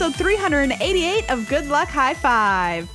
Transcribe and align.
Episode 0.00 0.16
388 0.16 1.30
of 1.30 1.46
Good 1.46 1.66
Luck 1.66 1.88
High 1.88 2.14
Five. 2.14 2.90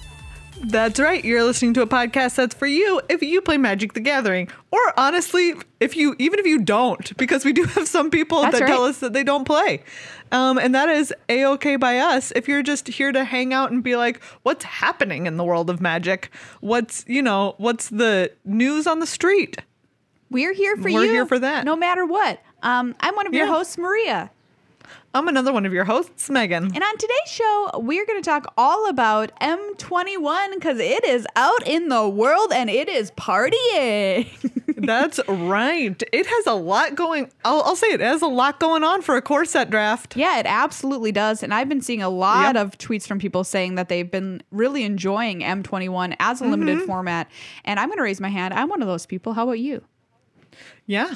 That's 0.59 0.99
right. 0.99 1.23
You're 1.23 1.43
listening 1.43 1.75
to 1.75 1.83
a 1.83 1.87
podcast 1.87 2.33
that's 2.33 2.55
for 2.55 2.65
you 2.65 2.99
if 3.09 3.21
you 3.21 3.41
play 3.41 3.57
Magic 3.57 3.93
the 3.93 3.99
Gathering. 3.99 4.49
Or 4.71 4.79
honestly, 4.97 5.53
if 5.79 5.95
you 5.95 6.15
even 6.17 6.39
if 6.39 6.47
you 6.47 6.63
don't, 6.63 7.15
because 7.15 7.45
we 7.45 7.53
do 7.53 7.63
have 7.75 7.87
some 7.87 8.09
people 8.09 8.41
That's 8.41 8.57
that 8.57 8.65
tell 8.65 8.85
us 8.85 9.01
that 9.01 9.13
they 9.13 9.23
don't 9.23 9.45
play. 9.45 9.83
Um, 10.31 10.57
and 10.57 10.73
that 10.73 10.89
is 10.89 11.13
a-okay 11.29 11.75
by 11.75 11.99
us 11.99 12.33
if 12.35 12.47
you're 12.47 12.63
just 12.63 12.87
here 12.87 13.11
to 13.11 13.23
hang 13.23 13.53
out 13.53 13.69
and 13.69 13.83
be 13.83 13.95
like, 13.95 14.23
what's 14.41 14.65
happening 14.65 15.27
in 15.27 15.37
the 15.37 15.43
world 15.43 15.69
of 15.69 15.79
magic? 15.79 16.31
What's 16.61 17.05
you 17.07 17.21
know, 17.21 17.53
what's 17.59 17.89
the 17.89 18.31
news 18.45 18.87
on 18.87 18.97
the 18.97 19.05
street? 19.05 19.57
We're 20.31 20.53
here 20.53 20.75
for 20.75 20.89
you. 20.89 20.95
We're 20.95 21.11
here 21.11 21.27
for 21.27 21.37
that. 21.37 21.65
No 21.65 21.75
matter 21.75 22.03
what. 22.03 22.41
Um, 22.63 22.95
I'm 22.99 23.15
one 23.15 23.27
of 23.27 23.33
your 23.35 23.45
hosts, 23.45 23.77
Maria. 23.77 24.31
I'm 25.15 25.29
another 25.29 25.53
one 25.53 25.65
of 25.65 25.71
your 25.71 25.85
hosts, 25.85 26.29
Megan. 26.29 26.65
And 26.65 26.83
on 26.83 26.97
today's 26.97 27.17
show, 27.31 27.69
we're 27.75 28.05
going 28.05 28.21
to 28.21 28.29
talk 28.29 28.53
all 28.57 28.89
about 28.89 29.31
M21 29.39 30.53
because 30.55 30.77
it 30.77 31.05
is 31.05 31.25
out 31.37 31.65
in 31.65 31.87
the 31.87 32.07
world 32.09 32.51
and 32.53 32.69
it 32.69 32.89
is 32.89 33.11
partying. 33.11 34.27
That's 34.77 35.21
right. 35.29 36.03
It 36.11 36.25
has 36.27 36.47
a 36.47 36.53
lot 36.53 36.95
going. 36.95 37.31
I'll, 37.45 37.61
I'll 37.63 37.75
say 37.77 37.87
it 37.87 38.01
has 38.01 38.21
a 38.21 38.27
lot 38.27 38.59
going 38.59 38.83
on 38.83 39.01
for 39.01 39.15
a 39.15 39.21
core 39.21 39.45
set 39.45 39.69
draft. 39.69 40.17
yeah, 40.17 40.37
it 40.37 40.45
absolutely 40.45 41.13
does. 41.13 41.43
And 41.43 41.53
I've 41.53 41.69
been 41.69 41.81
seeing 41.81 42.01
a 42.03 42.09
lot 42.09 42.55
Yep. 42.55 42.65
of 42.65 42.77
tweets 42.77 43.07
from 43.07 43.17
people 43.17 43.45
saying 43.45 43.75
that 43.75 43.87
they've 43.87 44.09
been 44.11 44.43
really 44.51 44.83
enjoying 44.83 45.39
M21 45.39 46.17
as 46.19 46.41
a 46.41 46.45
limited 46.45 46.79
Mm-hmm. 46.79 46.87
format. 46.87 47.31
And 47.63 47.79
I'm 47.79 47.87
going 47.87 47.97
to 47.99 48.03
raise 48.03 48.19
my 48.19 48.27
hand. 48.29 48.53
I'm 48.53 48.67
one 48.67 48.81
of 48.81 48.87
those 48.89 49.05
people. 49.05 49.31
How 49.33 49.43
about 49.43 49.59
you? 49.59 49.81
Yeah. 50.85 51.13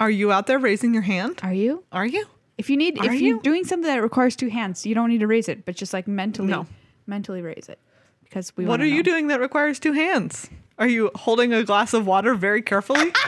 Are 0.00 0.10
you 0.10 0.32
out 0.32 0.48
there 0.48 0.58
raising 0.58 0.92
your 0.94 1.04
hand? 1.04 1.38
Are 1.44 1.54
you? 1.54 1.84
Are 1.92 2.06
you? 2.06 2.26
If 2.60 2.68
you 2.68 2.76
need, 2.76 2.98
Are 2.98 3.06
if 3.06 3.12
you're 3.20 3.36
you? 3.36 3.40
doing 3.40 3.64
something 3.64 3.88
that 3.90 4.02
requires 4.02 4.36
two 4.36 4.48
hands, 4.50 4.84
you 4.84 4.94
don't 4.94 5.08
need 5.08 5.20
to 5.20 5.26
raise 5.26 5.48
it, 5.48 5.64
but 5.64 5.74
just 5.76 5.94
like 5.94 6.06
mentally, 6.06 6.48
No. 6.48 6.66
mentally 7.06 7.40
raise 7.40 7.70
it 7.70 7.78
because 8.22 8.54
we. 8.54 8.64
What 8.64 8.72
wanna 8.80 8.84
are 8.84 8.86
you 8.86 8.96
know. 8.98 9.02
doing 9.02 9.28
that 9.28 9.40
requires 9.40 9.78
two 9.80 9.92
hands? 9.92 10.50
Are 10.78 10.86
you 10.86 11.10
holding 11.14 11.54
a 11.54 11.64
glass 11.64 11.94
of 11.94 12.06
water 12.06 12.34
very 12.34 12.60
carefully? 12.60 13.12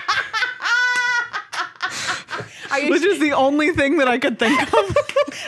Are 2.70 2.80
you, 2.80 2.91
Which 2.91 3.02
is 3.02 3.19
the 3.19 3.33
only 3.33 3.72
thing 3.72 3.98
that 3.98 4.08
I 4.08 4.19
could 4.19 4.39
think 4.39 4.58
of. 4.72 4.97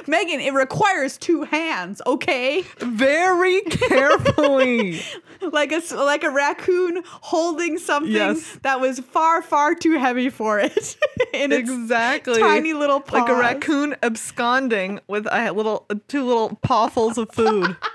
Megan? 0.08 0.40
It 0.40 0.52
requires 0.52 1.18
two 1.18 1.42
hands, 1.42 2.00
okay? 2.06 2.62
very 2.78 3.60
carefully. 4.18 5.00
Like 5.40 5.72
a 5.72 5.82
like 5.94 6.24
a 6.24 6.30
raccoon 6.30 7.02
holding 7.06 7.78
something 7.78 8.12
Yes. 8.12 8.58
that 8.62 8.80
was 8.80 9.00
far 9.00 9.42
far 9.42 9.74
too 9.74 9.98
heavy 9.98 10.30
for 10.30 10.58
it 10.58 10.96
in 11.34 11.52
its 11.52 11.70
exactly. 11.70 12.40
tiny 12.40 12.72
little 12.72 13.02
Like 13.12 13.28
a 13.28 13.34
raccoon 13.34 13.94
absconding 14.02 15.00
with 15.06 15.26
a 15.30 15.50
little 15.52 15.86
two 16.08 16.24
little 16.24 16.58
pawfuls 16.64 17.18
of 17.18 17.30
food. 17.32 17.76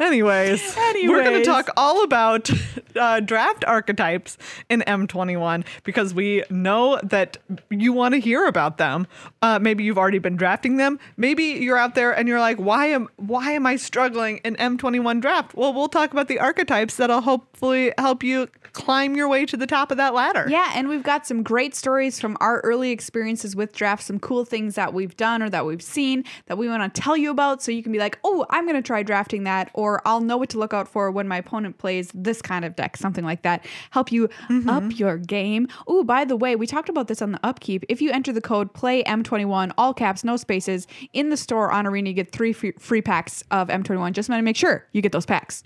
Anyways, 0.00 0.76
we're 0.76 1.22
going 1.22 1.40
to 1.40 1.44
talk 1.44 1.68
all 1.76 2.02
about 2.02 2.50
uh, 2.96 3.20
draft 3.20 3.64
archetypes 3.66 4.38
in 4.70 4.80
M21 4.86 5.64
because 5.84 6.14
we 6.14 6.42
know 6.48 6.98
that 7.02 7.36
you 7.68 7.92
want 7.92 8.14
to 8.14 8.20
hear 8.20 8.46
about 8.46 8.78
them. 8.78 9.06
Uh, 9.42 9.58
maybe 9.58 9.84
you've 9.84 9.98
already 9.98 10.18
been 10.18 10.36
drafting 10.36 10.78
them. 10.78 10.98
Maybe 11.18 11.44
you're 11.44 11.76
out 11.76 11.94
there 11.94 12.12
and 12.12 12.26
you're 12.26 12.40
like, 12.40 12.56
why 12.56 12.86
am 12.86 13.08
why 13.16 13.52
am 13.52 13.66
I 13.66 13.76
struggling 13.76 14.38
in 14.38 14.56
M21 14.56 15.20
draft? 15.20 15.54
Well, 15.54 15.74
we'll 15.74 15.88
talk 15.88 16.12
about 16.12 16.28
the 16.28 16.38
archetypes 16.38 16.96
that'll 16.96 17.20
hopefully 17.20 17.92
help 17.98 18.22
you 18.22 18.48
climb 18.72 19.16
your 19.16 19.28
way 19.28 19.44
to 19.46 19.56
the 19.56 19.66
top 19.66 19.90
of 19.90 19.96
that 19.96 20.14
ladder. 20.14 20.46
Yeah, 20.48 20.72
and 20.74 20.88
we've 20.88 21.02
got 21.02 21.26
some 21.26 21.42
great 21.42 21.74
stories 21.74 22.20
from 22.20 22.36
our 22.40 22.60
early 22.60 22.90
experiences 22.90 23.56
with 23.56 23.74
drafts, 23.74 24.06
some 24.06 24.20
cool 24.20 24.44
things 24.44 24.76
that 24.76 24.94
we've 24.94 25.16
done 25.16 25.42
or 25.42 25.50
that 25.50 25.66
we've 25.66 25.82
seen 25.82 26.24
that 26.46 26.56
we 26.56 26.68
want 26.68 26.94
to 26.94 27.00
tell 27.00 27.16
you 27.16 27.30
about 27.30 27.62
so 27.62 27.72
you 27.72 27.82
can 27.82 27.92
be 27.92 27.98
like, 27.98 28.18
oh, 28.24 28.46
I'm 28.50 28.64
going 28.64 28.76
to 28.76 28.86
try 28.86 29.02
drafting 29.02 29.44
that, 29.44 29.70
or 29.74 29.89
I'll 30.04 30.20
know 30.20 30.36
what 30.36 30.48
to 30.50 30.58
look 30.58 30.72
out 30.72 30.88
for 30.88 31.10
when 31.10 31.28
my 31.28 31.38
opponent 31.38 31.78
plays 31.78 32.10
this 32.14 32.40
kind 32.42 32.64
of 32.64 32.76
deck, 32.76 32.96
something 32.96 33.24
like 33.24 33.42
that. 33.42 33.64
Help 33.90 34.12
you 34.12 34.28
up 34.68 34.98
your 34.98 35.18
game. 35.18 35.68
Oh, 35.86 36.04
by 36.04 36.24
the 36.24 36.36
way, 36.36 36.56
we 36.56 36.66
talked 36.66 36.88
about 36.88 37.08
this 37.08 37.22
on 37.22 37.32
the 37.32 37.40
upkeep. 37.44 37.84
If 37.88 38.00
you 38.00 38.10
enter 38.10 38.32
the 38.32 38.40
code 38.40 38.72
play 38.72 39.02
M21, 39.04 39.72
all 39.78 39.94
caps, 39.94 40.24
no 40.24 40.36
spaces, 40.36 40.86
in 41.12 41.30
the 41.30 41.36
store 41.36 41.70
on 41.70 41.86
Arena, 41.86 42.10
you 42.10 42.14
get 42.14 42.32
three 42.32 42.52
free, 42.52 42.72
free 42.78 43.02
packs 43.02 43.42
of 43.50 43.68
M21. 43.68 44.12
Just 44.12 44.28
want 44.28 44.38
to 44.38 44.44
make 44.44 44.56
sure 44.56 44.86
you 44.92 45.02
get 45.02 45.12
those 45.12 45.26
packs. 45.26 45.62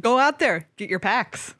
Go 0.00 0.18
out 0.18 0.38
there, 0.38 0.68
get 0.76 0.90
your 0.90 1.00
packs. 1.00 1.54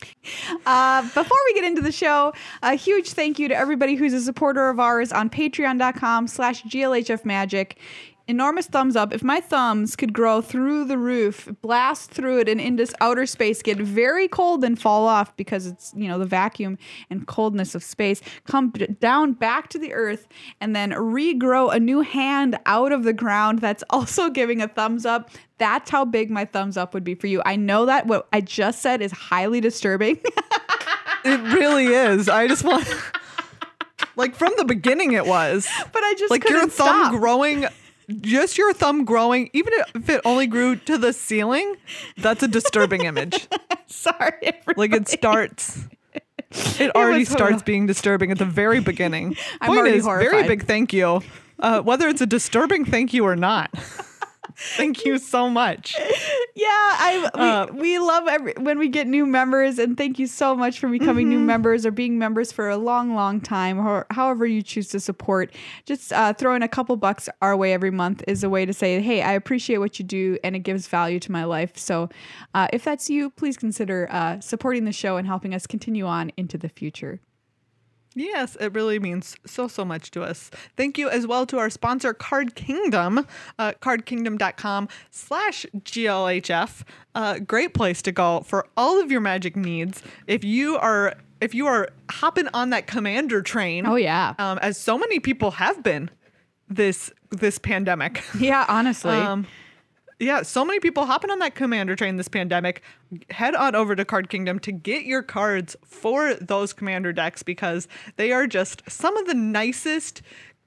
Uh, 0.64 1.02
before 1.02 1.38
we 1.46 1.54
get 1.54 1.64
into 1.64 1.80
the 1.80 1.90
show, 1.90 2.32
a 2.62 2.74
huge 2.74 3.10
thank 3.10 3.38
you 3.38 3.48
to 3.48 3.56
everybody 3.56 3.96
who's 3.96 4.12
a 4.12 4.20
supporter 4.20 4.68
of 4.68 4.78
ours 4.78 5.12
on 5.12 5.28
patreon.com 5.28 6.28
slash 6.28 6.62
glhfmagic. 6.64 7.72
Enormous 8.28 8.66
thumbs 8.66 8.94
up. 8.94 9.14
If 9.14 9.22
my 9.22 9.40
thumbs 9.40 9.96
could 9.96 10.12
grow 10.12 10.42
through 10.42 10.84
the 10.84 10.98
roof, 10.98 11.48
blast 11.62 12.10
through 12.10 12.40
it 12.40 12.48
and 12.50 12.60
into 12.60 12.86
outer 13.00 13.24
space, 13.24 13.62
get 13.62 13.78
very 13.78 14.28
cold 14.28 14.62
and 14.64 14.78
fall 14.78 15.08
off 15.08 15.34
because 15.38 15.66
it's, 15.66 15.94
you 15.96 16.06
know, 16.08 16.18
the 16.18 16.26
vacuum 16.26 16.76
and 17.08 17.26
coldness 17.26 17.74
of 17.74 17.82
space, 17.82 18.20
come 18.46 18.70
down 19.00 19.32
back 19.32 19.68
to 19.70 19.78
the 19.78 19.94
earth 19.94 20.28
and 20.60 20.76
then 20.76 20.90
regrow 20.90 21.74
a 21.74 21.80
new 21.80 22.02
hand 22.02 22.58
out 22.66 22.92
of 22.92 23.02
the 23.02 23.14
ground 23.14 23.60
that's 23.60 23.82
also 23.90 24.28
giving 24.28 24.60
a 24.60 24.68
thumbs 24.68 25.06
up. 25.06 25.30
That's 25.56 25.90
how 25.90 26.04
big 26.04 26.30
my 26.30 26.44
thumbs 26.44 26.76
up 26.76 26.92
would 26.92 27.04
be 27.04 27.14
for 27.14 27.28
you. 27.28 27.40
I 27.46 27.56
know 27.56 27.86
that 27.86 28.06
what 28.06 28.28
I 28.32 28.42
just 28.42 28.82
said 28.82 29.00
is 29.00 29.10
highly 29.10 29.60
disturbing. 29.60 30.20
It 31.24 31.40
really 31.52 31.86
is. 31.88 32.28
I 32.28 32.46
just 32.46 32.62
want 32.64 32.86
like 34.16 34.34
from 34.36 34.52
the 34.56 34.64
beginning 34.64 35.12
it 35.12 35.26
was. 35.26 35.68
but 35.92 36.02
I 36.02 36.14
just 36.16 36.30
Like 36.30 36.42
couldn't 36.42 36.56
your 36.58 36.68
thumb 36.68 37.06
stop. 37.06 37.12
growing 37.12 37.66
just 38.20 38.58
your 38.58 38.72
thumb 38.72 39.04
growing, 39.04 39.50
even 39.52 39.72
if 39.94 40.08
it 40.08 40.20
only 40.24 40.46
grew 40.46 40.76
to 40.76 40.98
the 40.98 41.12
ceiling, 41.12 41.76
that's 42.16 42.42
a 42.42 42.48
disturbing 42.48 43.04
image. 43.04 43.48
Sorry, 43.86 44.52
Like 44.76 44.92
it 44.92 45.08
starts 45.08 45.86
it 46.80 46.94
already 46.94 47.20
was 47.20 47.28
starts 47.28 47.62
being 47.62 47.86
disturbing 47.86 48.30
at 48.30 48.38
the 48.38 48.44
very 48.44 48.80
beginning. 48.92 49.36
I'm 49.60 49.68
Point 49.68 49.80
already 49.80 49.98
is, 49.98 50.04
very 50.04 50.46
big 50.46 50.64
thank 50.64 50.92
you. 50.92 51.22
Uh, 51.58 51.80
whether 51.82 52.08
it's 52.08 52.20
a 52.20 52.26
disturbing 52.26 52.84
thank 52.84 53.12
you 53.12 53.24
or 53.24 53.36
not. 53.36 53.70
Thank 54.76 55.04
you 55.04 55.18
so 55.18 55.48
much. 55.48 55.96
Yeah, 56.54 56.66
I 56.66 57.30
we, 57.34 57.40
Uh, 57.40 57.66
we 57.80 57.98
love 58.00 58.26
every, 58.26 58.52
when 58.58 58.80
we 58.80 58.88
get 58.88 59.06
new 59.06 59.26
members, 59.26 59.78
and 59.78 59.96
thank 59.96 60.18
you 60.18 60.26
so 60.26 60.56
much 60.56 60.80
for 60.80 60.88
becoming 60.88 61.26
Mm-hmm. 61.26 61.38
new 61.38 61.46
members 61.46 61.86
or 61.86 61.92
being 61.92 62.18
members 62.18 62.50
for 62.50 62.68
a 62.68 62.76
long, 62.76 63.14
long 63.14 63.40
time, 63.40 63.78
or 63.78 64.06
however 64.10 64.44
you 64.44 64.60
choose 64.60 64.88
to 64.88 64.98
support. 64.98 65.54
Just 65.86 66.12
uh, 66.12 66.32
throwing 66.32 66.62
a 66.62 66.68
couple 66.68 66.96
bucks 66.96 67.28
our 67.42 67.56
way 67.56 67.72
every 67.72 67.92
month 67.92 68.24
is 68.26 68.42
a 68.42 68.50
way 68.50 68.66
to 68.66 68.72
say, 68.72 69.00
"Hey, 69.00 69.22
I 69.22 69.32
appreciate 69.34 69.78
what 69.78 70.00
you 70.00 70.04
do, 70.04 70.36
and 70.42 70.56
it 70.56 70.60
gives 70.60 70.88
value 70.88 71.20
to 71.20 71.30
my 71.30 71.44
life." 71.44 71.78
So, 71.78 72.08
uh, 72.54 72.66
if 72.72 72.82
that's 72.82 73.08
you, 73.08 73.30
please 73.30 73.56
consider 73.56 74.08
uh, 74.10 74.40
supporting 74.40 74.84
the 74.84 74.92
show 74.92 75.16
and 75.16 75.28
helping 75.28 75.54
us 75.54 75.64
continue 75.66 76.06
on 76.06 76.32
into 76.36 76.58
the 76.58 76.68
future. 76.68 77.20
Yes, 78.20 78.56
it 78.60 78.72
really 78.74 78.98
means 78.98 79.36
so, 79.46 79.68
so 79.68 79.84
much 79.84 80.10
to 80.12 80.22
us. 80.22 80.50
Thank 80.76 80.98
you 80.98 81.08
as 81.08 81.26
well 81.26 81.46
to 81.46 81.58
our 81.58 81.70
sponsor, 81.70 82.12
Card 82.12 82.54
Kingdom, 82.54 83.26
uh, 83.58 83.72
cardkingdom.com 83.80 84.88
slash 85.10 85.64
GLHF. 85.76 86.82
Uh, 87.14 87.38
great 87.38 87.74
place 87.74 88.02
to 88.02 88.12
go 88.12 88.40
for 88.40 88.66
all 88.76 89.00
of 89.00 89.10
your 89.10 89.20
magic 89.20 89.56
needs. 89.56 90.02
If 90.26 90.44
you 90.44 90.76
are 90.78 91.14
if 91.40 91.54
you 91.54 91.66
are 91.68 91.88
hopping 92.10 92.48
on 92.52 92.70
that 92.70 92.86
commander 92.88 93.42
train, 93.42 93.86
Oh 93.86 93.94
yeah, 93.96 94.34
um, 94.38 94.58
as 94.58 94.76
so 94.76 94.98
many 94.98 95.20
people 95.20 95.52
have 95.52 95.82
been 95.84 96.10
this 96.68 97.10
this 97.30 97.58
pandemic. 97.58 98.22
yeah. 98.38 98.64
Honestly, 98.68 99.16
Um, 99.16 99.46
yeah, 100.20 100.42
so 100.42 100.64
many 100.64 100.80
people 100.80 101.06
hopping 101.06 101.30
on 101.30 101.38
that 101.38 101.54
commander 101.54 101.94
train 101.94 102.16
this 102.16 102.28
pandemic. 102.28 102.82
Head 103.30 103.54
on 103.54 103.74
over 103.74 103.94
to 103.94 104.04
Card 104.04 104.28
Kingdom 104.28 104.58
to 104.60 104.72
get 104.72 105.04
your 105.04 105.22
cards 105.22 105.76
for 105.84 106.34
those 106.34 106.72
commander 106.72 107.12
decks 107.12 107.42
because 107.42 107.86
they 108.16 108.32
are 108.32 108.46
just 108.46 108.82
some 108.90 109.16
of 109.16 109.26
the 109.26 109.34
nicest, 109.34 110.22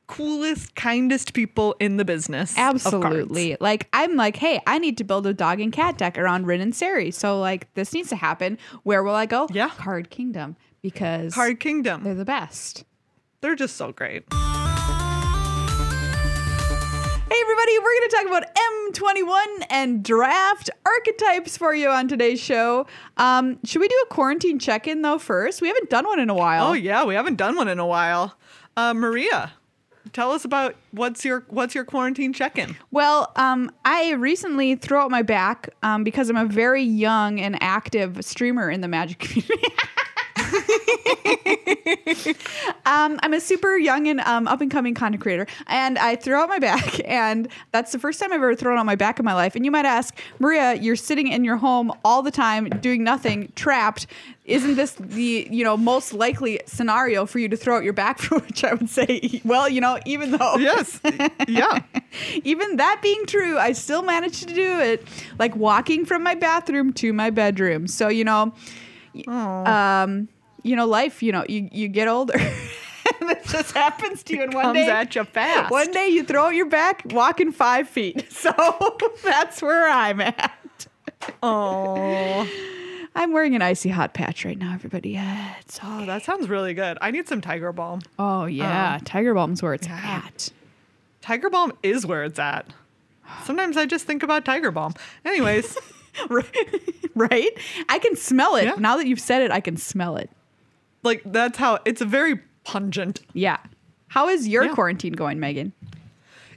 coolest, 0.08 0.76
kindest 0.76 1.34
people 1.34 1.76
in 1.80 1.98
the 1.98 2.06
business. 2.06 2.58
Absolutely. 2.58 3.58
Like 3.60 3.90
I'm 3.92 4.16
like, 4.16 4.38
hey, 4.38 4.62
I 4.68 4.80
need 4.80 4.98
to 5.00 5.04
build 5.04 5.28
a 5.28 5.34
dog 5.34 5.60
and 5.60 5.74
cat 5.74 5.98
deck 5.98 6.18
around 6.18 6.48
Rin 6.48 6.62
and 6.62 6.74
Seri. 6.74 7.12
So 7.12 7.40
like 7.40 7.74
this 7.74 7.94
needs 7.94 8.10
to 8.10 8.16
happen. 8.16 8.58
Where 8.84 9.04
will 9.04 9.16
I 9.16 9.26
go? 9.26 9.48
Yeah. 9.52 9.70
Card 9.70 10.10
Kingdom. 10.10 10.56
Because 10.82 11.34
Card 11.34 11.60
Kingdom. 11.60 12.04
they're 12.04 12.16
the 12.16 12.26
best. 12.26 12.86
They're 13.42 13.56
just 13.56 13.76
so 13.76 13.92
great. 13.92 14.24
Hey 17.32 17.38
everybody, 17.44 17.80
we're 17.80 17.98
gonna 17.98 18.10
talk 18.10 18.28
about 18.28 18.58
M21 18.92 19.66
and 19.70 20.04
draft 20.04 20.70
archetypes 20.86 21.56
for 21.56 21.74
you 21.74 21.88
on 21.88 22.10
today's 22.10 22.42
show. 22.42 22.88
Um, 23.16 23.58
should 23.64 23.80
we 23.80 23.88
do 23.88 23.96
a 24.04 24.14
quarantine 24.14 24.60
check-in 24.60 25.02
though 25.02 25.18
first? 25.18 25.62
We 25.62 25.70
haven't 25.70 25.90
done 25.90 26.06
one 26.06 26.20
in 26.20 26.30
a 26.30 26.34
while. 26.34 26.68
Oh 26.68 26.74
yeah, 26.74 27.06
we 27.06 27.16
haven't 27.16 27.38
done 27.38 27.56
one 27.56 27.70
in 27.70 27.80
a 27.80 27.86
while. 27.88 28.36
Uh, 28.76 28.94
Maria, 28.94 29.54
tell 30.12 30.34
us 30.34 30.44
about 30.44 30.76
what's 30.92 31.24
your 31.24 31.46
what's 31.48 31.74
your 31.74 31.86
quarantine 31.86 32.34
check-in? 32.34 32.76
Well, 32.92 33.32
um, 33.38 33.72
I 33.86 34.12
recently 34.16 34.76
threw 34.76 34.98
out 34.98 35.10
my 35.10 35.22
back 35.22 35.70
um, 35.84 36.04
because 36.04 36.30
I'm 36.30 36.36
a 36.36 36.44
very 36.44 36.84
young 36.84 37.40
and 37.40 37.58
active 37.64 38.26
streamer 38.26 38.70
in 38.70 38.82
the 38.82 38.90
Magic 38.90 39.20
community. 39.20 39.74
um, 42.86 43.20
I'm 43.24 43.34
a 43.34 43.40
super 43.40 43.78
young 43.78 44.08
and 44.08 44.20
um, 44.22 44.48
up 44.48 44.62
and 44.62 44.70
coming 44.70 44.94
content 44.94 45.22
creator, 45.22 45.48
and 45.68 45.98
I 45.98 46.16
throw 46.16 46.42
out 46.42 46.50
my 46.50 46.60
back, 46.60 47.00
and 47.06 47.48
that's 47.72 47.92
the 47.92 48.00
first 48.00 48.20
time 48.20 48.32
I've 48.32 48.38
ever 48.38 48.56
thrown 48.56 48.78
out 48.78 48.86
my 48.86 48.96
back 48.96 49.20
in 49.20 49.26
my 49.26 49.34
life. 49.34 49.56
And 49.56 49.66
you 49.66 49.72
might 49.72 49.86
ask, 49.86 50.18
Maria, 50.40 50.76
you're 50.76 50.96
sitting 50.96 51.28
in 51.28 51.44
your 51.44 51.58
home 51.58 51.92
all 52.04 52.22
the 52.22 52.32
time 52.32 52.70
doing 52.82 53.04
nothing, 53.04 53.52
trapped. 53.56 54.08
Isn't 54.46 54.76
this 54.76 54.94
the 54.94 55.48
you 55.50 55.64
know 55.64 55.78
most 55.78 56.14
likely 56.14 56.60
scenario 56.66 57.26
for 57.26 57.40
you 57.40 57.48
to 57.50 57.58
throw 57.58 57.78
out 57.78 57.84
your 57.84 57.94
back? 57.94 58.20
For 58.20 58.40
which 58.40 58.64
I 58.64 58.74
would 58.74 58.90
say, 58.90 59.42
well, 59.46 59.70
you 59.70 59.82
know, 59.82 60.00
even 60.06 60.32
though 60.32 60.56
yes. 60.58 61.00
Yeah. 61.48 61.82
even 62.44 62.78
that 62.78 63.00
being 63.02 63.26
true, 63.26 63.58
I 63.58 63.72
still 63.74 64.04
managed 64.04 64.48
to 64.48 64.54
do 64.54 64.80
it, 64.80 65.08
like 65.40 65.56
walking 65.56 66.06
from 66.06 66.24
my 66.24 66.36
bathroom 66.36 66.94
to 66.94 67.14
my 67.14 67.30
bedroom. 67.30 67.88
So 67.88 68.10
you 68.10 68.24
know, 68.24 68.54
Aw. 69.28 70.04
um, 70.04 70.28
you 70.64 70.76
know, 70.76 70.86
life. 70.86 71.22
You 71.24 71.32
know, 71.32 71.46
you 71.48 71.70
you 71.72 71.88
get 71.88 72.08
older. 72.08 72.34
and 73.20 73.30
it 73.32 73.44
just 73.46 73.74
happens 73.74 74.24
to 74.24 74.36
you 74.36 74.44
in 74.44 74.52
one 74.52 74.64
Comes 74.66 74.78
day. 74.78 74.90
at 74.90 75.16
you 75.16 75.24
fast. 75.24 75.72
One 75.72 75.92
day 75.92 76.08
you 76.10 76.24
throw 76.24 76.46
out 76.46 76.56
your 76.56 76.68
back, 76.68 77.04
walking 77.12 77.52
five 77.52 77.88
feet. 77.90 78.28
So 78.32 78.52
that's 79.24 79.62
where 79.62 79.88
I'm 79.90 80.22
at. 80.22 80.88
Oh. 81.44 82.50
I'm 83.14 83.34
wearing 83.34 83.56
an 83.56 83.62
icy 83.62 83.90
hot 83.90 84.14
patch 84.14 84.46
right 84.46 84.58
now, 84.58 84.74
everybody. 84.74 85.10
Yeah, 85.12 85.56
it's 85.60 85.80
Oh, 85.84 86.06
that 86.06 86.24
sounds 86.24 86.48
really 86.50 86.74
good. 86.74 86.98
I 87.02 87.12
need 87.12 87.28
some 87.28 87.42
Tiger 87.42 87.72
Balm. 87.74 88.02
oh 88.18 88.46
yeah, 88.46 88.96
um, 88.96 89.02
Tiger 89.02 89.34
Balm's 89.34 89.62
where 89.62 89.74
it's 89.74 89.88
yeah. 89.88 90.22
at. 90.26 90.50
Tiger 91.22 91.50
Balm 91.50 91.74
is 91.84 92.06
where 92.06 92.24
it's 92.24 92.40
at. 92.40 92.66
Sometimes 93.44 93.78
I 93.78 93.86
just 93.86 94.06
think 94.06 94.24
about 94.24 94.46
Tiger 94.46 94.72
Balm. 94.72 94.94
Anyways, 95.26 95.78
right? 97.16 97.52
I 97.90 98.00
can 98.00 98.16
smell 98.16 98.56
it 98.56 98.64
Yeah. 98.66 98.76
now 98.80 98.98
that 98.98 99.08
you've 99.08 99.20
said 99.22 99.42
it. 99.42 99.52
I 99.52 99.60
can 99.60 99.78
smell 99.78 100.18
it. 100.18 100.30
Like 101.04 101.22
that's 101.26 101.58
how 101.58 101.80
it's 101.86 102.02
a 102.02 102.06
very 102.06 102.40
pungent. 102.64 103.22
Yeah. 103.34 103.58
How 104.08 104.30
is 104.30 104.48
your 104.48 104.66
Yeah. 104.66 104.74
quarantine 104.74 105.14
going, 105.14 105.40
Megan? 105.40 105.74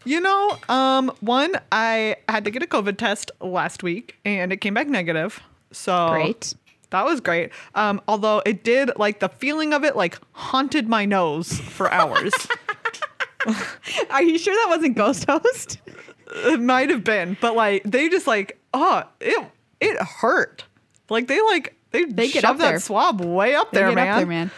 You 0.04 0.20
know, 0.20 0.58
um, 0.68 1.10
one 1.20 1.52
I 1.72 2.16
had 2.28 2.44
to 2.44 2.50
get 2.50 2.62
a 2.62 2.66
COVID 2.66 2.98
test 2.98 3.30
last 3.40 3.82
week 3.82 4.16
and 4.24 4.52
it 4.52 4.58
came 4.58 4.74
back 4.74 4.86
negative. 4.88 5.40
So 5.72 6.08
Great. 6.10 6.54
That 6.90 7.04
was 7.06 7.20
great. 7.20 7.50
Um, 7.74 8.00
although 8.06 8.42
it 8.46 8.62
did 8.62 8.90
like 8.96 9.18
the 9.20 9.28
feeling 9.28 9.72
of 9.72 9.82
it 9.82 9.96
like 9.96 10.18
haunted 10.32 10.88
my 10.88 11.04
nose 11.06 11.58
for 11.58 11.90
hours. 11.90 12.32
Are 14.10 14.22
you 14.22 14.38
sure 14.38 14.54
that 14.54 14.66
wasn't 14.68 14.96
Ghost 14.96 15.24
Host? 15.28 15.78
it 16.36 16.60
might 16.60 16.90
have 16.90 17.04
been, 17.04 17.36
but 17.40 17.54
like 17.54 17.82
they 17.84 18.08
just 18.08 18.26
like 18.26 18.58
oh 18.72 19.02
it 19.20 19.44
it 19.80 20.00
hurt. 20.02 20.64
Like 21.10 21.26
they 21.28 21.40
like 21.42 21.74
they, 21.94 22.04
They 22.04 22.28
get 22.28 22.42
shove 22.42 22.50
up 22.52 22.58
that 22.58 22.68
there. 22.70 22.80
swab 22.80 23.20
way 23.20 23.54
up 23.54 23.70
there, 23.72 23.90
man. 23.92 24.08
up 24.08 24.16
there, 24.18 24.26
man. 24.26 24.50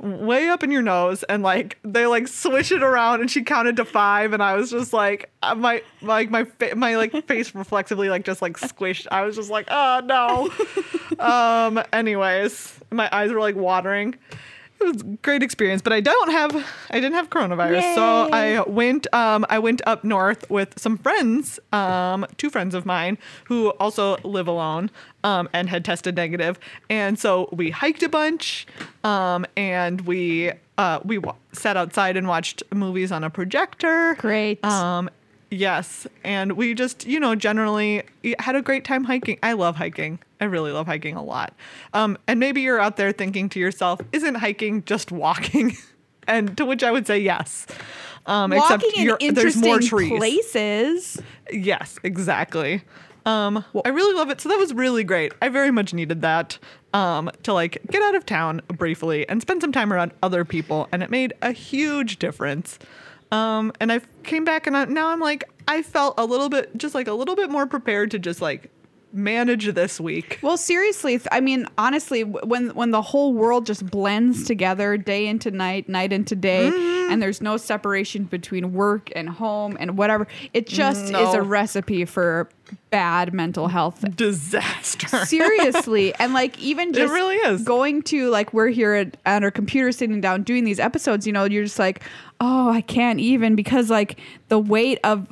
way 0.00 0.48
up 0.48 0.62
in 0.62 0.70
your 0.70 0.82
nose 0.82 1.22
and 1.24 1.42
like 1.42 1.76
they 1.84 2.06
like 2.06 2.28
swish 2.28 2.70
it 2.72 2.82
around 2.84 3.20
and 3.20 3.30
she 3.30 3.42
counted 3.42 3.76
to 3.76 3.84
five 3.84 4.32
and 4.32 4.40
I 4.42 4.54
was 4.54 4.70
just 4.70 4.92
like 4.92 5.30
uh, 5.42 5.54
my 5.56 5.82
like 6.02 6.30
my 6.30 6.44
fa- 6.44 6.76
my 6.76 6.96
like 6.96 7.26
face 7.26 7.52
reflexively 7.54 8.08
like 8.08 8.24
just 8.24 8.40
like 8.40 8.56
squished 8.58 9.06
I 9.10 9.22
was 9.22 9.34
just 9.34 9.50
like 9.50 9.66
oh 9.70 10.00
no 10.04 10.50
um 11.24 11.82
anyways 11.92 12.78
my 12.92 13.08
eyes 13.10 13.32
were 13.32 13.40
like 13.40 13.56
watering 13.56 14.14
it 14.80 14.84
was 14.84 15.02
a 15.02 15.04
great 15.22 15.42
experience 15.42 15.82
but 15.82 15.92
I 15.92 16.00
don't 16.00 16.30
have 16.30 16.54
I 16.90 17.00
didn't 17.00 17.14
have 17.14 17.30
coronavirus. 17.30 17.94
So 17.94 18.28
I 18.32 18.62
went 18.62 19.06
um 19.12 19.44
I 19.48 19.58
went 19.58 19.82
up 19.86 20.04
north 20.04 20.48
with 20.50 20.78
some 20.78 20.96
friends 20.98 21.58
um 21.72 22.26
two 22.36 22.50
friends 22.50 22.74
of 22.74 22.86
mine 22.86 23.18
who 23.44 23.70
also 23.80 24.16
live 24.18 24.46
alone 24.48 24.90
um 25.24 25.48
and 25.52 25.68
had 25.68 25.84
tested 25.84 26.16
negative. 26.16 26.58
And 26.90 27.18
so 27.18 27.48
we 27.52 27.70
hiked 27.70 28.02
a 28.02 28.08
bunch 28.08 28.66
um 29.04 29.46
and 29.56 30.00
we 30.02 30.52
uh 30.78 31.00
we 31.04 31.18
wa- 31.18 31.34
sat 31.52 31.76
outside 31.76 32.16
and 32.16 32.28
watched 32.28 32.62
movies 32.72 33.10
on 33.12 33.24
a 33.24 33.30
projector. 33.30 34.14
Great. 34.18 34.64
um 34.64 35.10
yes 35.50 36.06
and 36.24 36.52
we 36.52 36.74
just 36.74 37.06
you 37.06 37.18
know 37.18 37.34
generally 37.34 38.02
had 38.38 38.54
a 38.54 38.62
great 38.62 38.84
time 38.84 39.04
hiking 39.04 39.38
i 39.42 39.52
love 39.52 39.76
hiking 39.76 40.18
i 40.40 40.44
really 40.44 40.72
love 40.72 40.86
hiking 40.86 41.16
a 41.16 41.22
lot 41.22 41.54
um 41.94 42.18
and 42.26 42.38
maybe 42.38 42.60
you're 42.60 42.80
out 42.80 42.96
there 42.96 43.12
thinking 43.12 43.48
to 43.48 43.58
yourself 43.58 44.00
isn't 44.12 44.36
hiking 44.36 44.84
just 44.84 45.10
walking 45.10 45.76
and 46.28 46.56
to 46.56 46.64
which 46.64 46.82
i 46.82 46.90
would 46.90 47.06
say 47.06 47.18
yes 47.18 47.66
um 48.26 48.50
Walking 48.50 48.90
except 48.94 49.22
in 49.22 49.34
there's 49.34 49.56
more 49.56 49.80
trees 49.80 50.18
places. 50.18 51.22
Yes, 51.50 51.98
exactly. 52.02 52.82
Um, 53.26 53.64
I 53.84 53.88
really 53.88 54.14
love 54.14 54.30
it. 54.30 54.40
So 54.40 54.48
that 54.48 54.58
was 54.58 54.72
really 54.72 55.04
great. 55.04 55.32
I 55.42 55.48
very 55.48 55.70
much 55.70 55.92
needed 55.92 56.22
that 56.22 56.58
um, 56.94 57.30
to 57.42 57.52
like 57.52 57.78
get 57.90 58.02
out 58.02 58.14
of 58.14 58.24
town 58.24 58.60
briefly 58.68 59.28
and 59.28 59.42
spend 59.42 59.60
some 59.60 59.72
time 59.72 59.92
around 59.92 60.12
other 60.22 60.44
people, 60.44 60.88
and 60.92 61.02
it 61.02 61.10
made 61.10 61.32
a 61.42 61.52
huge 61.52 62.18
difference. 62.18 62.78
Um, 63.30 63.72
and 63.80 63.92
I 63.92 64.00
came 64.22 64.44
back, 64.44 64.66
and 64.66 64.76
I, 64.76 64.84
now 64.86 65.08
I'm 65.08 65.20
like, 65.20 65.44
I 65.66 65.82
felt 65.82 66.14
a 66.18 66.24
little 66.24 66.48
bit, 66.48 66.76
just 66.76 66.94
like 66.94 67.08
a 67.08 67.12
little 67.12 67.36
bit 67.36 67.50
more 67.50 67.66
prepared 67.66 68.10
to 68.12 68.18
just 68.18 68.40
like 68.40 68.70
manage 69.12 69.66
this 69.74 69.98
week. 70.00 70.38
Well, 70.42 70.56
seriously, 70.56 71.18
th- 71.18 71.28
I 71.32 71.40
mean, 71.40 71.66
honestly, 71.78 72.24
when 72.24 72.70
when 72.70 72.90
the 72.90 73.02
whole 73.02 73.32
world 73.32 73.66
just 73.66 73.86
blends 73.86 74.44
together, 74.44 74.96
day 74.96 75.26
into 75.26 75.50
night, 75.50 75.88
night 75.88 76.12
into 76.12 76.34
day, 76.36 76.70
Mm-hmm. 76.70 77.12
and 77.12 77.22
there's 77.22 77.40
no 77.40 77.56
separation 77.56 78.24
between 78.24 78.72
work 78.74 79.10
and 79.16 79.28
home 79.30 79.76
and 79.80 79.96
whatever, 79.96 80.26
it 80.52 80.66
just 80.66 81.04
is 81.06 81.34
a 81.34 81.40
recipe 81.40 82.04
for 82.04 82.50
bad 82.90 83.32
mental 83.32 83.68
health. 83.68 84.04
Disaster. 84.14 85.08
Seriously, 85.24 86.14
and 86.16 86.34
like 86.34 86.58
even 86.58 86.90
It 86.90 86.96
just 86.96 87.12
really 87.14 87.36
is. 87.36 87.62
going 87.62 88.02
to 88.02 88.28
like 88.28 88.52
we're 88.52 88.68
here 88.68 88.92
at, 88.92 89.16
at 89.24 89.42
our 89.42 89.50
computer 89.50 89.90
sitting 89.90 90.20
down 90.20 90.42
doing 90.42 90.64
these 90.64 90.78
episodes. 90.78 91.26
You 91.26 91.32
know, 91.32 91.44
you're 91.44 91.64
just 91.64 91.78
like, 91.78 92.02
oh, 92.40 92.70
I 92.70 92.82
can't 92.82 93.20
even 93.20 93.56
because 93.56 93.88
like 93.90 94.20
the 94.48 94.58
weight 94.58 94.98
of 95.02 95.26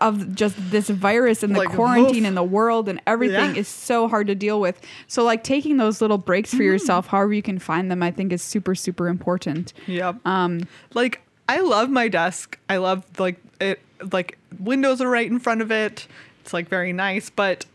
of 0.00 0.34
just 0.34 0.56
this 0.70 0.88
virus 0.88 1.42
and 1.42 1.54
the 1.54 1.58
Like, 1.60 1.70
quarantine 1.70 2.22
oof. 2.24 2.28
in 2.28 2.34
the 2.34 2.42
world 2.44 2.88
and 2.88 3.00
everything 3.06 3.54
Yeah. 3.54 3.60
is 3.60 3.68
so 3.68 4.08
hard 4.08 4.26
to 4.28 4.34
deal 4.34 4.60
with. 4.60 4.80
So 5.06 5.24
like 5.24 5.42
taking 5.44 5.76
those 5.76 6.00
little 6.00 6.18
breaks 6.18 6.50
Mm-hmm. 6.50 6.56
for 6.58 6.62
yourself, 6.62 7.06
however 7.08 7.32
you 7.32 7.42
can 7.42 7.58
find 7.58 7.90
them, 7.90 8.02
I 8.02 8.10
think 8.10 8.32
is 8.32 8.42
super 8.42 8.74
super 8.74 9.08
important. 9.08 9.72
Yep. 9.86 10.24
Um, 10.26 10.60
like 10.94 11.20
I 11.48 11.60
love 11.60 11.90
my 11.90 12.08
desk. 12.08 12.58
I 12.68 12.76
love 12.78 13.04
like 13.18 13.36
it 13.60 13.80
like 14.12 14.38
windows 14.58 15.00
are 15.00 15.10
right 15.10 15.30
in 15.30 15.38
front 15.38 15.60
of 15.62 15.70
it. 15.70 16.06
It's 16.42 16.52
like 16.52 16.68
very 16.68 16.92
nice, 16.92 17.30
but 17.30 17.66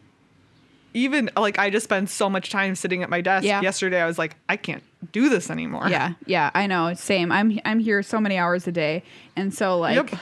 even 0.94 1.30
like 1.38 1.60
I 1.60 1.70
just 1.70 1.84
spend 1.84 2.10
so 2.10 2.30
much 2.30 2.50
time 2.50 2.76
sitting 2.76 3.04
at 3.04 3.10
my 3.10 3.22
desk. 3.22 3.46
Yeah. 3.46 3.62
Yesterday 3.62 4.02
I 4.02 4.06
was 4.08 4.18
like 4.18 4.36
I 4.48 4.58
can't 4.58 4.84
do 5.12 5.30
this 5.30 5.50
anymore. 5.50 5.88
yeah, 5.90 6.14
yeah, 6.26 6.52
I 6.54 6.68
know. 6.68 6.94
Same. 6.94 7.32
I'm 7.32 7.60
I'm 7.64 7.80
here 7.80 8.02
so 8.04 8.20
many 8.20 8.38
hours 8.38 8.68
a 8.68 8.72
day, 8.72 9.04
and 9.36 9.54
so 9.54 9.78
like. 9.78 9.96
Yep. 10.12 10.20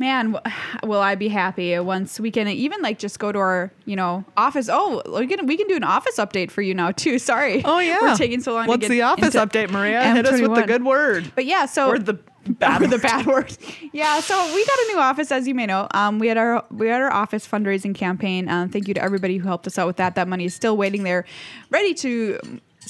Man 0.00 0.32
w- 0.32 0.56
will 0.82 0.98
i 1.00 1.14
be 1.14 1.28
happy 1.28 1.78
once 1.78 2.18
we 2.18 2.30
can 2.32 2.48
even 2.48 2.82
like 2.82 2.98
just 2.98 3.20
go 3.20 3.30
to 3.30 3.38
our 3.38 3.70
you 3.84 3.94
know 3.94 4.24
office. 4.36 4.68
Oh 4.72 5.02
we 5.16 5.26
can 5.28 5.46
we 5.46 5.56
can 5.56 5.68
do 5.68 5.76
an 5.76 5.84
office 5.84 6.16
update 6.16 6.50
for 6.50 6.62
you 6.62 6.74
now 6.74 6.90
too. 6.90 7.18
Sorry. 7.30 7.62
Oh 7.64 7.78
yeah. 7.78 7.98
we're 8.00 8.16
taking 8.16 8.40
so 8.40 8.54
long 8.54 8.66
What's 8.66 8.82
to 8.82 8.88
get 8.88 8.94
the 8.94 9.02
office 9.02 9.34
update, 9.36 9.70
Maria? 9.70 10.02
Hit 10.14 10.26
us 10.26 10.40
with 10.40 10.54
the 10.54 10.62
good 10.62 10.82
word. 10.84 11.30
but 11.36 11.44
yeah 11.44 11.66
so 11.66 11.88
Or 11.90 11.98
the 11.98 12.14
bad 12.48 12.82
or 12.84 12.86
the 12.88 12.98
bad 12.98 13.26
word. 13.26 13.56
Yeah 13.92 14.20
so 14.20 14.34
we 14.54 14.64
got 14.64 14.78
a 14.78 14.86
new 14.92 14.98
office 14.98 15.30
as 15.30 15.46
you 15.46 15.54
may 15.54 15.66
know. 15.66 15.86
Um 15.92 16.18
we 16.18 16.26
had 16.28 16.38
our 16.38 16.64
we 16.70 16.88
had 16.88 17.00
our 17.02 17.12
office 17.12 17.46
fundraising 17.46 17.94
campaign. 17.94 18.48
Um 18.48 18.70
thank 18.70 18.88
you 18.88 18.94
to 18.94 19.02
everybody 19.02 19.36
who 19.36 19.46
helped 19.46 19.66
us 19.66 19.78
out 19.78 19.86
with 19.86 19.96
that. 19.96 20.14
That 20.14 20.26
money 20.28 20.46
is 20.46 20.54
still 20.54 20.76
waiting 20.76 21.02
there 21.04 21.24
ready 21.70 21.92
to 21.94 22.38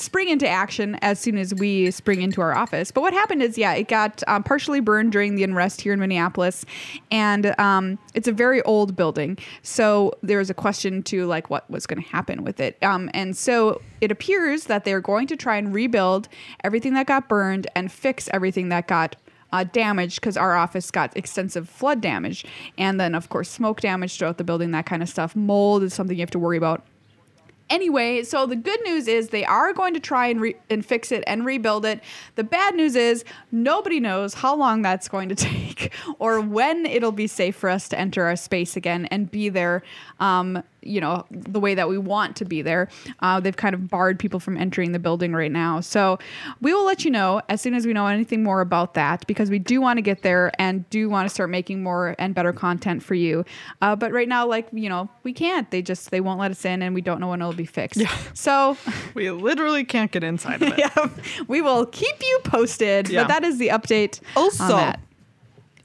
spring 0.01 0.29
into 0.29 0.49
action 0.49 0.97
as 1.03 1.19
soon 1.19 1.37
as 1.37 1.55
we 1.55 1.91
spring 1.91 2.23
into 2.23 2.41
our 2.41 2.55
office. 2.57 2.91
But 2.91 3.03
what 3.03 3.13
happened 3.13 3.43
is 3.43 3.59
yeah 3.59 3.75
it 3.75 3.89
got 3.89 4.23
um, 4.27 4.43
partially 4.43 4.81
burned 4.81 5.13
during 5.13 5.35
the 5.35 5.45
unrest 5.45 5.81
here 5.81 5.93
in 5.93 6.01
minneapolis. 6.01 6.65
And 7.11 7.59
um, 7.59 7.99
it's 8.15 8.29
a 8.29 8.33
very 8.33 8.63
old 8.63 8.97
building. 8.97 9.39
So 9.63 10.13
there 10.23 10.39
was 10.39 10.51
a 10.51 10.55
question 10.55 11.03
to 11.05 11.27
like 11.27 11.51
what 11.51 11.69
was 11.71 11.87
going 11.87 12.03
to 12.03 12.09
happen 12.09 12.43
with 12.43 12.61
it. 12.61 12.77
Um, 12.83 13.11
and 13.15 13.37
so 13.37 13.81
it 14.01 14.11
appears 14.11 14.65
that 14.65 14.85
they're 14.85 15.01
going 15.01 15.27
to 15.29 15.37
try 15.37 15.57
and 15.57 15.75
rebuild 15.75 16.29
everything 16.65 16.95
that 16.95 17.07
got 17.07 17.29
burned 17.29 17.67
and 17.75 17.91
fix 17.93 18.29
everything 18.33 18.69
that 18.71 18.87
got 18.87 19.17
uh, 19.53 19.65
damage 19.65 20.17
because 20.17 20.37
our 20.37 20.55
office 20.57 20.91
got 20.91 21.17
extensive 21.17 21.69
flood 21.69 22.01
damage. 22.01 22.45
And 22.79 23.01
then 23.01 23.15
of 23.15 23.29
course 23.29 23.51
smoke 23.51 23.81
damage 23.81 24.17
throughout 24.19 24.39
the 24.39 24.45
building 24.45 24.71
that 24.73 24.87
kind 24.87 25.03
of 25.03 25.09
stuff. 25.09 25.35
Mold 25.35 25.83
is 25.83 25.95
something 25.95 26.17
you 26.17 26.23
have 26.23 26.31
to 26.31 26.39
worry 26.39 26.57
about 26.57 26.85
anyway 27.71 28.23
so 28.23 28.47
the 28.47 28.57
good 28.57 28.81
news 28.85 29.09
is 29.09 29.29
they 29.29 29.45
are 29.45 29.73
going 29.73 29.95
to 29.95 30.01
try 30.01 30.27
and, 30.27 30.41
re- 30.41 30.57
and 30.69 30.85
fix 30.85 31.13
it 31.13 31.25
and 31.27 31.45
rebuild 31.45 31.85
it. 31.85 32.01
The 32.35 32.45
bad 32.45 32.75
news 32.75 32.97
is 32.97 33.25
nobody 33.51 34.01
knows 34.01 34.35
how 34.35 34.55
long 34.55 34.83
that's 34.83 35.09
going 35.09 35.29
to 35.31 35.35
take 35.37 35.93
or 36.19 36.41
when 36.41 36.87
it'll 36.87 37.13
be 37.13 37.27
safe 37.27 37.57
for 37.57 37.71
us 37.71 37.89
to 37.91 37.99
enter 37.99 38.25
our 38.25 38.37
space 38.37 38.77
again 38.77 39.07
and 39.07 39.31
be 39.31 39.49
there. 39.49 39.83
Um, 40.19 40.63
you 40.83 41.01
know 41.01 41.25
the 41.31 41.61
way 41.61 41.75
that 41.75 41.89
we 41.89 41.99
want 41.99 42.37
to 42.37 42.45
be 42.45 42.63
there. 42.63 42.89
Uh, 43.21 43.41
they've 43.41 43.57
kind 43.57 43.75
of 43.75 43.89
barred 43.89 44.19
people 44.19 44.41
from 44.41 44.57
entering 44.57 44.93
the 44.93 44.99
building 44.99 45.33
right 45.33 45.53
now. 45.53 45.81
So 45.81 46.19
we 46.61 46.73
will 46.73 46.85
let 46.85 47.05
you 47.05 47.11
know 47.11 47.43
as 47.49 47.61
soon 47.61 47.75
as 47.75 47.87
we 47.87 47.93
know 47.93 48.07
anything 48.07 48.43
more 48.43 48.61
about 48.61 48.95
that 48.95 49.27
because 49.27 49.51
we 49.51 49.59
do 49.59 49.81
want 49.81 49.99
to 49.99 50.03
get 50.03 50.23
there 50.23 50.53
and 50.59 50.89
do 50.91 51.09
want 51.09 51.29
to 51.29 51.35
start 51.35 51.51
making 51.51 51.83
more 51.83 52.15
and 52.19 52.35
better 52.35 52.53
content 52.53 53.03
for 53.03 53.15
you. 53.15 53.45
Uh, 53.83 53.97
but 53.97 54.13
right 54.13 54.29
now, 54.29 54.47
like 54.47 54.69
you 54.73 54.89
know, 54.89 55.09
we 55.23 55.33
can't. 55.33 55.71
They 55.71 55.83
just 55.83 56.11
they 56.11 56.21
won't 56.21 56.41
let 56.41 56.51
us 56.51 56.65
in, 56.65 56.83
and 56.83 56.95
we 56.95 57.01
don't 57.01 57.21
know 57.21 57.29
when 57.29 57.41
it'll 57.41 57.53
be 57.53 57.67
fixed. 57.67 58.01
Yeah. 58.01 58.15
So. 58.35 58.77
We 59.15 59.31
literally 59.31 59.85
can't 59.85 60.11
get 60.13 60.23
inside 60.23 60.63
of 60.63 60.69
it. 60.69 60.79
yeah, 60.79 61.09
we 61.49 61.61
will 61.61 61.87
keep 61.87 62.15
you 62.21 62.41
posted. 62.45 63.09
Yeah. 63.09 63.23
But 63.23 63.29
that 63.29 63.45
is 63.45 63.59
the 63.59 63.69
update. 63.69 64.21
Also, 64.37 64.63
on 64.65 64.71
that. 64.71 65.01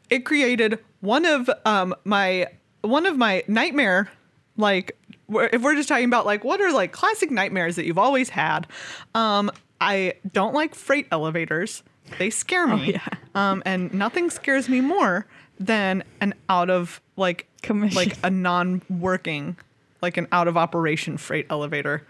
it 0.09 0.25
created 0.25 0.79
one 1.01 1.25
of 1.25 1.49
um 1.65 1.95
my 2.03 2.47
one 2.81 3.05
of 3.05 3.17
my 3.17 3.43
nightmare 3.47 4.09
like 4.57 4.97
if 5.29 5.62
we're 5.62 5.75
just 5.75 5.89
talking 5.89 6.05
about 6.05 6.25
like 6.25 6.43
what 6.43 6.62
are 6.62 6.71
like 6.71 6.91
classic 6.91 7.31
nightmares 7.31 7.75
that 7.75 7.85
you've 7.85 7.97
always 7.97 8.29
had 8.29 8.67
um 9.13 9.51
i 9.81 10.13
don't 10.31 10.53
like 10.53 10.75
freight 10.75 11.07
elevators 11.12 11.83
they 12.19 12.29
scare 12.29 12.67
me 12.67 12.93
yeah. 12.93 13.07
um 13.33 13.63
and 13.65 13.93
nothing 13.93 14.29
scares 14.29 14.69
me 14.69 14.81
more 14.81 15.25
than 15.59 16.03
an 16.21 16.33
out 16.50 16.69
of 16.69 17.01
like 17.17 17.47
Commission. 17.62 17.95
like 17.95 18.17
a 18.24 18.29
non-working 18.29 19.57
like 20.01 20.17
an 20.17 20.27
out 20.31 20.47
of 20.47 20.57
operation 20.57 21.17
freight 21.17 21.47
elevator 21.50 22.05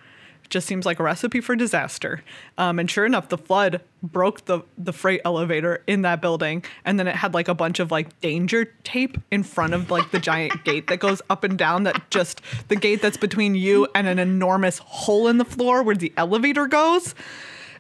just 0.50 0.68
seems 0.68 0.86
like 0.86 1.00
a 1.00 1.04
recipe 1.04 1.42
for 1.42 1.56
disaster. 1.56 2.22
Um, 2.58 2.80
and 2.80 2.90
sure 2.90 3.06
enough, 3.06 3.30
the 3.30 3.38
flood 3.38 3.82
broke 4.04 4.46
the, 4.46 4.62
the 4.78 4.94
freight 4.94 5.22
elevator 5.26 5.84
in 5.88 6.04
that 6.04 6.22
building. 6.22 6.64
And 6.86 7.00
then 7.00 7.08
it 7.08 7.16
had 7.16 7.34
like 7.34 7.48
a 7.48 7.54
bunch 7.56 7.80
of 7.80 7.92
like 7.92 8.20
danger 8.22 8.66
tape 8.84 9.18
in 9.32 9.44
front 9.44 9.74
of 9.74 9.90
like 9.92 10.12
the 10.12 10.20
giant 10.20 10.64
gate 10.64 10.88
that 10.88 10.98
goes 11.00 11.22
up 11.30 11.44
and 11.44 11.58
down 11.58 11.84
that 11.84 12.10
just 12.12 12.42
the 12.68 12.76
gate 12.76 13.02
that's 13.02 13.18
between 13.18 13.56
you 13.56 13.88
and 13.96 14.08
an 14.08 14.20
enormous 14.20 14.78
hole 14.80 15.28
in 15.28 15.38
the 15.38 15.46
floor 15.46 15.82
where 15.84 15.96
the 15.96 16.14
elevator 16.18 16.68
goes. 16.68 17.16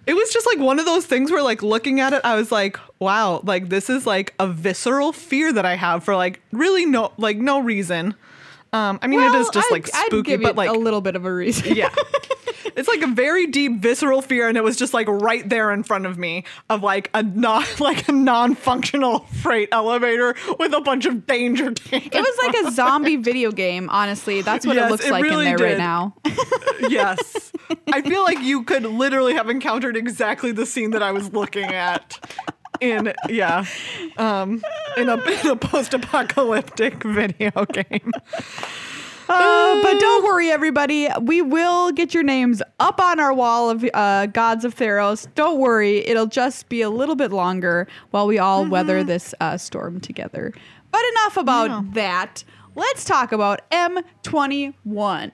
It 0.07 0.15
was 0.15 0.31
just 0.31 0.45
like 0.45 0.59
one 0.59 0.77
of 0.79 0.85
those 0.85 1.05
things 1.05 1.31
where 1.31 1.41
like 1.41 1.63
looking 1.63 1.99
at 1.99 2.13
it, 2.13 2.21
I 2.23 2.35
was 2.35 2.51
like, 2.51 2.77
wow, 2.99 3.41
like 3.43 3.69
this 3.69 3.89
is 3.89 4.05
like 4.05 4.33
a 4.39 4.47
visceral 4.47 5.11
fear 5.13 5.51
that 5.53 5.65
I 5.65 5.75
have 5.75 6.03
for 6.03 6.15
like 6.15 6.41
really 6.51 6.85
no 6.85 7.11
like 7.17 7.37
no 7.37 7.59
reason. 7.59 8.13
Um, 8.73 8.99
I 9.01 9.07
mean, 9.07 9.21
it 9.21 9.27
is 9.27 9.31
Well, 9.45 9.51
just 9.51 9.65
I'd- 9.67 9.73
like 9.73 9.95
I'd 9.95 10.05
spooky, 10.07 10.31
give 10.31 10.41
but 10.41 10.55
like 10.57 10.69
a 10.69 10.73
little 10.73 10.99
bit 11.01 11.15
of 11.15 11.25
a 11.25 11.33
reason. 11.33 11.75
yeah. 11.75 11.89
It's 12.75 12.87
like 12.87 13.01
a 13.01 13.07
very 13.07 13.47
deep 13.47 13.79
visceral 13.79 14.21
fear, 14.21 14.47
and 14.47 14.57
it 14.57 14.63
was 14.63 14.77
just 14.77 14.93
like 14.93 15.07
right 15.07 15.47
there 15.47 15.71
in 15.71 15.83
front 15.83 16.05
of 16.05 16.17
me 16.17 16.45
of 16.69 16.83
like 16.83 17.09
a 17.13 17.23
not 17.23 17.79
like 17.79 18.07
a 18.07 18.11
non-functional 18.11 19.19
freight 19.41 19.69
elevator 19.71 20.35
with 20.59 20.73
a 20.73 20.81
bunch 20.81 21.05
of 21.05 21.27
danger. 21.27 21.73
It 21.91 22.13
was 22.13 22.37
like 22.45 22.65
a 22.65 22.71
zombie 22.71 23.17
video 23.17 23.51
game, 23.51 23.89
honestly. 23.89 24.41
That's 24.41 24.65
what 24.65 24.75
Yes, 24.75 24.87
it 24.87 24.91
looks 24.91 25.05
it 25.05 25.11
like 25.11 25.23
really 25.23 25.47
in 25.47 25.57
there 25.57 25.69
right 25.69 25.77
now. 25.77 26.15
yes. 26.89 27.51
I 27.91 28.01
feel 28.01 28.23
like 28.23 28.39
you 28.39 28.63
could 28.63 28.83
literally 28.83 29.33
have 29.33 29.49
encountered 29.49 29.97
exactly 29.97 30.51
the 30.51 30.65
scene 30.65 30.91
that 30.91 31.03
I 31.03 31.11
was 31.11 31.33
looking 31.33 31.65
at 31.65 32.19
in 32.81 33.13
yeah, 33.29 33.65
um, 34.17 34.61
in 34.97 35.09
a 35.09 35.15
in 35.15 35.47
a 35.47 35.55
post-apocalyptic 35.55 37.03
video 37.03 37.65
game. 37.65 38.11
Uh, 39.27 39.81
but 39.81 39.99
don't 39.99 40.23
worry, 40.23 40.49
everybody. 40.51 41.09
We 41.21 41.41
will 41.41 41.91
get 41.91 42.13
your 42.13 42.23
names 42.23 42.61
up 42.79 42.99
on 43.01 43.19
our 43.19 43.33
wall 43.33 43.69
of 43.69 43.85
uh, 43.93 44.27
gods 44.27 44.63
of 44.65 44.75
Theros. 44.75 45.27
Don't 45.35 45.59
worry. 45.59 46.05
It'll 46.07 46.27
just 46.27 46.69
be 46.69 46.81
a 46.81 46.89
little 46.89 47.15
bit 47.15 47.31
longer 47.31 47.87
while 48.11 48.27
we 48.27 48.37
all 48.37 48.65
weather 48.67 49.03
this 49.03 49.33
uh, 49.41 49.57
storm 49.57 49.99
together. 49.99 50.53
But 50.91 51.01
enough 51.11 51.37
about 51.37 51.69
Yeah. 51.69 51.81
that. 51.93 52.43
Let's 52.75 53.05
talk 53.05 53.31
about 53.31 53.61
M21. 53.71 55.31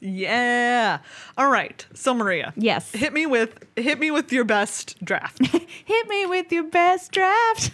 Yeah. 0.00 0.98
All 1.38 1.48
right. 1.50 1.86
So 1.94 2.12
Maria, 2.14 2.52
Yes. 2.56 2.92
hit 2.92 3.12
me 3.12 3.26
with 3.26 3.58
hit 3.76 3.98
me 3.98 4.10
with 4.10 4.32
your 4.32 4.44
best 4.44 5.02
draft. 5.04 5.44
Hit 5.84 6.08
me 6.08 6.26
with 6.26 6.52
your 6.52 6.64
best 6.64 7.10
draft. 7.12 7.70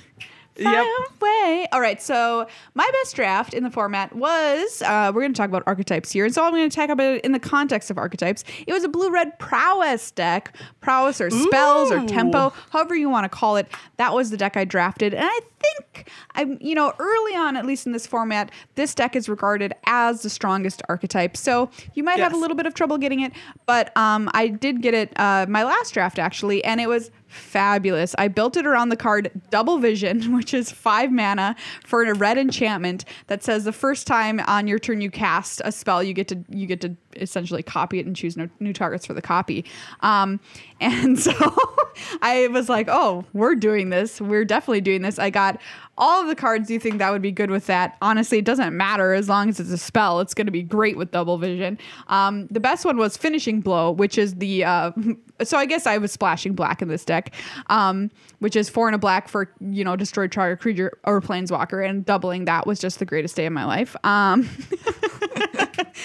Yep. 0.65 0.87
away. 1.21 1.67
All 1.73 1.81
right. 1.81 2.01
So 2.01 2.47
my 2.75 2.89
best 3.01 3.17
draft 3.17 3.55
in 3.55 3.63
the 3.63 3.71
format 3.71 4.15
was 4.15 4.83
uh, 4.83 5.11
we're 5.15 5.23
going 5.23 5.33
to 5.33 5.39
talk 5.39 5.49
about 5.49 5.63
archetypes 5.67 6.11
here, 6.11 6.25
and 6.25 6.35
so 6.35 6.45
I'm 6.45 6.53
going 6.53 6.69
to 6.69 6.75
talk 6.75 6.91
about 6.91 7.15
it 7.15 7.25
in 7.25 7.33
the 7.33 7.39
context 7.39 7.91
of 7.91 7.99
archetypes. 7.99 8.45
It 8.67 8.73
was 8.73 8.85
a 8.85 8.89
blue 8.89 9.11
red 9.11 9.39
prowess 9.39 10.11
deck, 10.11 10.57
prowess 10.81 11.21
or 11.21 11.31
spells 11.31 11.91
or 11.91 12.07
tempo, 12.07 12.53
however 12.71 12.95
you 12.95 13.09
want 13.09 13.25
to 13.25 13.29
call 13.29 13.57
it. 13.57 13.69
That 13.97 14.15
was 14.15 14.31
the 14.31 14.37
deck 14.37 14.57
I 14.57 14.65
drafted, 14.65 15.15
and 15.15 15.25
I 15.25 15.41
think 15.61 16.11
I'm 16.35 16.59
you 16.61 16.75
know 16.75 16.93
early 16.99 17.35
on, 17.35 17.57
at 17.57 17.67
least 17.67 17.87
in 17.87 17.93
this 17.93 18.07
format, 18.07 18.51
this 18.75 18.95
deck 18.95 19.17
is 19.17 19.29
regarded 19.29 19.75
as 19.87 20.23
the 20.23 20.31
strongest 20.31 20.83
archetype. 20.89 21.37
So 21.37 21.71
you 21.95 22.03
might 22.03 22.19
have 22.21 22.33
a 22.33 22.37
little 22.37 22.57
bit 22.57 22.67
of 22.67 22.75
trouble 22.75 22.99
getting 22.99 23.21
it, 23.21 23.33
but 23.67 23.97
um, 23.97 24.31
I 24.35 24.49
did 24.49 24.83
get 24.83 24.95
it 24.95 25.19
uh, 25.19 25.47
my 25.49 25.65
last 25.65 25.95
draft 25.95 26.19
actually, 26.19 26.65
and 26.65 26.81
it 26.81 26.89
was 26.89 27.11
fabulous. 27.31 28.15
I 28.19 28.29
built 28.29 28.57
it 28.57 28.67
around 28.67 28.91
the 28.91 28.97
card 28.97 29.31
Double 29.51 29.79
Vision, 29.79 30.33
which 30.37 30.53
is 30.53 30.71
five 30.71 31.11
mana 31.11 31.57
for 31.85 32.03
a 32.03 32.15
red 32.15 32.39
enchantment 32.39 33.05
that 33.29 33.43
says 33.43 33.65
the 33.65 33.73
first 33.73 34.07
time 34.07 34.41
on 34.47 34.67
your 34.67 34.79
turn 34.79 35.01
you 35.01 35.11
cast 35.11 35.63
a 35.65 35.73
spell, 35.73 36.03
you 36.03 36.13
get 36.13 36.29
to 36.29 36.45
you 36.49 36.67
get 36.67 36.81
to 36.83 36.97
essentially 37.17 37.63
copy 37.63 37.99
it 37.99 38.07
and 38.07 38.15
choose 38.15 38.37
no, 38.37 38.49
new 38.61 38.73
targets 38.73 39.07
for 39.07 39.15
the 39.15 39.23
copy. 39.23 39.65
Um, 40.01 40.41
and 40.81 41.19
so 41.19 41.33
I 42.23 42.49
was 42.49 42.69
like, 42.69 42.89
oh, 42.89 43.25
we're 43.33 43.55
doing 43.55 43.91
this. 43.91 44.21
We're 44.21 44.45
definitely 44.45 44.81
doing 44.81 45.03
this. 45.03 45.19
I 45.19 45.31
got 45.31 45.61
all 45.99 46.23
of 46.23 46.29
the 46.29 46.35
cards 46.35 46.71
you 46.71 46.81
think 46.81 46.99
that 46.99 47.13
would 47.13 47.21
be 47.21 47.31
good 47.31 47.51
with 47.51 47.67
that. 47.67 47.99
Honestly, 48.01 48.39
it 48.39 48.45
doesn't 48.47 48.75
matter 48.75 49.13
as 49.13 49.29
long 49.29 49.51
as 49.51 49.61
it's 49.61 49.71
a 49.71 49.79
spell. 49.79 50.21
It's 50.21 50.33
going 50.33 50.47
to 50.47 50.53
be 50.53 50.63
great 50.63 50.97
with 50.97 51.11
double 51.11 51.37
vision. 51.37 51.79
Um, 52.09 52.47
the 52.47 52.61
best 52.61 52.87
one 52.87 52.97
was 52.97 53.17
finishing 53.17 53.61
blow, 53.61 53.91
which 53.91 54.17
is 54.17 54.37
the 54.37 54.65
uh, 54.65 54.93
so 55.43 55.59
I 55.59 55.67
guess 55.67 55.87
I 55.87 55.99
was 55.99 56.11
splashing 56.11 56.55
black 56.55 56.81
in 56.81 56.89
this 56.89 57.05
deck, 57.05 57.35
um, 57.67 58.11
which 58.39 58.57
is 58.57 58.71
four 58.71 58.89
and 58.89 58.95
a 58.95 58.99
black 58.99 59.29
for 59.29 59.53
you 59.61 59.85
know 59.85 59.95
destroy 59.95 60.27
target 60.27 60.61
creature 60.61 60.99
or 61.05 61.21
planeswalker, 61.21 61.87
and 61.87 62.05
doubling 62.05 62.47
that 62.47 62.67
was 62.67 62.79
just 62.79 62.99
the 62.99 63.07
greatest 63.07 63.37
day 63.37 63.47
of 63.47 63.53
my 63.53 63.65
life. 63.65 63.95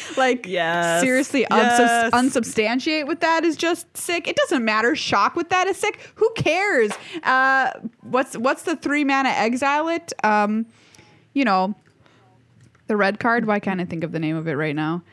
Like 0.17 0.45
Yes. 0.47 1.01
seriously, 1.01 1.45
Yes. 1.49 1.79
unsubs- 2.11 2.19
unsubstantiate 2.19 3.07
with 3.07 3.19
that 3.21 3.43
is 3.43 3.55
just 3.55 3.95
sick. 3.97 4.27
It 4.27 4.35
doesn't 4.35 4.63
matter. 4.63 4.95
Shock 4.95 5.35
with 5.35 5.49
that 5.49 5.67
is 5.67 5.77
sick. 5.77 5.99
Who 6.15 6.29
cares? 6.35 6.91
Uh, 7.23 7.71
what's 8.01 8.37
what's 8.37 8.63
the 8.63 8.75
three 8.75 9.03
mana 9.03 9.29
exile 9.29 9.87
it? 9.89 10.13
Um, 10.23 10.65
you 11.33 11.43
know, 11.45 11.75
the 12.87 12.95
red 12.97 13.19
card. 13.19 13.45
Why 13.45 13.59
can't 13.59 13.81
I 13.81 13.85
think 13.85 14.03
of 14.03 14.11
the 14.11 14.19
name 14.19 14.35
of 14.35 14.47
it 14.47 14.53
right 14.53 14.75
now? 14.75 15.03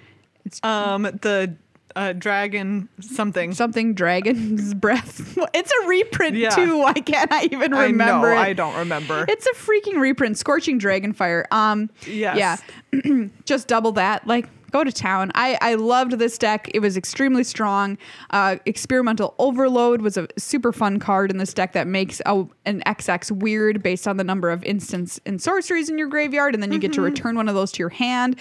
It's 0.44 0.60
Um, 0.64 1.02
the 1.02 1.54
uh, 1.94 2.12
dragon 2.14 2.88
something. 3.00 3.52
something 3.54 3.94
dragon's 3.94 4.72
breath. 4.84 5.38
It's 5.54 5.70
a 5.70 5.86
reprint 5.86 6.36
Yeah. 6.36 6.48
too. 6.50 6.78
Why 6.78 6.94
can't 6.94 7.30
I 7.30 7.44
even 7.52 7.72
remember 7.72 8.32
I 8.32 8.34
know. 8.36 8.40
it? 8.40 8.44
I 8.44 8.52
don't 8.54 8.74
remember. 8.76 9.26
It's 9.28 9.46
a 9.46 9.52
freaking 9.52 10.00
reprint. 10.00 10.38
Scorching 10.38 10.80
Dragonfire. 10.80 11.44
Um, 11.52 11.90
Yes. 12.06 12.62
yeah, 12.92 13.26
just 13.44 13.68
double 13.68 13.92
that. 13.92 14.26
Like, 14.26 14.48
go 14.72 14.82
to 14.84 14.90
town. 14.92 15.30
I 15.34 15.58
I 15.60 15.74
loved 15.74 16.12
this 16.18 16.38
deck. 16.38 16.70
It 16.74 16.80
was 16.80 16.96
extremely 16.96 17.44
strong. 17.44 17.98
Uh, 18.30 18.56
Experimental 18.66 19.34
Overload 19.38 20.00
was 20.02 20.16
a 20.16 20.26
super 20.38 20.72
fun 20.72 20.98
card 20.98 21.30
in 21.30 21.38
this 21.38 21.52
deck 21.54 21.72
that 21.74 21.86
makes 21.86 22.20
a, 22.26 22.44
an 22.64 22.82
XX 22.86 23.30
weird 23.32 23.82
based 23.82 24.08
on 24.08 24.16
the 24.16 24.24
number 24.24 24.50
of 24.50 24.64
instants 24.64 25.20
and 25.26 25.40
sorceries 25.40 25.88
in 25.88 25.98
your 25.98 26.08
graveyard, 26.08 26.54
and 26.54 26.62
then 26.62 26.72
you 26.72 26.78
get 26.78 26.92
to 26.94 27.00
Mm-hmm. 27.00 27.04
return 27.04 27.36
one 27.36 27.48
of 27.48 27.54
those 27.54 27.72
to 27.72 27.78
your 27.80 27.88
hand. 27.88 28.36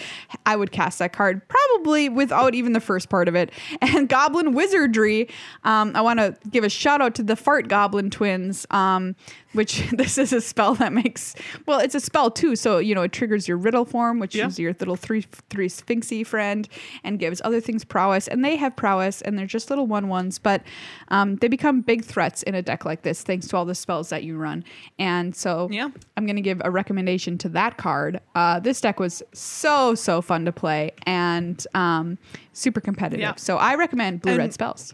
I 0.46 0.56
would 0.56 0.72
cast 0.72 1.00
that 1.00 1.14
card 1.14 1.42
probably 1.48 2.10
without 2.10 2.54
even 2.56 2.74
the 2.74 2.80
first 2.80 3.10
part 3.10 3.28
of 3.28 3.36
it. 3.36 3.52
And 3.82 4.08
Goblin 4.08 4.54
Wizardry. 4.54 5.28
Um, 5.64 5.92
I 5.96 6.02
want 6.02 6.20
to 6.20 6.36
give 6.50 6.64
a 6.64 6.70
shout 6.70 7.02
out 7.02 7.14
to 7.16 7.24
the 7.24 7.36
Fart 7.36 7.68
Goblin 7.68 8.10
twins. 8.10 8.66
Um, 8.72 9.16
which 9.54 9.90
this 9.92 10.18
is 10.18 10.34
a 10.34 10.42
spell 10.42 10.76
that 10.76 10.94
makes 10.94 11.36
well, 11.66 11.80
it's 11.80 11.96
a 11.96 12.00
spell 12.00 12.32
too. 12.32 12.56
So 12.56 12.78
you 12.78 12.96
know 12.96 13.02
it 13.04 13.12
triggers 13.12 13.48
your 13.48 13.58
Riddleform, 13.58 14.20
which 14.20 14.36
Yeah. 14.36 14.48
is 14.48 14.60
your 14.60 14.74
little 14.80 14.96
three 14.96 15.26
three 15.50 15.68
sphinxy 15.68 16.26
friend, 16.26 16.68
and 17.04 17.20
gives 17.20 17.42
other 17.44 17.60
things 17.62 17.84
prowess. 17.84 18.28
And 18.28 18.44
they 18.46 18.56
have 18.56 18.76
prowess, 18.76 19.22
and 19.22 19.38
they're 19.38 19.46
just 19.46 19.70
little 19.70 19.88
one 19.88 20.08
ones, 20.08 20.40
but 20.40 20.64
um, 21.10 21.36
they 21.38 21.48
become 21.48 21.82
big 21.82 22.04
threats 22.04 22.44
in 22.44 22.56
a 22.56 22.62
deck 22.62 22.86
like 22.86 23.02
this 23.04 23.24
thanks 23.24 23.48
to 23.48 23.58
all 23.58 23.66
the 23.66 23.76
spells 23.76 24.10
that 24.10 24.24
you 24.24 24.38
run. 24.38 24.64
And 25.00 25.36
so 25.36 25.68
Yeah. 25.72 25.90
I'm 26.18 26.26
gonna 26.26 26.42
give 26.42 26.62
a 26.64 26.72
recommendation 26.72 27.38
to 27.40 27.50
that 27.50 27.78
card. 27.78 28.20
Uh, 28.36 28.60
this 28.60 28.80
deck 28.82 29.00
was 29.00 29.22
so 29.34 29.96
so 29.96 30.22
fun 30.22 30.46
to 30.46 30.52
play 30.52 30.92
and 31.06 31.66
um, 31.74 32.18
super 32.54 32.82
competitive. 32.82 33.20
Yeah. 33.22 33.36
So 33.36 33.58
I 33.58 33.76
recommend 33.76 34.22
blue 34.22 34.38
red 34.38 34.54
spells. 34.54 34.94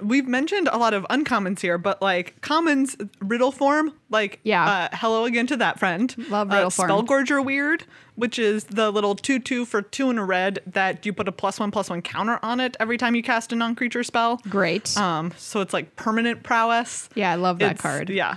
We've 0.00 0.28
mentioned 0.28 0.68
a 0.70 0.76
lot 0.78 0.94
of 0.94 1.04
uncommons 1.10 1.60
here, 1.60 1.76
but 1.78 2.00
like 2.00 2.40
commons 2.40 2.94
Riddleform, 3.20 3.92
like 4.10 4.38
Yeah. 4.44 4.64
uh, 4.64 4.88
hello 4.96 5.24
again 5.24 5.46
to 5.48 5.56
that 5.56 5.78
friend. 5.78 6.14
Love 6.28 6.50
uh, 6.50 6.54
Riddleform. 6.54 6.88
Spellgorger 7.06 7.44
weird, 7.44 7.84
which 8.14 8.38
is 8.38 8.64
the 8.64 8.90
little 8.92 9.14
two 9.16 9.38
two 9.40 9.64
for 9.64 9.82
two 9.82 10.08
and 10.10 10.18
a 10.18 10.24
red 10.24 10.60
that 10.66 11.04
you 11.04 11.12
put 11.12 11.26
a 11.26 11.32
plus 11.32 11.58
one 11.58 11.70
plus 11.70 11.90
one 11.90 12.02
counter 12.02 12.38
on 12.42 12.60
it 12.60 12.76
every 12.78 12.96
time 12.96 13.14
you 13.14 13.22
cast 13.22 13.52
a 13.52 13.56
non 13.56 13.74
creature 13.74 14.04
spell. 14.04 14.36
Great. 14.48 14.96
Um, 14.96 15.32
so 15.36 15.60
it's 15.60 15.72
like 15.72 15.96
permanent 15.96 16.42
prowess. 16.44 17.08
yeah, 17.14 17.32
I 17.32 17.34
love 17.34 17.58
that 17.58 17.72
It's- 17.72 17.80
card. 17.82 18.08
Yeah. 18.10 18.36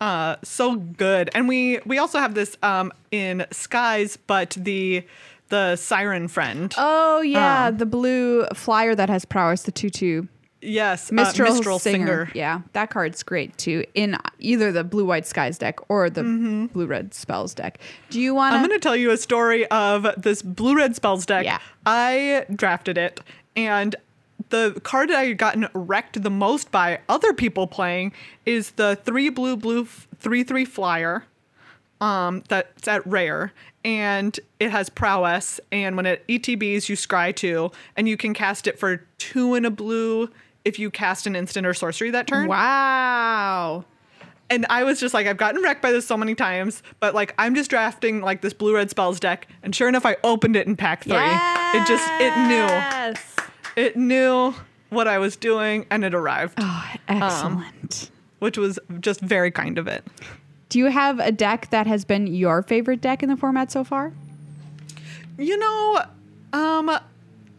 Uh, 0.00 0.36
so 0.44 0.76
good. 0.76 1.30
And 1.34 1.48
we 1.48 1.80
we 1.86 1.98
also 1.98 2.18
have 2.18 2.34
this 2.34 2.56
um 2.62 2.92
in 3.10 3.46
skies, 3.50 4.16
but 4.16 4.50
the 4.58 5.04
the 5.48 5.76
siren 5.76 6.28
friend. 6.28 6.72
Oh 6.76 7.20
yeah, 7.20 7.66
Um, 7.66 7.78
the 7.78 7.86
blue 7.86 8.46
flyer 8.54 8.94
that 8.94 9.08
has 9.08 9.24
prowess, 9.24 9.62
the 9.62 9.72
two 9.72 9.90
two. 9.90 10.28
Yes, 10.64 11.10
uh, 11.10 11.14
Mistral, 11.14 11.52
Mistral 11.54 11.78
Singer. 11.78 12.06
Singer. 12.26 12.30
Yeah, 12.34 12.60
that 12.72 12.90
card's 12.90 13.22
great 13.22 13.56
too. 13.58 13.84
In 13.94 14.16
either 14.38 14.72
the 14.72 14.84
blue 14.84 15.04
white 15.04 15.26
skies 15.26 15.58
deck 15.58 15.78
or 15.90 16.10
the 16.10 16.22
Mm-hmm. 16.22 16.66
blue 16.66 16.86
red 16.86 17.14
spells 17.14 17.54
deck. 17.54 17.78
Do 18.10 18.20
you 18.20 18.34
want 18.34 18.54
I'm 18.54 18.60
going 18.66 18.70
to 18.78 18.82
tell 18.82 18.96
you 18.96 19.10
a 19.10 19.16
story 19.16 19.66
of 19.66 20.06
this 20.16 20.42
blue 20.42 20.76
red 20.76 20.96
spells 20.96 21.26
deck. 21.26 21.44
Yeah. 21.44 21.58
I 21.86 22.46
drafted 22.54 22.98
it, 22.98 23.20
and 23.54 23.94
the 24.50 24.78
card 24.84 25.10
that 25.10 25.16
I 25.18 25.26
had 25.26 25.38
gotten 25.38 25.68
wrecked 25.74 26.22
the 26.22 26.30
most 26.30 26.70
by 26.70 27.00
other 27.08 27.32
people 27.32 27.66
playing 27.66 28.12
is 28.44 28.72
the 28.72 28.96
three 29.04 29.28
blue 29.28 29.56
blue 29.56 29.86
three 30.18 30.42
three 30.44 30.64
flyer. 30.64 31.24
Um, 32.00 32.42
that's 32.48 32.86
at 32.88 33.06
rare, 33.06 33.52
and 33.84 34.38
it 34.60 34.70
has 34.70 34.90
prowess. 34.90 35.60
And 35.72 35.96
when 35.96 36.04
it 36.06 36.26
ETBs, 36.26 36.88
you 36.88 36.96
scry 36.96 37.34
two, 37.34 37.70
and 37.96 38.08
you 38.08 38.16
can 38.16 38.34
cast 38.34 38.66
it 38.66 38.78
for 38.78 39.06
two 39.16 39.54
in 39.54 39.64
a 39.64 39.70
blue 39.70 40.28
if 40.64 40.78
you 40.78 40.90
cast 40.90 41.26
an 41.26 41.36
instant 41.36 41.66
or 41.66 41.74
sorcery 41.74 42.10
that 42.10 42.26
turn. 42.26 42.48
Wow. 42.48 43.84
And 44.50 44.66
I 44.68 44.84
was 44.84 45.00
just 45.00 45.14
like, 45.14 45.26
I've 45.26 45.36
gotten 45.38 45.62
wrecked 45.62 45.80
by 45.82 45.90
this 45.90 46.06
so 46.06 46.16
many 46.16 46.34
times, 46.34 46.82
but 47.00 47.14
like 47.14 47.34
I'm 47.38 47.54
just 47.54 47.70
drafting 47.70 48.20
like 48.20 48.40
this 48.42 48.52
blue 48.52 48.74
red 48.74 48.90
spells 48.90 49.18
deck, 49.18 49.48
and 49.62 49.74
sure 49.74 49.88
enough, 49.88 50.04
I 50.04 50.16
opened 50.22 50.54
it 50.56 50.66
in 50.66 50.76
pack 50.76 51.04
three. 51.04 51.12
Yes. 51.14 51.74
It 51.74 51.88
just 51.88 52.08
it 52.20 52.36
knew 52.46 52.54
Yes. 52.54 53.36
it 53.76 53.96
knew 53.96 54.54
what 54.90 55.08
I 55.08 55.18
was 55.18 55.34
doing, 55.36 55.86
and 55.90 56.04
it 56.04 56.14
arrived, 56.14 56.54
Oh, 56.58 56.92
excellent. 57.08 58.10
which 58.38 58.58
was 58.58 58.78
just 59.00 59.20
very 59.20 59.50
kind 59.50 59.78
of 59.78 59.86
it. 59.88 60.04
Do 60.68 60.78
you 60.78 60.86
have 60.86 61.18
a 61.20 61.32
deck 61.32 61.70
that 61.70 61.86
has 61.86 62.04
been 62.04 62.26
your 62.26 62.62
favorite 62.62 63.00
deck 63.00 63.22
in 63.22 63.28
the 63.28 63.36
format 63.36 63.72
so 63.72 63.82
far? 63.82 64.12
You 65.38 65.56
know, 65.56 66.02
um, 66.52 66.90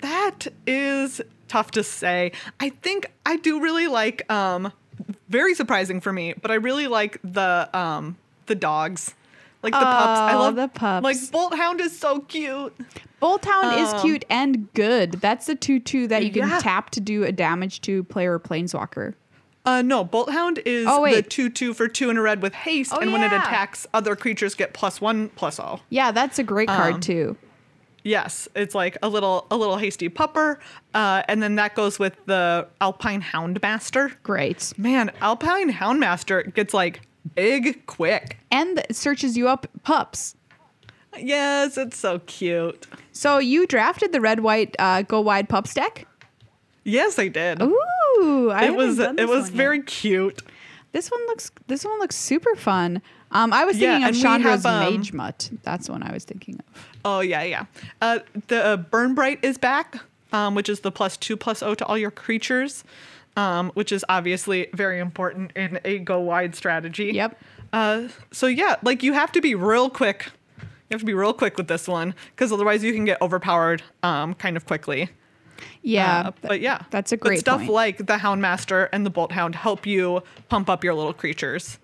that 0.02 0.48
is 0.68 1.20
tough 1.48 1.72
to 1.72 1.84
say. 1.84 2.32
I 2.60 2.70
think 2.70 3.12
I 3.26 3.38
do 3.38 3.62
really 3.62 3.88
like 3.88 4.30
um, 4.32 4.72
very 5.30 5.54
surprising 5.56 6.02
for 6.02 6.12
me, 6.14 6.34
but 6.42 6.52
I 6.52 6.56
really 6.56 6.88
like 6.88 7.20
the 7.24 7.70
um 7.78 8.18
the 8.48 8.56
dogs. 8.56 9.14
Like 9.64 9.74
the 9.74 9.80
pups. 9.80 10.20
I 10.20 10.36
Oh, 10.36 10.40
love 10.42 10.56
the 10.56 10.68
pups. 10.68 11.04
Like 11.04 11.18
Bolt 11.32 11.56
Hound 11.56 11.82
is 11.82 11.98
so 11.98 12.20
cute. 12.20 12.72
Bolt 13.20 13.44
Hound 13.46 13.74
is 13.80 13.94
Um, 13.96 14.02
cute 14.02 14.24
and 14.30 14.72
good. 14.76 15.14
That's 15.14 15.48
the 15.48 15.56
2 15.56 15.80
2 15.80 16.08
that 16.10 16.24
you 16.24 16.30
can 16.32 16.48
Yeah. 16.48 16.60
tap 16.60 16.92
to 16.92 17.00
do 17.00 17.24
a 17.24 17.32
damage 17.32 17.82
to 17.82 18.04
player 18.04 18.34
or 18.34 18.40
planeswalker. 18.40 19.16
Uh, 19.66 19.82
no, 19.82 20.04
Bolt 20.04 20.30
Hound 20.30 20.62
is 20.66 20.86
Oh, 20.88 20.98
the 20.98 21.02
wait. 21.02 21.30
2 21.32 21.50
2 21.50 21.74
for 21.74 21.88
2 21.88 22.12
in 22.12 22.18
a 22.18 22.22
red 22.22 22.44
with 22.44 22.54
haste, 22.54 22.94
Oh, 22.94 23.00
and 23.00 23.12
when 23.12 23.24
it 23.24 23.34
attacks, 23.34 23.88
other 23.92 24.16
creatures 24.16 24.54
get 24.54 24.74
plus 24.76 25.02
1 25.02 25.30
plus 25.30 25.58
all. 25.58 25.82
Yeah, 25.90 26.12
that's 26.12 26.38
a 26.38 26.44
great 26.44 26.68
card 26.70 26.94
Um, 26.96 27.00
too. 27.00 27.36
Yes, 28.06 28.48
it's 28.56 28.76
like 28.76 29.00
a 29.02 29.10
little 29.10 29.48
a 29.50 29.58
little 29.58 29.78
hasty 29.78 30.10
pupper, 30.10 30.58
uh, 30.94 31.24
and 31.28 31.42
then 31.42 31.56
that 31.56 31.74
goes 31.74 31.98
with 31.98 32.16
the 32.28 32.68
Alpine 32.80 33.24
Houndmaster. 33.24 34.14
Great. 34.22 34.72
Man, 34.78 35.12
Alpine 35.22 35.72
Houndmaster 35.72 36.54
gets 36.54 36.72
like 36.72 37.02
big 37.34 37.84
quick. 37.88 38.38
And 38.52 38.86
searches 38.92 39.36
you 39.36 39.48
up 39.48 39.66
pups. 39.82 40.36
Yes, 41.18 41.80
it's 41.80 41.98
so 41.98 42.20
cute. 42.20 42.86
So 43.12 43.40
you 43.40 43.66
drafted 43.66 44.12
the 44.12 44.22
red 44.22 44.42
white 44.42 44.76
uh, 44.78 45.02
go 45.02 45.20
wide 45.20 45.50
pups 45.50 45.74
deck? 45.74 46.08
Yes, 46.84 47.18
I 47.18 47.30
did. 47.30 47.60
Ooh, 47.60 48.52
I 48.54 48.66
it 48.66 48.76
was 48.76 49.00
it 49.00 49.28
was 49.28 49.50
yet. 49.50 49.58
very 49.58 49.82
cute. 49.82 50.44
This 50.96 51.12
one 51.12 51.20
looks 51.28 51.52
this 51.68 51.84
one 51.84 52.00
looks 52.00 52.16
super 52.16 52.56
fun. 52.56 53.02
Um, 53.32 53.52
I 53.52 53.66
was 53.66 53.78
Yeah, 53.78 54.00
thinking 54.00 54.04
of 54.04 54.08
and 54.08 54.16
we 54.16 54.22
Chandra's 54.22 54.64
have, 54.64 54.82
um, 54.88 54.94
Magmutt. 55.02 55.60
That's 55.64 55.88
the 55.88 55.92
one 55.92 56.04
I 56.04 56.14
was 56.14 56.24
thinking 56.24 56.58
of. 56.58 56.88
Oh 57.04 57.20
yeah, 57.20 57.44
yeah. 57.44 57.66
Uh, 58.02 58.20
the 58.48 58.64
uh, 58.66 58.78
Burn 58.78 59.14
Bright 59.14 59.44
is 59.44 59.58
back, 59.58 59.98
um, 60.32 60.56
which 60.56 60.70
is 60.70 60.80
the 60.80 60.94
plus 60.94 61.18
two 61.18 61.36
plus 61.36 61.62
O 61.62 61.76
to 61.76 61.86
all 61.86 61.98
your 61.98 62.12
creatures, 62.12 62.86
um, 63.36 63.72
which 63.74 63.92
is 63.92 64.06
obviously 64.08 64.68
very 64.74 65.00
important 65.02 65.52
in 65.54 65.82
a 65.84 66.00
go 66.00 66.22
wide 66.22 66.56
strategy. 66.56 67.12
Yep. 67.14 67.42
Uh, 67.74 68.08
so 68.32 68.48
yeah, 68.48 68.78
like 68.82 69.04
you 69.04 69.12
have 69.12 69.34
to 69.34 69.42
be 69.42 69.54
real 69.54 69.90
quick. 69.90 70.28
You 70.62 70.94
have 70.94 71.02
to 71.02 71.06
be 71.06 71.14
real 71.14 71.34
quick 71.34 71.58
with 71.58 71.68
this 71.68 71.90
one 71.90 72.16
because 72.34 72.54
otherwise 72.54 72.86
you 72.86 72.94
can 72.94 73.04
get 73.04 73.22
overpowered 73.22 73.84
um, 74.02 74.34
kind 74.34 74.56
of 74.56 74.66
quickly. 74.66 75.10
Yeah, 75.82 76.20
Uh, 76.28 76.32
but 76.42 76.62
yeah, 76.62 76.84
that's 76.90 77.12
a 77.12 77.18
great 77.18 77.38
But 77.38 77.40
stuff 77.42 77.60
point. 77.62 77.72
like 77.72 77.98
the 77.98 78.18
Houndmaster 78.18 78.90
and 78.92 79.06
the 79.06 79.10
Bolt 79.10 79.32
Hound 79.32 79.56
help 79.56 79.86
you 79.86 80.22
pump 80.50 80.70
up 80.70 80.84
your 80.84 80.94
little 80.94 81.14
creatures, 81.14 81.78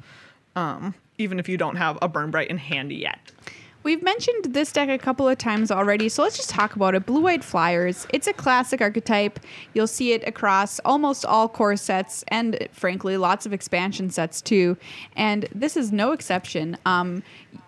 um, 0.55 0.93
even 1.17 1.39
if 1.39 1.47
you 1.47 1.57
don't 1.57 1.75
have 1.75 1.97
a 2.01 2.07
Burn 2.07 2.31
Bright 2.31 2.49
in 2.49 2.57
handy 2.57 2.95
yet. 2.95 3.19
We've 3.83 4.03
mentioned 4.03 4.53
this 4.53 4.71
deck 4.71 4.89
a 4.89 4.99
couple 4.99 5.27
of 5.27 5.39
times 5.39 5.71
already, 5.71 6.07
so 6.07 6.21
let's 6.21 6.37
just 6.37 6.51
talk 6.51 6.75
about 6.75 6.93
it. 6.93 7.07
Blue 7.07 7.21
White 7.21 7.43
Flyers. 7.43 8.05
It's 8.13 8.27
a 8.27 8.33
classic 8.33 8.79
archetype. 8.79 9.39
You'll 9.73 9.87
see 9.87 10.11
it 10.13 10.23
across 10.27 10.79
almost 10.85 11.25
all 11.25 11.49
core 11.49 11.75
sets 11.75 12.23
and, 12.27 12.67
frankly, 12.71 13.17
lots 13.17 13.47
of 13.47 13.53
expansion 13.53 14.11
sets 14.11 14.39
too. 14.39 14.77
And 15.15 15.47
this 15.55 15.75
is 15.75 15.91
no 15.91 16.11
exception. 16.11 16.77
Um, 16.85 17.23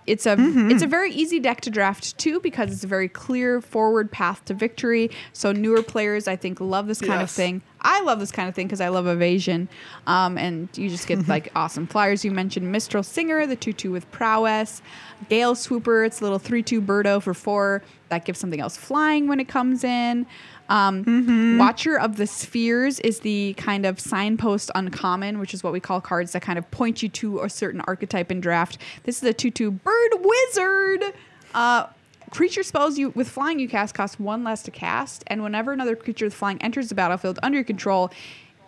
it's 0.05 0.25
a 0.25 0.35
it's 0.39 0.83
a 0.83 0.87
very 0.87 1.11
easy 1.11 1.39
deck 1.39 1.61
to 1.61 1.69
draft 1.69 2.17
too 2.17 2.39
because 2.39 2.71
it's 2.71 2.83
a 2.83 2.87
very 2.87 3.07
clear 3.07 3.61
forward 3.61 4.11
path 4.11 4.43
to 4.45 4.53
victory. 4.53 5.09
So 5.31 5.51
newer 5.51 5.81
players, 5.81 6.27
I 6.27 6.35
think, 6.35 6.59
love 6.59 6.87
this 6.87 6.99
kind 6.99 7.21
of 7.21 7.31
thing. 7.31 7.61
I 7.81 8.01
love 8.01 8.19
this 8.19 8.31
kind 8.31 8.47
of 8.47 8.55
thing 8.55 8.67
because 8.67 8.81
I 8.81 8.89
love 8.89 9.07
evasion. 9.07 9.67
Um, 10.07 10.37
and 10.37 10.69
you 10.77 10.89
just 10.89 11.07
get 11.07 11.27
like 11.27 11.51
awesome 11.55 11.87
flyers. 11.87 12.23
You 12.23 12.31
mentioned 12.31 12.71
Mistral 12.71 13.03
Singer, 13.03 13.45
the 13.45 13.55
2 13.55 13.73
2 13.73 13.91
with 13.91 14.09
prowess. 14.11 14.81
Gale 15.29 15.55
Swooper, 15.55 16.03
it's 16.03 16.19
a 16.19 16.23
little 16.23 16.39
3 16.39 16.63
2 16.63 16.81
birdo 16.81 17.21
for 17.21 17.33
four. 17.33 17.81
That 18.09 18.25
gives 18.25 18.39
something 18.39 18.59
else 18.59 18.77
flying 18.77 19.27
when 19.27 19.39
it 19.39 19.47
comes 19.47 19.83
in. 19.83 20.25
Um, 20.69 21.57
Watcher 21.59 21.99
of 21.99 22.17
the 22.17 22.25
Spheres 22.25 22.99
is 23.01 23.19
the 23.19 23.53
kind 23.55 23.85
of 23.85 23.99
signpost 23.99 24.71
uncommon, 24.75 25.39
which 25.39 25.53
is 25.53 25.63
what 25.63 25.73
we 25.73 25.79
call 25.79 26.01
cards 26.01 26.31
that 26.31 26.41
kind 26.41 26.57
of 26.57 26.69
point 26.71 27.03
you 27.03 27.09
to 27.09 27.41
a 27.41 27.49
certain 27.49 27.81
archetype 27.81 28.31
in 28.31 28.41
draft. 28.41 28.77
This 29.03 29.17
is 29.17 29.23
a 29.23 29.33
2 29.33 29.51
2 29.51 29.71
bird 29.71 30.11
wizard. 30.19 31.13
Uh, 31.53 31.87
Creature 32.33 32.63
spells 32.63 32.97
you 32.97 33.09
with 33.09 33.29
flying 33.29 33.59
you 33.59 33.69
cast 33.69 33.93
cost 33.93 34.19
one 34.19 34.43
less 34.43 34.63
to 34.63 34.71
cast, 34.71 35.23
and 35.27 35.43
whenever 35.43 35.71
another 35.71 35.95
creature 35.95 36.25
with 36.25 36.33
flying 36.33 36.59
enters 36.63 36.89
the 36.89 36.95
battlefield 36.95 37.37
under 37.43 37.57
your 37.57 37.63
control, 37.63 38.09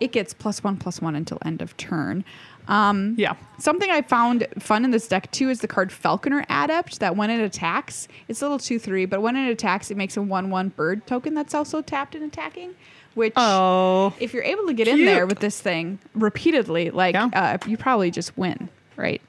it 0.00 0.12
gets 0.12 0.34
plus 0.34 0.62
one 0.64 0.76
plus 0.76 1.00
one 1.00 1.14
until 1.14 1.38
end 1.44 1.62
of 1.62 1.76
turn. 1.76 2.24
Um, 2.68 3.14
Yeah. 3.16 3.34
Something 3.58 3.90
I 3.90 4.02
found 4.02 4.46
fun 4.58 4.84
in 4.84 4.90
this 4.90 5.06
deck 5.06 5.30
too 5.30 5.48
is 5.50 5.60
the 5.60 5.68
card 5.68 5.92
Falconer 5.92 6.44
Adept. 6.50 6.98
That 7.00 7.16
when 7.16 7.30
it 7.30 7.40
attacks, 7.40 8.08
it's 8.28 8.42
a 8.42 8.44
little 8.44 8.58
two 8.58 8.78
three, 8.78 9.06
but 9.06 9.22
when 9.22 9.36
it 9.36 9.48
attacks, 9.50 9.90
it 9.90 9.96
makes 9.96 10.16
a 10.16 10.22
one 10.22 10.50
one 10.50 10.70
bird 10.70 11.06
token 11.06 11.34
that's 11.34 11.54
also 11.54 11.80
tapped 11.80 12.14
and 12.14 12.24
attacking. 12.24 12.74
Which, 13.14 13.32
Oh, 13.36 14.12
if 14.20 14.34
you're 14.34 14.42
able 14.42 14.66
to 14.66 14.74
get 14.74 14.88
in 14.88 15.04
there 15.06 15.26
with 15.26 15.38
this 15.38 15.58
thing 15.60 15.98
repeatedly, 16.14 16.90
like 16.90 17.14
Yeah. 17.14 17.30
uh, 17.32 17.56
you 17.66 17.76
probably 17.78 18.10
just 18.10 18.36
win, 18.36 18.68
right? 18.96 19.22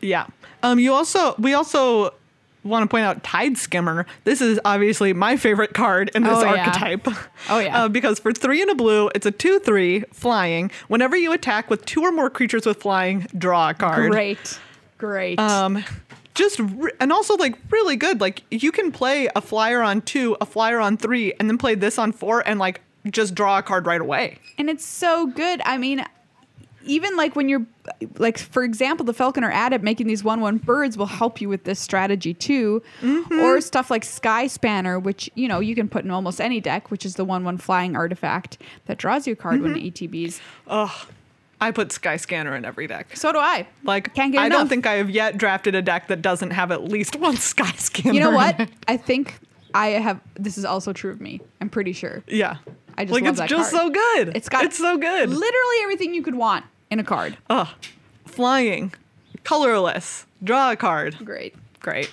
Yeah. 0.00 0.26
Um, 0.64 0.78
you 0.78 0.92
also 0.92 1.34
we 1.38 1.54
also 1.54 2.14
want 2.64 2.82
to 2.82 2.88
point 2.88 3.04
out 3.04 3.22
Tide 3.22 3.56
Skimmer. 3.58 4.06
This 4.24 4.40
is 4.40 4.58
obviously 4.64 5.12
my 5.12 5.36
favorite 5.36 5.74
card 5.74 6.10
in 6.14 6.22
this 6.24 6.32
Oh, 6.36 6.42
yeah. 6.54 6.66
archetype. 6.66 7.06
Oh, 7.50 7.58
yeah. 7.58 7.74
Uh, 7.84 7.88
because 7.88 8.18
for 8.18 8.32
three 8.32 8.62
and 8.62 8.70
a 8.70 8.74
blue, 8.74 9.10
it's 9.14 9.26
a 9.26 9.30
two 9.30 9.58
three 9.60 10.00
flying. 10.12 10.70
Whenever 10.88 11.16
you 11.16 11.32
attack 11.32 11.68
with 11.70 11.84
two 11.84 12.02
or 12.02 12.10
more 12.12 12.30
creatures 12.30 12.66
with 12.66 12.80
flying, 12.80 13.26
draw 13.36 13.70
a 13.70 13.74
card. 13.74 14.10
Great, 14.10 14.58
great. 14.98 15.38
Um, 15.38 15.84
just 16.34 16.58
re- 16.58 16.92
and 17.00 17.12
also 17.12 17.36
like 17.36 17.56
really 17.70 17.96
good. 17.96 18.20
Like 18.20 18.42
you 18.50 18.72
can 18.72 18.90
play 18.92 19.28
a 19.36 19.40
flyer 19.40 19.82
on 19.82 20.00
two, 20.02 20.36
a 20.40 20.46
flyer 20.46 20.80
on 20.80 20.96
three, 20.96 21.32
and 21.38 21.48
then 21.48 21.58
play 21.58 21.74
this 21.74 21.98
on 21.98 22.12
four, 22.12 22.42
and 22.46 22.58
like 22.58 22.80
just 23.10 23.34
draw 23.34 23.58
a 23.58 23.62
card 23.62 23.86
right 23.86 24.00
away. 24.00 24.38
and 24.58 24.70
it's 24.70 24.84
so 24.84 25.26
good. 25.26 25.60
I 25.64 25.76
mean, 25.78 26.04
even 26.84 27.16
like 27.16 27.34
when 27.36 27.48
you're 27.48 27.64
like, 28.18 28.38
for 28.38 28.62
example, 28.62 29.04
the 29.04 29.12
Falconer 29.14 29.50
Adept 29.50 29.82
making 29.84 30.06
these 30.06 30.22
one 30.24 30.40
one 30.40 30.58
birds 30.58 30.96
will 30.96 31.06
help 31.06 31.40
you 31.40 31.48
with 31.48 31.64
this 31.64 31.80
strategy 31.80 32.34
too, 32.34 32.82
Mm-hmm. 33.02 33.40
or 33.40 33.60
stuff 33.60 33.90
like 33.90 34.04
Sky 34.04 34.46
Scanner, 34.46 34.98
which 34.98 35.30
you 35.34 35.48
know 35.48 35.60
you 35.60 35.74
can 35.74 35.88
put 35.88 36.04
in 36.04 36.10
almost 36.10 36.40
any 36.40 36.60
deck, 36.60 36.90
which 36.90 37.04
is 37.04 37.14
the 37.16 37.24
one 37.24 37.44
one 37.44 37.58
flying 37.58 37.96
artifact 37.96 38.58
that 38.86 38.98
draws 38.98 39.26
you 39.26 39.32
a 39.32 39.36
card 39.36 39.60
when 39.60 39.76
it 39.76 39.80
Mm-hmm. 39.94 40.14
ETBs. 40.14 40.40
Ugh. 40.68 41.06
I 41.60 41.70
put 41.70 41.92
Sky 41.92 42.16
Scanner 42.16 42.54
in 42.56 42.64
every 42.64 42.86
deck. 42.86 43.16
So 43.16 43.32
do 43.32 43.38
I. 43.38 43.66
Like 43.84 44.12
Can't 44.14 44.32
get 44.32 44.42
I 44.42 44.46
enough. 44.46 44.58
don't 44.58 44.68
think 44.68 44.86
I 44.86 44.94
have 44.94 45.08
yet 45.08 45.38
drafted 45.38 45.74
a 45.74 45.80
deck 45.82 46.08
that 46.08 46.20
doesn't 46.20 46.50
have 46.50 46.70
at 46.72 46.84
least 46.84 47.16
one 47.16 47.36
Sky 47.52 47.70
Scanner. 47.76 48.12
You 48.14 48.20
know 48.20 48.32
what? 48.32 48.68
I 48.88 48.96
think 48.98 49.38
I 49.72 49.88
have. 49.88 50.20
This 50.34 50.58
is 50.58 50.64
also 50.64 50.92
true 50.92 51.10
of 51.10 51.20
me. 51.20 51.40
I'm 51.60 51.70
pretty 51.70 51.92
sure. 51.92 52.22
Yeah. 52.26 52.56
I 52.98 53.04
just 53.06 53.12
like 53.12 53.24
it's 53.24 53.40
just 53.40 53.72
card. 53.72 53.82
so 53.82 53.90
good. 53.90 54.36
It's 54.36 54.48
got 54.48 54.64
it's 54.64 54.78
so 54.78 54.96
good. 54.98 55.28
Literally 55.30 55.76
everything 55.82 56.12
you 56.14 56.22
could 56.22 56.34
want 56.34 56.64
in 56.94 57.00
a 57.00 57.04
card. 57.04 57.36
Ugh. 57.50 57.68
Flying, 58.24 58.92
colorless, 59.42 60.24
draw 60.42 60.70
a 60.70 60.76
card. 60.76 61.16
Great. 61.24 61.54
Great. 61.80 62.10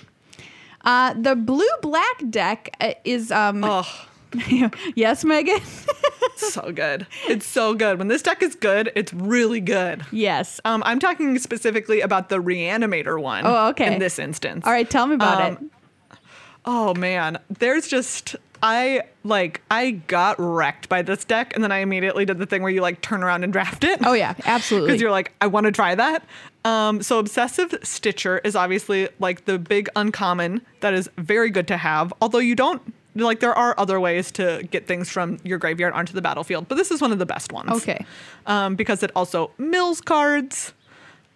Uh, 0.84 1.14
the 1.14 1.34
blue 1.36 1.64
black 1.80 2.22
deck 2.28 2.74
uh, 2.80 2.92
is 3.04 3.30
um. 3.32 3.64
Ugh. 3.64 3.86
yes, 4.96 5.24
Megan. 5.24 5.60
so 6.36 6.72
good. 6.72 7.06
It's 7.28 7.44
so 7.46 7.74
good. 7.74 7.98
When 7.98 8.08
this 8.08 8.22
deck 8.22 8.42
is 8.42 8.54
good, 8.54 8.90
it's 8.96 9.12
really 9.12 9.60
good. 9.60 10.04
yes. 10.10 10.58
Um, 10.64 10.82
I'm 10.86 10.98
talking 10.98 11.38
specifically 11.38 12.00
about 12.00 12.30
the 12.30 12.38
reanimator 12.42 13.20
one. 13.20 13.46
Oh, 13.46 13.68
okay. 13.68 13.92
In 13.92 13.98
this 13.98 14.18
instance. 14.18 14.66
All 14.66 14.72
right, 14.72 14.88
tell 14.88 15.06
me 15.06 15.14
about 15.16 15.42
Um, 15.42 15.70
it. 16.10 16.18
Oh 16.64 16.94
man, 16.94 17.38
there's 17.58 17.86
just 17.88 18.34
I 18.62 19.02
like 19.24 19.60
I 19.70 19.90
got 19.90 20.36
wrecked 20.38 20.88
by 20.88 21.02
this 21.02 21.24
deck, 21.24 21.52
and 21.54 21.64
then 21.64 21.72
I 21.72 21.78
immediately 21.78 22.24
did 22.24 22.38
the 22.38 22.46
thing 22.46 22.62
where 22.62 22.70
you 22.70 22.80
like 22.80 23.00
turn 23.00 23.24
around 23.24 23.42
and 23.42 23.52
draft 23.52 23.82
it. 23.82 23.98
Oh 24.04 24.12
yeah, 24.12 24.34
absolutely. 24.44 24.88
because 24.88 25.00
you're 25.00 25.10
like, 25.10 25.32
I 25.40 25.48
want 25.48 25.66
to 25.66 25.72
try 25.72 25.94
that. 25.96 26.24
Um, 26.64 27.02
so 27.02 27.18
obsessive 27.18 27.74
stitcher 27.82 28.38
is 28.44 28.54
obviously 28.54 29.08
like 29.18 29.46
the 29.46 29.58
big 29.58 29.88
uncommon 29.96 30.62
that 30.80 30.94
is 30.94 31.10
very 31.18 31.50
good 31.50 31.66
to 31.68 31.76
have. 31.76 32.12
Although 32.22 32.38
you 32.38 32.54
don't 32.54 32.80
like, 33.16 33.40
there 33.40 33.54
are 33.54 33.74
other 33.78 33.98
ways 33.98 34.30
to 34.32 34.66
get 34.70 34.86
things 34.86 35.10
from 35.10 35.38
your 35.42 35.58
graveyard 35.58 35.92
onto 35.92 36.12
the 36.12 36.22
battlefield, 36.22 36.68
but 36.68 36.76
this 36.76 36.92
is 36.92 37.00
one 37.00 37.10
of 37.10 37.18
the 37.18 37.26
best 37.26 37.52
ones. 37.52 37.70
Okay. 37.70 38.06
Um, 38.46 38.76
because 38.76 39.02
it 39.02 39.10
also 39.16 39.50
mills 39.58 40.00
cards. 40.00 40.72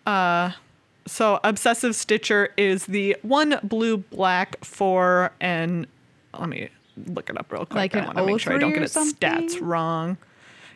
Uh, 0.06 0.52
so 1.06 1.40
obsessive 1.42 1.96
stitcher 1.96 2.50
is 2.56 2.86
the 2.86 3.16
one 3.22 3.58
blue 3.64 3.96
black 3.98 4.64
for 4.64 5.32
an. 5.40 5.88
Let 6.38 6.48
me 6.48 6.68
look 7.06 7.30
it 7.30 7.38
up 7.38 7.52
real 7.52 7.66
quick. 7.66 7.76
Like 7.76 7.96
I 7.96 8.00
an 8.00 8.06
want 8.06 8.18
to 8.18 8.26
make 8.26 8.40
sure 8.40 8.54
I 8.54 8.58
don't 8.58 8.72
get 8.72 8.82
its 8.82 8.96
stats 8.96 9.58
wrong. 9.60 10.16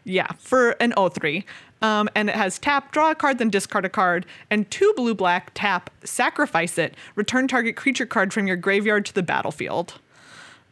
Yeah, 0.04 0.32
for 0.38 0.70
an 0.80 0.92
O3. 0.96 1.44
Um, 1.82 2.08
and 2.14 2.28
it 2.28 2.36
has 2.36 2.58
tap, 2.58 2.92
draw 2.92 3.10
a 3.10 3.14
card, 3.14 3.38
then 3.38 3.48
discard 3.50 3.84
a 3.84 3.88
card, 3.88 4.26
and 4.50 4.70
two 4.70 4.92
blue 4.96 5.14
black, 5.14 5.50
tap, 5.54 5.90
sacrifice 6.04 6.76
it, 6.78 6.94
return 7.14 7.48
target 7.48 7.76
creature 7.76 8.06
card 8.06 8.32
from 8.32 8.46
your 8.46 8.56
graveyard 8.56 9.06
to 9.06 9.14
the 9.14 9.22
battlefield. 9.22 9.94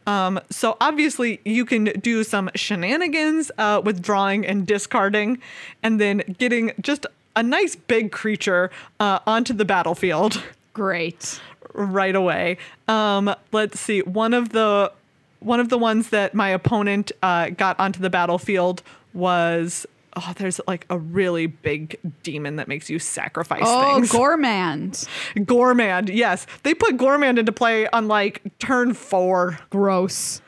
Um, 0.05 0.39
so 0.49 0.77
obviously 0.81 1.39
you 1.45 1.65
can 1.65 1.85
do 1.85 2.23
some 2.23 2.49
shenanigans 2.55 3.51
uh, 3.57 3.81
with 3.83 4.01
drawing 4.01 4.45
and 4.45 4.65
discarding, 4.65 5.39
and 5.83 5.99
then 5.99 6.23
getting 6.37 6.71
just 6.81 7.05
a 7.35 7.43
nice 7.43 7.75
big 7.75 8.11
creature 8.11 8.69
uh, 8.99 9.19
onto 9.25 9.53
the 9.53 9.65
battlefield 9.65 10.43
Great. 10.73 11.39
right 11.73 12.15
away. 12.15 12.57
Um, 12.87 13.33
let's 13.51 13.79
see. 13.79 14.01
One 14.01 14.33
of 14.33 14.49
the 14.49 14.91
one 15.39 15.59
of 15.59 15.69
the 15.69 15.77
ones 15.77 16.09
that 16.09 16.33
my 16.33 16.49
opponent 16.49 17.11
uh, 17.23 17.49
got 17.49 17.79
onto 17.79 17.99
the 17.99 18.09
battlefield 18.09 18.83
was 19.13 19.85
oh, 20.15 20.33
there's 20.37 20.59
like 20.67 20.85
a 20.89 20.97
really 20.97 21.47
big 21.47 21.97
demon 22.23 22.57
that 22.57 22.67
makes 22.67 22.89
you 22.89 22.99
sacrifice 22.99 23.59
things. 23.59 23.69
Oh, 23.71 23.95
things. 23.95 24.11
gourmand. 24.11 25.07
Gormand, 25.35 26.13
yes, 26.13 26.45
they 26.63 26.73
put 26.73 26.97
Gormand 26.97 27.37
into 27.37 27.51
play 27.51 27.87
on 27.89 28.07
like 28.07 28.41
turn 28.59 28.93
four. 28.93 29.59
Gross. 29.69 30.41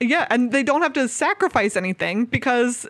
Yeah, 0.00 0.26
and 0.30 0.52
they 0.52 0.62
don't 0.62 0.82
have 0.82 0.92
to 0.92 1.08
sacrifice 1.08 1.76
anything 1.76 2.24
because 2.26 2.86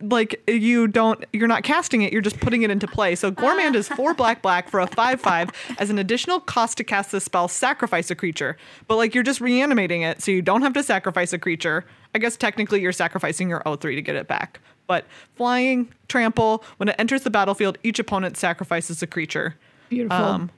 like 0.00 0.42
you 0.48 0.88
don't 0.88 1.24
you're 1.32 1.48
not 1.48 1.62
casting 1.62 2.02
it, 2.02 2.12
you're 2.12 2.22
just 2.22 2.40
putting 2.40 2.62
it 2.62 2.70
into 2.70 2.86
play. 2.86 3.14
So 3.14 3.30
Gormand 3.30 3.74
is 3.74 3.88
four 3.88 4.14
black 4.14 4.42
black 4.42 4.68
for 4.68 4.80
a 4.80 4.86
five 4.86 5.20
five 5.20 5.50
as 5.78 5.90
an 5.90 5.98
additional 5.98 6.40
cost 6.40 6.76
to 6.78 6.84
cast 6.84 7.12
this 7.12 7.24
spell, 7.24 7.48
sacrifice 7.48 8.10
a 8.10 8.14
creature. 8.14 8.56
But 8.88 8.96
like 8.96 9.14
you're 9.14 9.24
just 9.24 9.40
reanimating 9.40 10.02
it, 10.02 10.22
so 10.22 10.30
you 10.30 10.42
don't 10.42 10.62
have 10.62 10.72
to 10.74 10.82
sacrifice 10.82 11.32
a 11.32 11.38
creature. 11.38 11.84
I 12.14 12.18
guess 12.18 12.36
technically 12.36 12.80
you're 12.80 12.92
sacrificing 12.92 13.48
your 13.48 13.60
O3 13.60 13.94
to 13.94 14.02
get 14.02 14.16
it 14.16 14.26
back. 14.26 14.60
But 14.86 15.04
flying, 15.36 15.92
trample, 16.08 16.64
when 16.78 16.88
it 16.88 16.96
enters 16.98 17.22
the 17.22 17.30
battlefield, 17.30 17.78
each 17.84 17.98
opponent 18.00 18.36
sacrifices 18.36 19.02
a 19.02 19.06
creature. 19.06 19.56
Beautiful. 19.88 20.16
Um, 20.16 20.50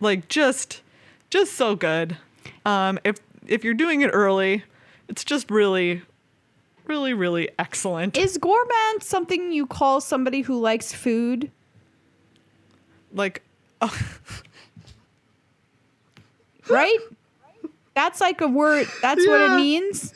like 0.00 0.28
just 0.28 0.82
just 1.30 1.54
so 1.54 1.74
good. 1.74 2.16
Um, 2.66 2.98
if 3.04 3.16
if 3.46 3.64
you're 3.64 3.74
doing 3.74 4.02
it 4.02 4.08
early, 4.08 4.64
it's 5.08 5.24
just 5.24 5.50
really, 5.50 6.02
really, 6.86 7.14
really 7.14 7.48
excellent. 7.58 8.16
Is 8.16 8.38
gourmand 8.38 9.02
something 9.02 9.52
you 9.52 9.66
call 9.66 10.00
somebody 10.00 10.42
who 10.42 10.58
likes 10.60 10.92
food? 10.92 11.50
like 13.12 13.42
Right? 16.68 16.98
That's 17.94 18.20
like 18.20 18.40
a 18.40 18.48
word. 18.48 18.88
That's 19.02 19.26
what 19.26 19.40
it 19.40 19.56
means. 19.56 20.14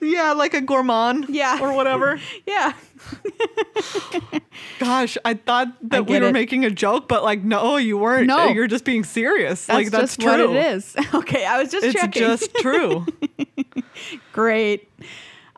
yeah, 0.00 0.32
like 0.32 0.54
a 0.54 0.60
gourmand. 0.60 1.26
Yeah. 1.28 1.58
Or 1.60 1.72
whatever. 1.74 2.18
Yeah. 2.46 2.72
Gosh, 4.78 5.18
I 5.24 5.34
thought 5.34 5.68
that 5.90 6.06
we 6.06 6.18
were 6.20 6.28
it. 6.28 6.32
making 6.32 6.64
a 6.64 6.70
joke, 6.70 7.08
but 7.08 7.22
like 7.22 7.42
no, 7.42 7.76
you 7.76 7.98
weren't. 7.98 8.26
No. 8.26 8.48
You're 8.48 8.66
just 8.68 8.84
being 8.84 9.04
serious. 9.04 9.66
That's 9.66 9.76
like 9.76 9.90
that's 9.90 10.16
just 10.16 10.20
true. 10.20 10.48
what 10.48 10.56
it 10.56 10.66
is. 10.74 10.96
Okay, 11.14 11.44
I 11.44 11.60
was 11.60 11.70
just 11.70 11.84
It's 11.84 11.94
checking. 11.94 12.22
just 12.22 12.54
true. 12.56 13.06
Great. 14.32 14.88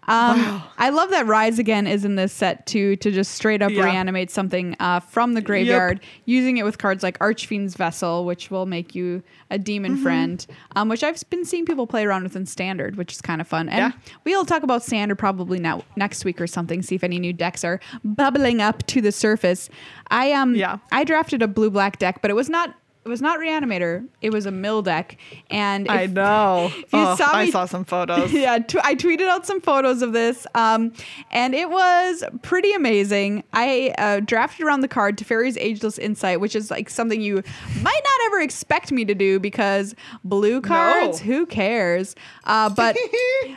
Um, 0.09 0.63
I 0.79 0.89
love 0.91 1.11
that 1.11 1.27
Rise 1.27 1.61
Again 1.61 1.87
is 1.87 2.05
in 2.05 2.17
this 2.17 2.33
set 2.33 2.67
too, 2.67 2.97
to 2.97 3.11
just 3.13 3.33
straight 3.33 3.63
up 3.63 3.71
Yeah. 3.71 3.85
reanimate 3.85 4.31
something 4.33 4.75
uh, 4.81 4.99
from 5.01 5.35
the 5.35 5.41
graveyard, 5.41 6.01
using 6.25 6.57
it 6.57 6.65
with 6.65 6.79
cards 6.79 7.03
like 7.05 7.19
Archfiend's 7.21 7.77
Vessel, 7.77 8.25
which 8.25 8.51
will 8.51 8.67
make 8.67 8.95
you 8.97 9.23
a 9.51 9.59
demon 9.59 9.93
Mm-hmm. 9.95 10.03
friend, 10.03 10.47
um, 10.75 10.89
which 10.89 11.05
I've 11.05 11.23
been 11.31 11.45
seeing 11.45 11.65
people 11.65 11.87
play 11.87 12.05
around 12.05 12.25
with 12.25 12.35
in 12.35 12.47
Standard, 12.47 12.97
which 12.97 13.13
is 13.13 13.21
kind 13.21 13.41
of 13.41 13.47
fun. 13.47 13.69
And 13.69 13.79
Yeah. 13.79 13.93
we'll 14.25 14.45
talk 14.45 14.63
about 14.65 14.83
Standard 14.83 15.19
probably 15.19 15.61
now 15.61 15.85
next 15.97 16.25
week 16.25 16.41
or 16.41 16.47
something, 16.49 16.83
see 16.83 16.97
if 16.97 17.05
any 17.05 17.19
new 17.21 17.33
decks 17.33 17.63
are 17.63 17.79
bubbling 18.05 18.61
up 18.61 18.85
to 18.89 19.01
the 19.01 19.13
surface. 19.13 19.69
I 20.11 20.33
um 20.33 20.57
Yeah. 20.57 20.79
I 20.91 21.05
drafted 21.05 21.43
a 21.43 21.49
blue 21.49 21.71
black 21.71 21.99
deck, 22.01 22.21
but 22.23 22.31
it 22.31 22.35
was 22.35 22.51
not 22.51 22.75
it 23.05 23.09
was 23.09 23.21
not 23.21 23.39
Reanimator. 23.41 24.07
It 24.21 24.33
was 24.33 24.47
a 24.47 24.51
mill 24.51 24.83
deck, 24.83 25.17
and 25.51 25.89
I 25.91 26.03
if- 26.03 26.13
know. 26.13 26.71
you 26.77 26.85
Oh, 26.93 27.17
saw 27.17 27.31
I 27.33 27.51
saw 27.51 27.65
some 27.67 27.85
photos. 27.85 28.33
yeah, 28.33 28.59
tw- 28.59 28.85
I 28.85 28.95
tweeted 28.95 29.29
out 29.29 29.47
some 29.47 29.61
photos 29.61 30.03
of 30.03 30.13
this, 30.13 30.47
um, 30.55 30.93
and 31.31 31.55
it 31.55 31.69
was 31.71 32.23
pretty 32.43 32.73
amazing. 32.73 33.43
I 33.53 33.95
uh, 33.99 34.21
drafted 34.21 34.65
around 34.67 34.83
the 34.83 34.89
card 34.89 35.19
to 35.19 35.25
Teferi's 35.25 35.57
Ageless 35.57 35.99
Insight, 35.99 36.41
which 36.41 36.55
is 36.55 36.71
like 36.71 36.89
something 36.91 37.21
you 37.21 37.37
might 37.83 38.01
not 38.05 38.27
ever 38.27 38.41
expect 38.41 38.93
me 38.93 39.05
to 39.05 39.15
do 39.15 39.39
because 39.41 39.95
blue 40.25 40.61
cards, 40.61 41.19
who 41.21 41.47
cares? 41.47 42.15
Uh, 42.45 42.69
but 42.71 42.97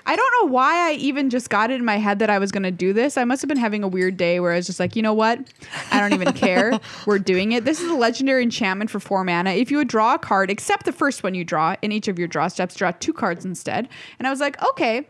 I 0.06 0.16
don't 0.16 0.34
know 0.42 0.52
why 0.54 0.90
I 0.90 0.94
even 0.94 1.30
just 1.30 1.50
got 1.50 1.72
it 1.72 1.76
in 1.76 1.86
my 1.86 1.98
head 1.98 2.20
that 2.20 2.30
I 2.30 2.40
was 2.40 2.52
going 2.52 2.64
to 2.64 2.72
do 2.72 2.94
this. 2.94 3.18
I 3.18 3.24
must 3.24 3.42
have 3.42 3.48
been 3.50 3.58
having 3.58 3.84
a 3.84 3.88
weird 3.88 4.18
day 4.18 4.40
where 4.40 4.52
I 4.54 4.56
was 4.56 4.66
just 4.66 4.80
like, 4.80 4.96
you 4.96 5.02
know 5.02 5.14
what? 5.14 5.40
I 5.92 6.00
don't 6.00 6.14
even 6.14 6.34
care. 6.34 6.80
We're 7.06 7.20
doing 7.20 7.52
it. 7.52 7.66
This 7.66 7.82
is 7.82 7.90
a 7.92 7.96
legendary 7.96 8.44
enchantment 8.44 8.90
for 8.90 9.00
four 9.00 9.24
mana. 9.36 9.52
If 9.52 9.72
you 9.72 9.78
would 9.78 9.88
draw 9.88 10.16
a 10.16 10.20
card, 10.20 10.50
except 10.50 10.86
the 10.86 10.92
first 10.92 11.24
one 11.24 11.36
you 11.36 11.44
draw 11.44 11.76
in 11.82 11.92
each 11.92 12.08
of 12.08 12.18
your 12.18 12.28
draw 12.28 12.48
steps, 12.48 12.76
draw 12.76 12.92
two 12.92 13.14
cards 13.14 13.46
instead. 13.46 13.90
And 14.18 14.28
I 14.28 14.30
was 14.30 14.40
like, 14.40 14.62
okay. 14.72 15.08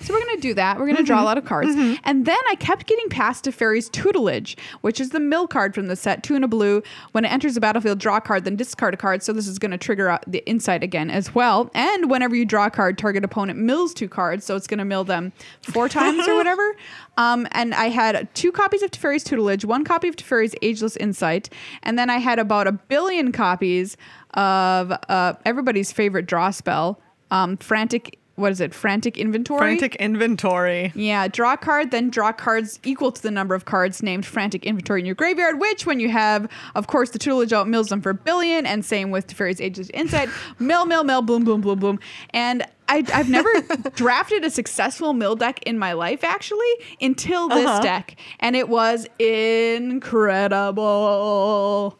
So 0.00 0.14
we're 0.14 0.20
gonna 0.24 0.40
do 0.40 0.54
that. 0.54 0.78
We're 0.78 0.86
gonna 0.86 1.02
draw 1.02 1.22
a 1.22 1.24
lot 1.24 1.38
of 1.38 1.44
cards, 1.44 1.70
and 2.04 2.24
then 2.24 2.38
I 2.48 2.54
kept 2.56 2.86
getting 2.86 3.08
past 3.08 3.44
to 3.44 3.50
Teferi's 3.50 3.88
Tutelage, 3.90 4.56
which 4.80 5.00
is 5.00 5.10
the 5.10 5.20
mill 5.20 5.46
card 5.46 5.74
from 5.74 5.86
the 5.86 5.96
set, 5.96 6.22
two 6.22 6.34
and 6.34 6.44
a 6.44 6.48
blue. 6.48 6.82
When 7.12 7.24
it 7.24 7.32
enters 7.32 7.54
the 7.54 7.60
battlefield, 7.60 7.98
draw 7.98 8.16
a 8.18 8.20
card, 8.20 8.44
then 8.44 8.56
discard 8.56 8.94
a 8.94 8.96
card. 8.96 9.22
So 9.22 9.32
this 9.32 9.46
is 9.46 9.58
gonna 9.58 9.78
trigger 9.78 10.08
out 10.08 10.24
the 10.26 10.44
insight 10.46 10.82
again 10.82 11.10
as 11.10 11.34
well. 11.34 11.70
And 11.74 12.10
whenever 12.10 12.34
you 12.36 12.44
draw 12.44 12.66
a 12.66 12.70
card, 12.70 12.96
target 12.98 13.24
opponent 13.24 13.58
mills 13.58 13.92
two 13.92 14.08
cards, 14.08 14.44
so 14.44 14.56
it's 14.56 14.66
gonna 14.66 14.84
mill 14.84 15.04
them 15.04 15.32
four 15.62 15.88
times 15.98 16.26
or 16.28 16.36
whatever. 16.36 16.76
Um, 17.16 17.48
and 17.52 17.74
I 17.74 17.88
had 17.88 18.32
two 18.34 18.52
copies 18.52 18.82
of 18.82 18.90
Teferi's 18.92 19.24
Tutelage, 19.24 19.64
one 19.64 19.84
copy 19.84 20.06
of 20.08 20.14
Teferi's 20.16 20.54
Ageless 20.62 20.96
Insight, 20.96 21.50
and 21.82 21.98
then 21.98 22.08
I 22.10 22.18
had 22.18 22.38
about 22.38 22.66
a 22.68 22.72
billion 22.72 23.32
copies 23.32 23.96
of 24.34 24.92
uh, 25.08 25.34
everybody's 25.44 25.90
favorite 25.90 26.26
draw 26.26 26.50
spell, 26.50 27.00
um, 27.30 27.56
Frantic. 27.56 28.18
What 28.38 28.52
is 28.52 28.60
it? 28.60 28.72
Frantic 28.72 29.18
Inventory. 29.18 29.58
Frantic 29.58 29.96
inventory. 29.96 30.92
Yeah, 30.94 31.26
draw 31.26 31.54
a 31.54 31.56
card, 31.56 31.90
then 31.90 32.08
draw 32.08 32.30
cards 32.32 32.78
equal 32.84 33.10
to 33.10 33.20
the 33.20 33.32
number 33.32 33.54
of 33.56 33.64
cards 33.64 34.00
named 34.02 34.24
Frantic 34.24 34.64
Inventory 34.64 35.00
in 35.00 35.06
your 35.06 35.16
graveyard, 35.16 35.58
which, 35.60 35.84
when 35.86 35.98
you 35.98 36.08
have, 36.10 36.48
of 36.76 36.86
course, 36.86 37.10
the 37.10 37.18
tutelage 37.18 37.52
out, 37.52 37.66
mills 37.68 37.88
them 37.88 38.00
for 38.00 38.10
a 38.10 38.14
billion, 38.14 38.64
and 38.64 38.84
same 38.84 39.10
with 39.10 39.26
Teferi's 39.26 39.60
Ageless 39.60 39.90
Insight. 39.90 40.28
mill, 40.60 40.86
mill, 40.86 41.02
mill, 41.02 41.20
boom, 41.20 41.42
boom, 41.44 41.60
boom, 41.60 41.80
boom. 41.80 41.98
And 42.30 42.62
I, 42.88 43.04
I've 43.12 43.28
never 43.28 43.50
drafted 43.96 44.44
a 44.44 44.50
successful 44.50 45.12
mill 45.14 45.34
deck 45.34 45.60
in 45.64 45.76
my 45.78 45.92
life, 45.92 46.22
actually, 46.22 46.72
until 47.00 47.48
this 47.48 47.66
Uh-huh. 47.66 47.80
deck. 47.82 48.14
And 48.40 48.54
it 48.54 48.68
was 48.68 49.06
incredible. 49.18 51.98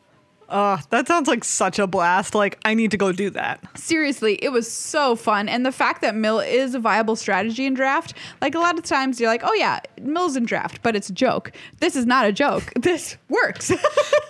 Oh, 0.50 0.80
that 0.90 1.06
sounds 1.06 1.28
like 1.28 1.44
such 1.44 1.78
a 1.78 1.86
blast. 1.86 2.34
Like 2.34 2.58
I 2.64 2.74
need 2.74 2.90
to 2.92 2.96
go 2.96 3.12
do 3.12 3.28
that. 3.30 3.60
Seriously, 3.78 4.34
it 4.42 4.50
was 4.50 4.70
so 4.70 5.14
fun. 5.14 5.48
And 5.48 5.66
the 5.66 5.72
fact 5.72 6.00
that 6.00 6.14
mill 6.14 6.40
is 6.40 6.74
a 6.74 6.78
viable 6.78 7.16
strategy 7.16 7.66
in 7.66 7.74
draft, 7.74 8.14
like 8.40 8.54
a 8.54 8.58
lot 8.58 8.78
of 8.78 8.84
times 8.84 9.20
you're 9.20 9.28
like, 9.28 9.42
oh 9.44 9.52
yeah, 9.54 9.80
mill's 10.00 10.36
in 10.36 10.46
draft, 10.46 10.82
but 10.82 10.96
it's 10.96 11.10
a 11.10 11.12
joke. 11.12 11.52
This 11.80 11.96
is 11.96 12.06
not 12.06 12.26
a 12.26 12.32
joke. 12.32 12.72
This 12.88 13.18
works. 13.28 13.70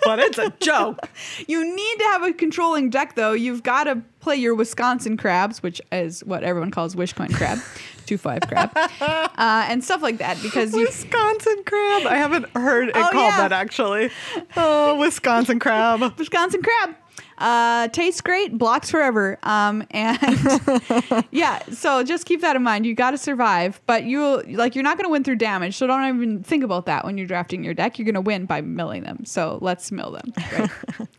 But 0.03 0.19
it's 0.19 0.37
a 0.37 0.51
joke. 0.59 1.07
you 1.47 1.63
need 1.63 1.97
to 1.99 2.03
have 2.05 2.23
a 2.23 2.33
controlling 2.33 2.89
deck 2.89 3.15
though. 3.15 3.33
You've 3.33 3.63
got 3.63 3.83
to 3.83 4.01
play 4.21 4.35
your 4.37 4.55
Wisconsin 4.55 5.17
crabs, 5.17 5.61
which 5.61 5.81
is 5.91 6.23
what 6.23 6.43
everyone 6.43 6.71
calls 6.71 6.95
Wishcoin 6.95 7.33
crab, 7.33 7.59
two 8.09 8.17
five 8.17 8.41
crab, 8.47 8.71
uh, 9.01 9.27
and 9.69 9.83
stuff 9.83 10.01
like 10.01 10.17
that 10.17 10.41
because 10.41 10.73
you 10.73 10.81
Wisconsin 10.81 11.63
crab. 11.65 12.07
I 12.07 12.15
haven't 12.17 12.45
heard 12.57 12.89
it 12.89 12.95
Oh, 12.97 13.01
called 13.11 13.15
yeah. 13.15 13.37
that 13.47 13.51
actually. 13.51 14.09
Oh, 14.57 14.95
Wisconsin 14.97 15.59
crab. 15.59 16.01
Wisconsin 16.17 16.61
crab. 16.61 16.95
Uh, 17.37 17.87
tastes 17.89 18.19
great, 18.19 18.57
blocks 18.57 18.91
forever. 18.91 19.37
Um, 19.43 19.85
and 19.91 20.17
yeah, 21.31 21.61
so 21.71 22.03
just 22.03 22.25
keep 22.25 22.41
that 22.41 22.55
in 22.57 22.63
mind. 22.63 22.85
You 22.85 22.93
got 22.95 23.11
to 23.11 23.17
survive, 23.17 23.79
but 23.85 24.03
you 24.03 24.41
like 24.41 24.75
you're 24.75 24.83
not 24.83 24.97
going 24.97 25.05
to 25.05 25.11
win 25.11 25.23
through 25.23 25.37
damage. 25.37 25.77
So 25.77 25.87
don't 25.87 26.05
even 26.15 26.43
think 26.43 26.63
about 26.65 26.85
that 26.87 27.05
when 27.05 27.17
you're 27.17 27.27
drafting 27.27 27.63
your 27.63 27.73
deck. 27.73 27.97
You're 27.99 28.05
going 28.05 28.15
to 28.15 28.21
win 28.21 28.45
by 28.45 28.59
milling 28.61 29.03
them. 29.03 29.23
So 29.25 29.57
let's 29.61 29.91
mill 29.91 30.11
them. 30.11 30.33
Right? 30.57 30.69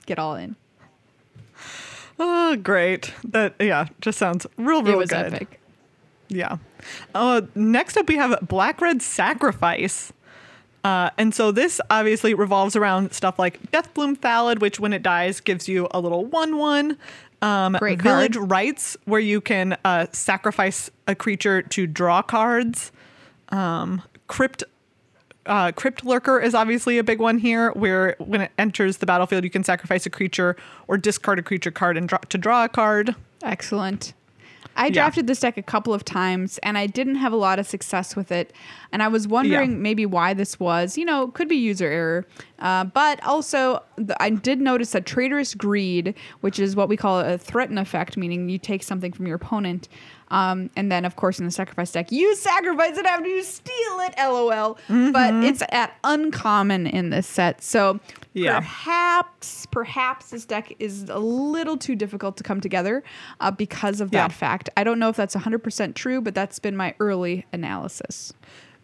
Get 0.06 0.18
all 0.18 0.34
in. 0.34 0.56
Oh, 2.18 2.54
great. 2.56 3.14
That 3.24 3.54
yeah, 3.58 3.86
just 4.02 4.18
sounds 4.18 4.46
real, 4.58 4.82
real 4.82 4.94
it 4.94 4.98
was 4.98 5.10
good. 5.10 5.32
epic. 5.32 5.59
Yeah. 6.30 6.58
Uh, 7.14 7.42
next 7.54 7.96
up, 7.96 8.08
we 8.08 8.16
have 8.16 8.38
Black 8.48 8.80
Red 8.80 9.02
Sacrifice. 9.02 10.12
Uh, 10.82 11.10
and 11.18 11.34
so 11.34 11.52
this 11.52 11.80
obviously 11.90 12.32
revolves 12.32 12.74
around 12.74 13.12
stuff 13.12 13.38
like 13.38 13.70
Deathbloom 13.70 14.16
Thallid, 14.16 14.60
which 14.60 14.80
when 14.80 14.92
it 14.92 15.02
dies 15.02 15.40
gives 15.40 15.68
you 15.68 15.88
a 15.90 16.00
little 16.00 16.24
1 16.24 16.56
1. 16.56 16.96
Um, 17.42 17.76
Great 17.78 18.00
Village 18.00 18.36
card. 18.36 18.50
Rites, 18.50 18.96
where 19.04 19.20
you 19.20 19.40
can 19.40 19.76
uh, 19.84 20.06
sacrifice 20.12 20.90
a 21.06 21.14
creature 21.14 21.62
to 21.62 21.86
draw 21.86 22.22
cards. 22.22 22.92
Um, 23.50 24.02
Crypt. 24.26 24.64
Uh, 25.46 25.72
Crypt 25.72 26.04
Lurker 26.04 26.38
is 26.38 26.54
obviously 26.54 26.98
a 26.98 27.02
big 27.02 27.18
one 27.18 27.38
here, 27.38 27.72
where 27.72 28.14
when 28.18 28.42
it 28.42 28.52
enters 28.58 28.98
the 28.98 29.06
battlefield, 29.06 29.42
you 29.42 29.50
can 29.50 29.64
sacrifice 29.64 30.04
a 30.04 30.10
creature 30.10 30.54
or 30.86 30.98
discard 30.98 31.38
a 31.38 31.42
creature 31.42 31.70
card 31.70 31.96
and 31.96 32.08
draw, 32.08 32.18
to 32.18 32.38
draw 32.38 32.64
a 32.64 32.68
card. 32.68 33.16
Excellent. 33.42 34.12
I 34.76 34.88
drafted 34.90 35.26
this 35.26 35.40
deck 35.40 35.56
a 35.58 35.62
couple 35.62 35.92
of 35.92 36.04
times 36.04 36.58
and 36.62 36.78
I 36.78 36.86
didn't 36.86 37.16
have 37.16 37.32
a 37.32 37.36
lot 37.36 37.58
of 37.58 37.66
success 37.66 38.16
with 38.16 38.32
it. 38.32 38.52
And 38.92 39.02
I 39.02 39.08
was 39.08 39.28
wondering 39.28 39.72
Yeah. 39.72 39.76
maybe 39.76 40.06
why 40.06 40.32
this 40.32 40.58
was. 40.58 40.96
You 40.96 41.04
know, 41.04 41.28
could 41.28 41.48
be 41.48 41.56
user 41.56 41.86
error. 41.86 42.26
Uh, 42.58 42.84
but 42.84 43.22
also, 43.24 43.82
the, 43.96 44.20
I 44.22 44.30
did 44.30 44.60
notice 44.60 44.92
that 44.92 45.06
Traitorous 45.06 45.54
Greed, 45.54 46.14
which 46.40 46.58
is 46.58 46.76
what 46.76 46.88
we 46.88 46.96
call 46.96 47.20
a 47.20 47.36
threaten 47.36 47.78
effect, 47.78 48.16
meaning 48.16 48.48
you 48.48 48.58
take 48.58 48.82
something 48.82 49.12
from 49.12 49.26
your 49.26 49.36
opponent. 49.36 49.88
Um, 50.30 50.70
and 50.76 50.90
then, 50.92 51.04
of 51.04 51.16
course, 51.16 51.38
in 51.38 51.44
the 51.44 51.50
sacrifice 51.50 51.90
deck, 51.92 52.12
you 52.12 52.36
sacrifice 52.36 52.96
it 52.96 53.06
after 53.06 53.26
you 53.28 53.42
steal 53.42 54.00
it, 54.00 54.14
lol. 54.18 54.78
But 54.88 55.34
it's 55.44 55.62
at 55.72 55.96
uncommon 56.04 56.86
in 56.86 57.10
this 57.10 57.26
set. 57.26 57.62
So 57.62 57.98
Yeah. 58.32 58.60
perhaps, 58.60 59.66
perhaps 59.72 60.30
this 60.30 60.44
deck 60.44 60.72
is 60.78 61.04
a 61.08 61.18
little 61.18 61.76
too 61.76 61.96
difficult 61.96 62.36
to 62.36 62.42
come 62.44 62.60
together 62.60 63.02
uh, 63.40 63.50
because 63.50 64.00
of 64.00 64.12
Yeah. 64.12 64.28
that 64.28 64.32
fact. 64.32 64.70
I 64.76 64.84
don't 64.84 64.98
know 64.98 65.08
if 65.08 65.16
that's 65.16 65.34
100% 65.34 65.94
true, 65.94 66.20
but 66.20 66.34
that's 66.34 66.58
been 66.58 66.76
my 66.76 66.94
early 67.00 67.44
analysis. 67.52 68.32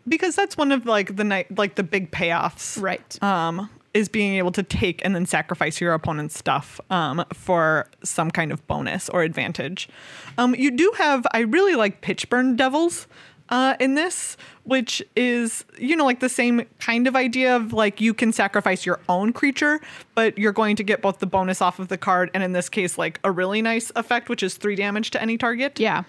because 0.08 0.36
that's 0.36 0.56
one 0.56 0.70
of 0.70 0.86
like 0.86 1.16
the 1.16 1.24
night 1.24 1.58
like 1.58 1.74
the 1.74 1.82
big 1.82 2.12
payoffs 2.12 2.80
Right. 2.80 3.20
um 3.24 3.68
is 3.96 4.10
being 4.10 4.34
able 4.34 4.52
to 4.52 4.62
take 4.62 5.02
and 5.06 5.14
then 5.14 5.24
sacrifice 5.24 5.80
your 5.80 5.94
opponent's 5.94 6.38
stuff 6.38 6.78
um, 6.90 7.24
for 7.32 7.88
some 8.04 8.30
kind 8.30 8.52
of 8.52 8.64
bonus 8.66 9.08
or 9.08 9.22
advantage. 9.22 9.88
Um, 10.36 10.54
you 10.54 10.70
do 10.70 10.92
have, 10.98 11.26
I 11.32 11.40
really 11.40 11.76
like 11.76 12.02
Pitchburn 12.02 12.56
Devils 12.56 13.06
uh, 13.48 13.74
in 13.80 13.94
this, 13.94 14.36
which 14.64 15.02
is, 15.16 15.64
you 15.78 15.96
know, 15.96 16.04
like 16.04 16.20
the 16.20 16.28
same 16.28 16.66
kind 16.78 17.06
of 17.06 17.16
idea 17.16 17.56
of 17.56 17.72
like 17.72 17.98
you 17.98 18.12
can 18.12 18.34
sacrifice 18.34 18.84
your 18.84 19.00
own 19.08 19.32
creature, 19.32 19.80
but 20.14 20.36
you're 20.36 20.52
going 20.52 20.76
to 20.76 20.82
get 20.82 21.00
both 21.00 21.18
the 21.20 21.26
bonus 21.26 21.62
off 21.62 21.78
of 21.78 21.88
the 21.88 21.96
card 21.96 22.30
and 22.34 22.42
in 22.42 22.52
this 22.52 22.68
case, 22.68 22.98
like 22.98 23.18
a 23.24 23.32
really 23.32 23.62
nice 23.62 23.90
effect, 23.96 24.28
which 24.28 24.42
is 24.42 24.58
three 24.58 24.76
damage 24.76 25.10
to 25.12 25.22
any 25.22 25.38
target. 25.38 25.80
Yeah. 25.80 26.02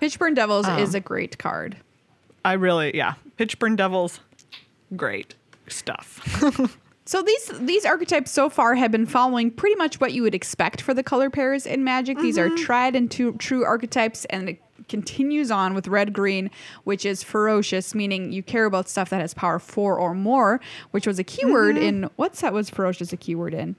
Pitchburn 0.00 0.34
Devils 0.34 0.66
is 0.66 0.92
a 0.92 1.00
great 1.00 1.38
card. 1.38 1.76
I 2.44 2.54
really, 2.54 2.96
yeah. 2.96 3.14
Pitchburn 3.36 3.76
Devils, 3.76 4.18
great 4.96 5.36
stuff. 5.68 6.20
So 7.08 7.22
these 7.22 7.50
these 7.60 7.86
archetypes 7.86 8.30
so 8.30 8.50
far 8.50 8.74
have 8.74 8.92
been 8.92 9.06
following 9.06 9.50
pretty 9.50 9.76
much 9.76 9.98
what 9.98 10.12
you 10.12 10.22
would 10.24 10.34
expect 10.34 10.82
for 10.82 10.92
the 10.92 11.02
color 11.02 11.30
pairs 11.30 11.64
in 11.64 11.82
Magic. 11.82 12.18
These 12.18 12.36
are 12.36 12.50
tried 12.50 12.94
and 12.94 13.10
true, 13.10 13.32
true 13.38 13.64
archetypes, 13.64 14.26
and 14.26 14.50
it 14.50 14.62
continues 14.90 15.50
on 15.50 15.72
with 15.72 15.88
red 15.88 16.12
green, 16.12 16.50
which 16.84 17.06
is 17.06 17.22
ferocious, 17.22 17.94
meaning 17.94 18.30
you 18.30 18.42
care 18.42 18.66
about 18.66 18.90
stuff 18.90 19.08
that 19.08 19.22
has 19.22 19.32
power 19.32 19.58
four 19.58 19.98
or 19.98 20.12
more, 20.12 20.60
which 20.90 21.06
was 21.06 21.18
a 21.18 21.24
keyword 21.24 21.78
in 21.78 22.10
what 22.16 22.36
set 22.36 22.52
was 22.52 22.68
ferocious 22.68 23.10
a 23.10 23.16
keyword 23.16 23.54
in? 23.54 23.74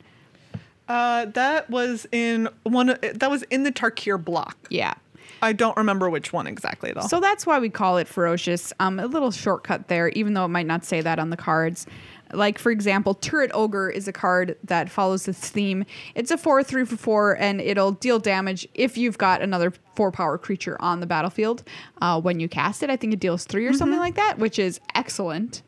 Uh, 0.88 1.26
that 1.26 1.70
was 1.70 2.08
in 2.12 2.50
one. 2.64 2.98
That 3.14 3.30
was 3.30 3.44
in 3.52 3.62
the 3.62 3.72
Tarkir 3.72 4.18
block. 4.18 4.58
Yeah. 4.72 4.96
I 5.44 5.54
don't 5.54 5.78
remember 5.78 6.10
which 6.10 6.34
one 6.34 6.48
exactly 6.48 6.92
though. 6.94 7.08
So 7.08 7.20
that's 7.20 7.46
why 7.46 7.60
we 7.60 7.70
call 7.70 7.98
it 7.98 8.08
ferocious. 8.08 8.74
Um, 8.80 9.00
a 9.00 9.06
little 9.06 9.30
shortcut 9.30 9.88
there, 9.88 10.10
even 10.10 10.34
though 10.34 10.46
it 10.46 10.50
might 10.50 10.66
not 10.66 10.84
say 10.84 11.02
that 11.02 11.20
on 11.20 11.30
the 11.30 11.38
cards. 11.38 11.86
Like 12.32 12.60
for 12.60 12.72
example, 12.72 13.14
Turret 13.16 13.52
Ogre 13.54 13.90
is 13.90 14.08
a 14.08 14.12
card 14.14 14.58
that 14.64 14.90
follows 14.90 15.26
this 15.26 15.40
theme. 15.40 15.86
It's 16.16 16.32
a 16.32 16.38
four 16.38 16.64
three 16.64 16.86
for 16.86 16.98
four, 16.98 17.34
and 17.34 17.60
it'll 17.62 17.92
deal 17.94 18.20
damage 18.20 18.68
if 18.74 18.98
you've 18.98 19.18
got 19.18 19.42
another 19.42 19.74
four 19.96 20.12
power 20.12 20.38
creature 20.38 20.78
on 20.80 21.00
the 21.00 21.06
battlefield 21.08 21.64
uh, 22.02 22.20
when 22.22 22.40
you 22.40 22.48
cast 22.48 22.84
it. 22.84 22.90
I 22.90 22.96
think 22.98 23.14
it 23.14 23.20
deals 23.20 23.46
three 23.46 23.66
or 23.66 23.74
something 23.74 24.00
like 24.00 24.16
that, 24.16 24.38
which 24.38 24.60
is 24.60 24.80
excellent. 24.96 25.64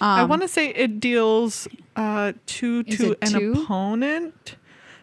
I 0.00 0.24
want 0.24 0.42
to 0.42 0.48
say 0.48 0.68
it 0.68 1.00
deals 1.00 1.66
uh, 1.96 2.32
two 2.46 2.84
to 2.84 3.16
an 3.22 3.32
two? 3.32 3.52
opponent. 3.52 4.56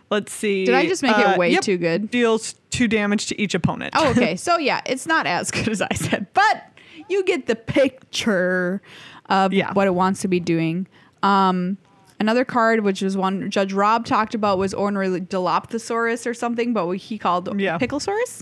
Let's 0.10 0.32
see. 0.32 0.66
Did 0.66 0.76
I 0.76 0.86
just 0.86 1.04
make 1.04 1.18
it 1.18 1.26
Uh, 1.26 1.38
way 1.38 1.52
yep, 1.52 1.62
too 1.64 1.78
good? 1.78 2.10
Deals 2.12 2.56
two 2.70 2.88
damage 2.88 3.26
to 3.28 3.42
each 3.42 3.54
opponent. 3.56 3.94
Oh, 3.98 4.12
okay. 4.12 4.36
so 4.38 4.58
yeah, 4.58 4.82
it's 4.86 5.06
not 5.06 5.26
as 5.28 5.52
good 5.52 5.68
as 5.68 5.82
I 5.82 5.94
said, 5.96 6.28
but 6.34 6.64
you 7.10 7.24
get 7.26 7.48
the 7.48 7.56
picture 7.56 8.82
of 9.30 9.54
Yeah. 9.54 9.74
what 9.74 9.88
it 9.88 9.94
wants 9.96 10.22
to 10.22 10.28
be 10.28 10.40
doing. 10.40 10.88
Um, 11.24 11.78
another 12.20 12.46
card, 12.46 12.82
which 12.82 13.02
was 13.02 13.18
one 13.18 13.50
Judge 13.50 13.74
Rob 13.74 14.06
talked 14.06 14.34
about, 14.36 14.58
was 14.58 14.74
Ornery 14.74 15.20
Dilophosaurus 15.22 16.26
or 16.28 16.34
something, 16.34 16.74
but 16.74 16.86
what 16.88 16.98
he 16.98 17.18
called 17.18 17.60
Yeah. 17.60 17.78
Picklesaurus. 17.78 18.42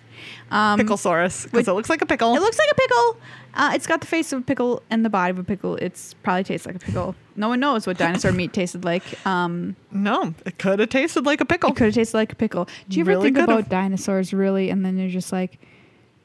Um, 0.51 0.79
Picklesaurus, 0.79 1.45
because 1.51 1.67
it 1.67 1.73
looks 1.73 1.89
like 1.89 2.01
a 2.01 2.05
pickle. 2.05 2.35
It 2.35 2.41
looks 2.41 2.57
like 2.59 2.69
a 2.71 2.75
pickle. 2.75 3.17
Uh, 3.55 3.71
it's 3.75 3.85
got 3.87 4.01
the 4.01 4.07
face 4.07 4.33
of 4.33 4.39
a 4.39 4.41
pickle 4.43 4.81
and 4.89 5.05
the 5.05 5.09
body 5.09 5.29
of 5.31 5.37
a 5.39 5.43
pickle. 5.43 5.75
It's 5.75 6.13
probably 6.15 6.43
tastes 6.43 6.65
like 6.65 6.75
a 6.75 6.79
pickle. 6.79 7.15
No 7.35 7.47
one 7.49 7.59
knows 7.59 7.85
what 7.87 7.97
dinosaur 7.97 8.31
meat 8.31 8.51
tasted 8.53 8.83
like. 8.83 9.03
Um, 9.27 9.75
no, 9.91 10.33
it 10.45 10.57
could 10.59 10.79
have 10.79 10.89
tasted 10.89 11.25
like 11.25 11.39
a 11.41 11.45
pickle. 11.45 11.69
it 11.71 11.75
could 11.75 11.85
have 11.85 11.93
tasted 11.93 12.17
like 12.17 12.31
a 12.31 12.35
pickle. 12.35 12.67
Do 12.89 12.97
you 12.97 13.03
ever 13.03 13.11
Really 13.11 13.23
think 13.25 13.35
could've. 13.37 13.49
about 13.57 13.69
dinosaurs 13.69 14.33
really, 14.33 14.69
and 14.69 14.83
then 14.85 14.97
you're 14.97 15.09
just 15.09 15.31
like, 15.31 15.59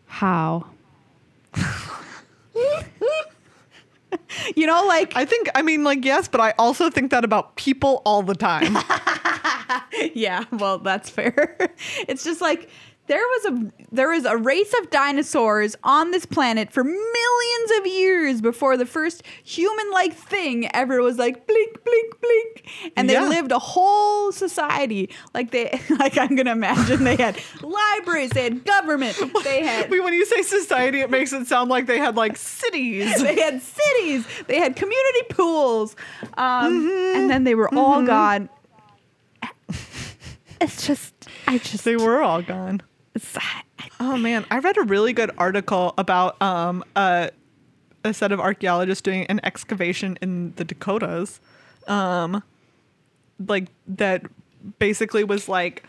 how? 0.07 0.67
you 4.57 4.67
know, 4.67 4.85
like 4.87 5.17
I 5.17 5.25
think. 5.25 5.49
I 5.55 5.63
mean, 5.63 5.85
like 5.85 6.05
yes, 6.05 6.29
but 6.29 6.41
I 6.41 6.55
also 6.59 6.91
think 6.91 7.11
that 7.11 7.25
about 7.25 7.57
people 7.57 8.03
all 8.05 8.23
the 8.23 8.35
time. 8.35 8.77
yeah, 10.15 10.45
well, 10.53 10.79
that's 10.79 11.11
fair. 11.11 11.57
it's 12.09 12.25
just 12.25 12.41
like 12.41 12.71
there 13.09 13.19
was 13.23 13.45
a 13.47 13.73
there 13.91 14.11
was 14.11 14.25
a 14.27 14.37
race 14.37 14.73
of 14.81 14.91
dinosaurs 14.91 15.75
on 15.83 16.11
this 16.11 16.27
planet 16.27 16.73
for 16.73 16.85
millions 16.85 17.71
of 17.81 17.87
years 17.87 18.41
before 18.41 18.77
the 18.77 18.85
first 18.87 19.23
human-like 19.45 20.13
thing 20.15 20.69
ever 20.75 21.01
was 21.03 21.17
like 21.19 21.47
blink, 21.47 21.83
blink, 21.85 22.21
blink, 22.21 22.93
and 22.97 23.09
they 23.09 23.15
Yeah. 23.15 23.27
lived 23.29 23.51
a 23.51 23.59
whole 23.59 24.31
society. 24.33 25.09
Like 25.35 25.51
they, 25.51 25.81
like 25.99 26.17
I'm 26.19 26.37
gonna 26.37 26.53
imagine 26.53 27.05
they 27.05 27.17
had 27.17 27.39
libraries, 27.63 28.31
they 28.31 28.43
had 28.45 28.65
government, 28.65 29.17
they 29.43 29.65
had. 29.65 29.91
When 29.91 30.13
you 30.15 30.27
say 30.27 30.43
society, 30.43 31.01
it 31.01 31.11
makes 31.11 31.33
it 31.33 31.47
sound 31.47 31.71
like 31.71 31.87
they 31.87 31.99
had 31.99 32.17
like 32.17 32.37
cities. 32.37 33.23
They 33.23 33.41
had 33.41 33.61
cities. 33.63 34.27
They 34.47 34.59
had 34.59 34.77
community 34.77 35.23
pools, 35.31 35.97
um, 36.37 36.69
Mm-hmm. 36.89 37.17
and 37.19 37.31
then 37.31 37.45
they 37.45 37.55
were 37.55 37.73
all 37.75 38.03
gone. 38.03 38.49
It's 40.61 40.87
just, 40.87 41.15
I 41.47 41.59
just, 41.59 41.85
They 41.85 41.97
were 41.97 42.21
all 42.21 42.43
gone. 42.43 42.83
Oh 44.01 44.17
man, 44.17 44.47
I 44.51 44.59
read 44.59 44.77
a 44.77 44.83
really 44.83 45.13
good 45.13 45.31
article 45.39 45.95
about 45.99 46.41
um 46.41 46.85
a 46.97 47.31
a 48.05 48.15
set 48.15 48.33
of 48.33 48.41
archaeologists 48.41 49.03
doing 49.03 49.25
an 49.27 49.41
excavation 49.45 50.19
in 50.23 50.53
the 50.57 50.65
Dakotas, 50.65 51.41
um, 51.87 52.43
like 53.47 53.69
that 53.87 54.23
basically 54.79 55.25
was 55.25 55.49
like, 55.49 55.85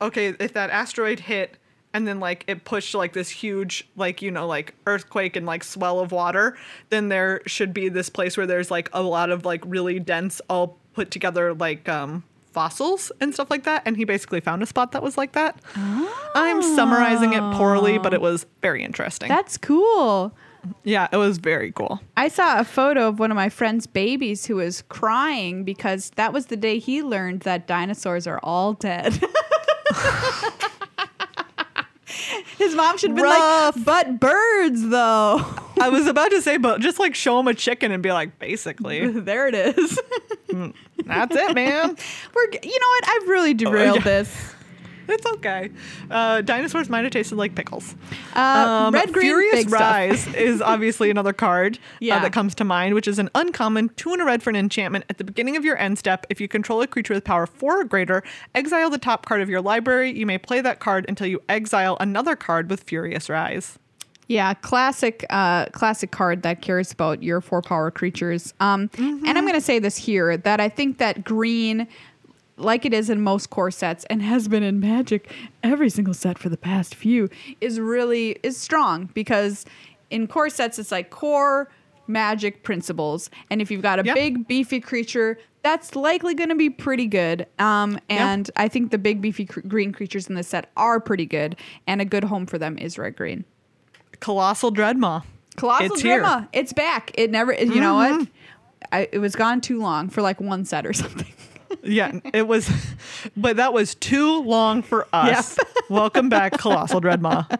okay, 0.00 0.34
if 0.38 0.52
that 0.54 0.70
asteroid 0.70 1.20
hit 1.20 1.56
and 1.92 2.06
then 2.06 2.20
like 2.20 2.44
it 2.46 2.64
pushed 2.64 2.94
like 2.94 3.12
this 3.12 3.30
huge 3.30 3.88
like 3.96 4.20
you 4.20 4.30
know 4.30 4.46
like 4.46 4.74
earthquake 4.86 5.36
and 5.36 5.46
like 5.46 5.64
swell 5.64 6.00
of 6.00 6.12
water, 6.12 6.56
then 6.90 7.08
there 7.08 7.40
should 7.46 7.72
be 7.72 7.88
this 7.88 8.08
place 8.08 8.36
where 8.36 8.46
there's 8.46 8.70
like 8.70 8.88
a 8.92 9.02
lot 9.02 9.30
of 9.30 9.44
like 9.44 9.62
really 9.66 9.98
dense 9.98 10.40
all 10.48 10.78
put 10.94 11.10
together 11.10 11.54
like 11.54 11.88
um 11.88 12.24
fossils 12.56 13.12
and 13.20 13.34
stuff 13.34 13.50
like 13.50 13.64
that 13.64 13.82
and 13.84 13.98
he 13.98 14.04
basically 14.04 14.40
found 14.40 14.62
a 14.62 14.66
spot 14.66 14.92
that 14.92 15.02
was 15.02 15.18
like 15.18 15.32
that 15.32 15.60
i'm 16.34 16.62
summarizing 16.62 17.34
it 17.34 17.42
poorly 17.54 17.98
but 17.98 18.14
it 18.14 18.20
was 18.22 18.46
very 18.62 18.82
interesting 18.82 19.28
That's 19.28 19.58
cool. 19.58 20.32
yeah 20.82 21.06
it 21.12 21.18
was 21.18 21.36
very 21.36 21.70
cool 21.70 22.00
I 22.16 22.28
saw 22.28 22.58
a 22.58 22.64
photo 22.64 23.08
of 23.08 23.18
one 23.18 23.30
of 23.30 23.36
my 23.36 23.50
friend's 23.50 23.86
babies 23.86 24.46
who 24.46 24.56
was 24.56 24.82
crying 24.88 25.64
because 25.64 26.10
that 26.16 26.32
was 26.32 26.46
the 26.46 26.56
day 26.56 26.78
he 26.78 27.02
learned 27.02 27.40
that 27.40 27.66
dinosaurs 27.66 28.26
are 28.26 28.40
all 28.42 28.72
dead. 28.72 29.20
His 32.58 32.74
mom 32.74 32.98
should 32.98 33.10
have 33.10 33.16
been 33.16 33.24
Rough. 33.24 33.76
like, 33.76 33.84
but 33.84 34.20
birds 34.20 34.88
though. 34.88 35.44
i 35.80 35.90
was 35.90 36.06
about 36.06 36.30
to 36.30 36.40
say 36.40 36.56
but 36.56 36.80
just 36.80 36.98
like 36.98 37.14
show 37.14 37.38
him 37.38 37.46
a 37.48 37.54
chicken 37.54 37.92
and 37.92 38.02
be 38.02 38.10
like 38.10 38.38
basically 38.38 39.06
there 39.20 39.46
it 39.46 39.54
is. 39.54 40.00
Mm, 40.48 40.74
that's 41.04 41.36
it 41.36 41.54
man 41.54 41.96
We're, 42.34 42.50
you 42.62 42.80
know 42.80 42.88
what? 42.88 43.08
I've 43.08 43.28
really 43.28 43.50
oh, 43.50 43.54
derailed 43.54 43.96
yeah. 43.98 44.02
this. 44.02 44.54
It's 45.16 45.26
okay. 45.26 45.70
Uh, 46.10 46.40
dinosaurs 46.42 46.88
might 46.88 47.04
have 47.04 47.12
tasted 47.12 47.36
like 47.36 47.54
pickles. 47.54 47.94
Uh, 48.34 48.90
red, 48.92 49.12
green, 49.12 49.26
Furious 49.26 49.54
big 49.54 49.68
stuff. 49.68 49.80
Rise 49.80 50.26
is 50.34 50.60
obviously 50.60 51.10
another 51.10 51.32
card 51.32 51.78
Yeah. 52.00 52.16
uh, 52.16 52.20
that 52.20 52.32
comes 52.32 52.54
to 52.56 52.64
mind, 52.64 52.94
which 52.94 53.08
is 53.08 53.18
an 53.18 53.30
uncommon 53.34 53.90
two 53.96 54.12
and 54.12 54.20
a 54.20 54.24
red 54.24 54.42
for 54.42 54.50
an 54.50 54.56
enchantment. 54.56 55.04
At 55.08 55.18
the 55.18 55.24
beginning 55.24 55.56
of 55.56 55.64
your 55.64 55.78
end 55.78 55.98
step, 55.98 56.26
if 56.28 56.40
you 56.40 56.48
control 56.48 56.82
a 56.82 56.86
creature 56.86 57.14
with 57.14 57.24
power 57.24 57.46
four 57.46 57.80
or 57.80 57.84
greater, 57.84 58.22
exile 58.54 58.90
the 58.90 58.98
top 58.98 59.24
card 59.26 59.40
of 59.40 59.48
your 59.48 59.60
library. 59.62 60.16
You 60.16 60.26
may 60.26 60.38
play 60.38 60.60
that 60.60 60.80
card 60.80 61.06
until 61.08 61.26
you 61.26 61.40
exile 61.48 61.96
another 62.00 62.36
card 62.36 62.68
with 62.68 62.82
Furious 62.82 63.28
Rise. 63.30 63.78
Yeah, 64.28 64.54
classic, 64.54 65.24
uh, 65.30 65.66
classic 65.66 66.10
card 66.10 66.42
that 66.42 66.60
cares 66.60 66.90
about 66.90 67.22
your 67.22 67.40
four 67.40 67.62
power 67.62 67.92
creatures. 67.92 68.52
Um, 68.58 68.90
and 68.98 69.28
I'm 69.38 69.44
going 69.44 69.54
to 69.54 69.60
say 69.60 69.78
this 69.78 69.96
here 69.96 70.36
that 70.36 70.58
I 70.60 70.68
think 70.68 70.98
that 70.98 71.22
green, 71.22 71.86
like 72.56 72.84
it 72.84 72.94
is 72.94 73.10
in 73.10 73.20
most 73.20 73.50
core 73.50 73.70
sets 73.70 74.04
and 74.10 74.22
has 74.22 74.48
been 74.48 74.62
in 74.62 74.80
Magic 74.80 75.30
every 75.62 75.90
single 75.90 76.14
set 76.14 76.38
for 76.38 76.48
the 76.48 76.56
past 76.56 76.94
few, 76.94 77.28
is 77.60 77.78
really 77.80 78.38
is 78.42 78.56
strong 78.56 79.10
because 79.14 79.64
in 80.10 80.26
core 80.26 80.48
sets 80.50 80.78
it's 80.78 80.92
like 80.92 81.10
core 81.10 81.70
magic 82.06 82.62
principles, 82.62 83.28
and 83.50 83.60
if 83.60 83.70
you've 83.70 83.82
got 83.82 83.98
a 83.98 84.04
Yep. 84.04 84.14
big 84.14 84.48
beefy 84.48 84.80
creature. 84.80 85.38
That's 85.62 85.96
likely 85.96 86.34
going 86.34 86.50
to 86.50 86.54
be 86.54 86.70
pretty 86.70 87.06
good. 87.08 87.44
Um, 87.58 87.98
and 88.08 88.48
I 88.54 88.68
think 88.68 88.92
the 88.92 88.98
big 88.98 89.20
beefy 89.20 89.46
cr- 89.46 89.62
green 89.66 89.90
creatures 89.92 90.28
in 90.28 90.36
this 90.36 90.46
set 90.46 90.70
are 90.76 91.00
pretty 91.00 91.26
good, 91.26 91.56
and 91.88 92.00
a 92.00 92.04
good 92.04 92.22
home 92.22 92.46
for 92.46 92.56
them 92.56 92.78
is 92.78 92.96
red 92.98 93.16
green. 93.16 93.44
Colossal 94.20 94.72
Dreadmaw. 94.72 95.24
Colossal 95.56 95.86
It's 95.86 96.02
here. 96.02 96.46
It's 96.52 96.72
back. 96.72 97.10
It 97.14 97.32
never. 97.32 97.52
You 97.52 97.80
know 97.80 97.94
what? 97.94 98.28
I, 98.92 99.08
it 99.10 99.18
was 99.18 99.34
gone 99.34 99.60
too 99.60 99.80
long 99.80 100.08
for 100.08 100.22
like 100.22 100.40
one 100.40 100.64
set 100.64 100.86
or 100.86 100.92
something. 101.02 101.26
Yeah, 101.82 102.18
it 102.32 102.46
was, 102.48 102.70
but 103.36 103.56
that 103.56 103.72
was 103.72 103.94
too 103.94 104.42
long 104.42 104.82
for 104.82 105.06
us. 105.12 105.58
Welcome 105.90 106.28
back, 106.28 106.52
Colossal 106.58 107.00
Dreadmaw. 107.00 107.58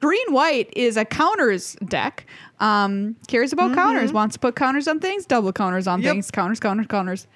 Green 0.00 0.32
white 0.32 0.72
is 0.76 0.96
a 0.96 1.04
counters 1.04 1.74
deck. 1.86 2.24
Um, 2.60 3.16
cares 3.26 3.52
about 3.52 3.74
counters. 3.74 4.12
Wants 4.12 4.34
to 4.34 4.40
put 4.40 4.54
counters 4.56 4.86
on 4.86 5.00
things. 5.00 5.26
Double 5.26 5.52
counters 5.52 5.86
on 5.86 6.02
Yep. 6.02 6.12
things. 6.12 6.30
Counters. 6.30 6.60
Counters. 6.60 6.86
Counters. 6.86 7.26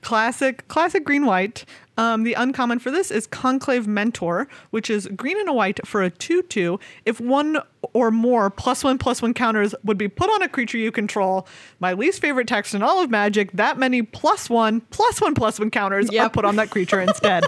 classic 0.00 0.66
classic 0.68 1.04
green 1.04 1.26
white 1.26 1.64
um, 1.98 2.24
the 2.24 2.34
uncommon 2.34 2.78
for 2.78 2.90
this 2.90 3.10
is 3.10 3.26
conclave 3.26 3.86
mentor 3.86 4.48
which 4.70 4.88
is 4.88 5.08
green 5.16 5.38
and 5.38 5.48
a 5.48 5.52
white 5.52 5.86
for 5.86 6.02
a 6.02 6.10
2-2 6.10 6.80
if 7.04 7.20
one 7.20 7.58
or 7.92 8.10
more 8.10 8.48
plus 8.48 8.82
one 8.82 8.96
plus 8.98 9.20
one 9.20 9.34
counters 9.34 9.74
would 9.84 9.98
be 9.98 10.08
put 10.08 10.30
on 10.30 10.42
a 10.42 10.48
creature 10.48 10.78
you 10.78 10.90
control 10.90 11.46
my 11.80 11.92
least 11.92 12.20
favorite 12.20 12.46
text 12.48 12.74
in 12.74 12.82
all 12.82 13.02
of 13.02 13.10
magic 13.10 13.52
that 13.52 13.78
many 13.78 14.02
plus 14.02 14.48
one 14.48 14.80
plus 14.90 15.20
one 15.20 15.34
plus 15.34 15.58
one 15.58 15.70
counters 15.70 16.08
are 16.10 16.30
put 16.30 16.44
on 16.44 16.56
that 16.56 16.70
creature 16.70 17.00
instead. 17.08 17.44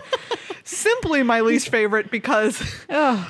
Simply 0.64 1.22
my 1.22 1.40
least 1.40 1.68
favorite 1.68 2.10
because 2.10 2.56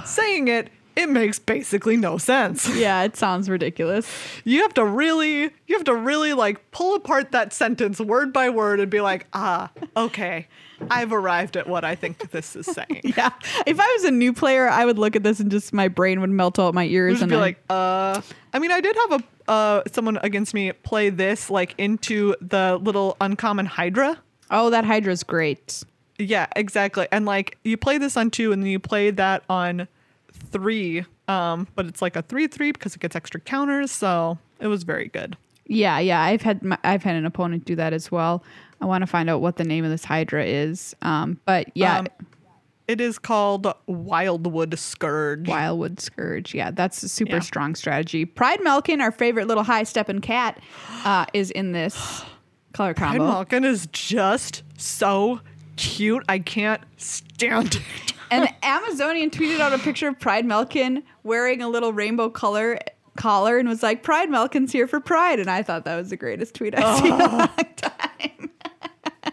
saying 0.05 0.49
it 0.49 0.71
it 0.97 1.09
makes 1.09 1.41
basically 1.41 1.97
no 1.97 2.19
sense. 2.19 2.69
Yeah, 2.77 3.03
it 3.03 3.17
sounds 3.17 3.51
ridiculous. 3.51 4.09
you 4.45 4.63
have 4.63 4.75
to 4.75 4.85
really 4.85 5.43
you 5.43 5.77
have 5.77 5.85
to 5.85 5.95
really 5.95 6.33
like 6.33 6.71
pull 6.71 6.95
apart 6.95 7.33
that 7.33 7.53
sentence 7.53 8.01
word 8.01 8.33
by 8.33 8.49
word 8.49 8.81
and 8.81 8.91
be 8.91 9.01
like 9.01 9.27
ah 9.33 9.71
okay 9.97 10.47
i've 10.91 11.13
arrived 11.13 11.57
at 11.57 11.67
what 11.69 11.85
i 11.85 11.95
think 11.95 12.31
this 12.31 12.57
is 12.57 12.67
saying 12.67 13.01
Yeah. 13.17 13.31
If 13.67 13.79
I 13.81 13.87
was 13.97 14.05
a 14.05 14.11
new 14.11 14.33
player, 14.33 14.69
I 14.69 14.85
would 14.85 14.99
look 14.99 15.15
at 15.17 15.23
this 15.23 15.39
and 15.41 15.51
just 15.51 15.73
my 15.73 15.89
brain 15.89 16.21
would 16.21 16.31
melt 16.31 16.59
out 16.59 16.75
my 16.75 16.85
ears 16.87 17.23
and 17.23 17.31
be 17.31 17.37
I- 17.37 17.41
like 17.41 17.59
uh 17.71 18.21
i 18.53 18.59
mean 18.59 18.71
i 18.73 18.81
did 18.81 18.97
have 19.09 19.21
a 19.21 19.51
uh 19.51 19.83
someone 19.93 20.19
against 20.23 20.55
me 20.55 20.73
play 20.73 21.11
this 21.11 21.51
like 21.51 21.75
into 21.79 22.35
the 22.41 22.79
little 22.83 23.17
uncommon 23.21 23.67
hydra 23.67 24.19
oh, 24.51 24.71
that 24.71 24.85
Hydra's 24.85 25.23
great. 25.23 25.83
yeah 26.19 26.47
exactly 26.57 27.07
and 27.13 27.25
like 27.27 27.59
you 27.65 27.77
play 27.77 27.99
this 27.99 28.17
on 28.17 28.31
two 28.31 28.53
and 28.53 28.63
then 28.63 28.71
you 28.71 28.79
play 28.79 29.11
that 29.11 29.43
on 29.49 29.87
three 30.51 31.05
um 31.29 31.67
but 31.75 31.87
it's 31.87 32.03
like 32.03 32.17
a 32.17 32.23
three 32.23 32.47
three 32.47 32.73
because 32.73 32.95
it 32.95 33.01
gets 33.01 33.17
extra 33.17 33.41
counters 33.41 33.91
so 33.91 34.39
it 34.61 34.67
was 34.67 34.83
very 34.83 35.09
good 35.09 35.37
Yeah, 35.67 35.99
yeah. 35.99 36.21
I've 36.23 36.43
had 36.43 36.63
my, 36.63 36.77
I've 36.85 37.03
had 37.03 37.17
an 37.17 37.25
opponent 37.27 37.65
do 37.65 37.75
that 37.77 37.93
as 37.95 38.13
well. 38.13 38.43
I 38.81 38.87
want 38.87 39.03
to 39.03 39.07
find 39.07 39.31
out 39.31 39.41
what 39.41 39.57
the 39.57 39.65
name 39.65 39.85
of 39.85 39.91
this 39.91 40.05
Hydra 40.05 40.45
is. 40.45 40.95
Um, 41.03 41.41
but 41.47 41.69
yeah, 41.75 41.99
Um, 42.01 42.07
it 42.87 43.01
is 43.01 43.19
called 43.19 43.67
wildwood 43.87 44.79
scourge 44.79 45.49
Wildwood 45.49 46.01
Scourge. 46.01 46.55
Yeah, 46.55 46.71
that's 46.71 47.03
a 47.03 47.09
super 47.09 47.37
Yeah. 47.37 47.41
strong 47.41 47.75
strategy. 47.75 48.27
Pridemalkin, 48.27 49.01
our 49.01 49.11
favorite 49.13 49.47
little 49.49 49.63
high 49.65 49.85
stepping 49.85 50.21
cat, 50.21 50.61
uh, 51.05 51.25
is 51.33 51.51
in 51.51 51.73
this 51.73 52.23
color 52.75 52.93
combo. 52.93 53.19
Pride. 53.19 53.27
Malkin 53.33 53.65
is 53.65 53.87
just 53.93 54.63
so 54.77 55.41
cute. 55.77 56.25
I 56.29 56.39
can't 56.41 56.83
stand 56.99 57.77
it. 57.77 57.83
and 58.31 58.49
Amazonian 58.63 59.31
tweeted 59.31 59.61
out 59.61 59.73
a 59.73 59.79
picture 59.79 60.09
of 60.09 60.19
Pridemalkin 60.19 61.03
wearing 61.23 61.63
a 61.63 61.69
little 61.69 61.93
rainbow 61.93 62.29
color 62.29 62.79
collar 63.17 63.59
and 63.59 63.69
was 63.69 63.83
like, 63.83 64.03
"Pridemalkin's 64.03 64.73
here 64.73 64.87
for 64.89 64.99
Pride," 65.01 65.39
and 65.41 65.49
I 65.49 65.63
thought 65.63 65.85
that 65.87 65.97
was 65.97 66.11
the 66.11 66.17
greatest 66.17 66.55
tweet 66.57 66.77
I've 66.77 66.99
seen 66.99 67.15
in 67.15 67.21
a 67.21 67.29
long 67.29 67.49
time. 67.77 68.04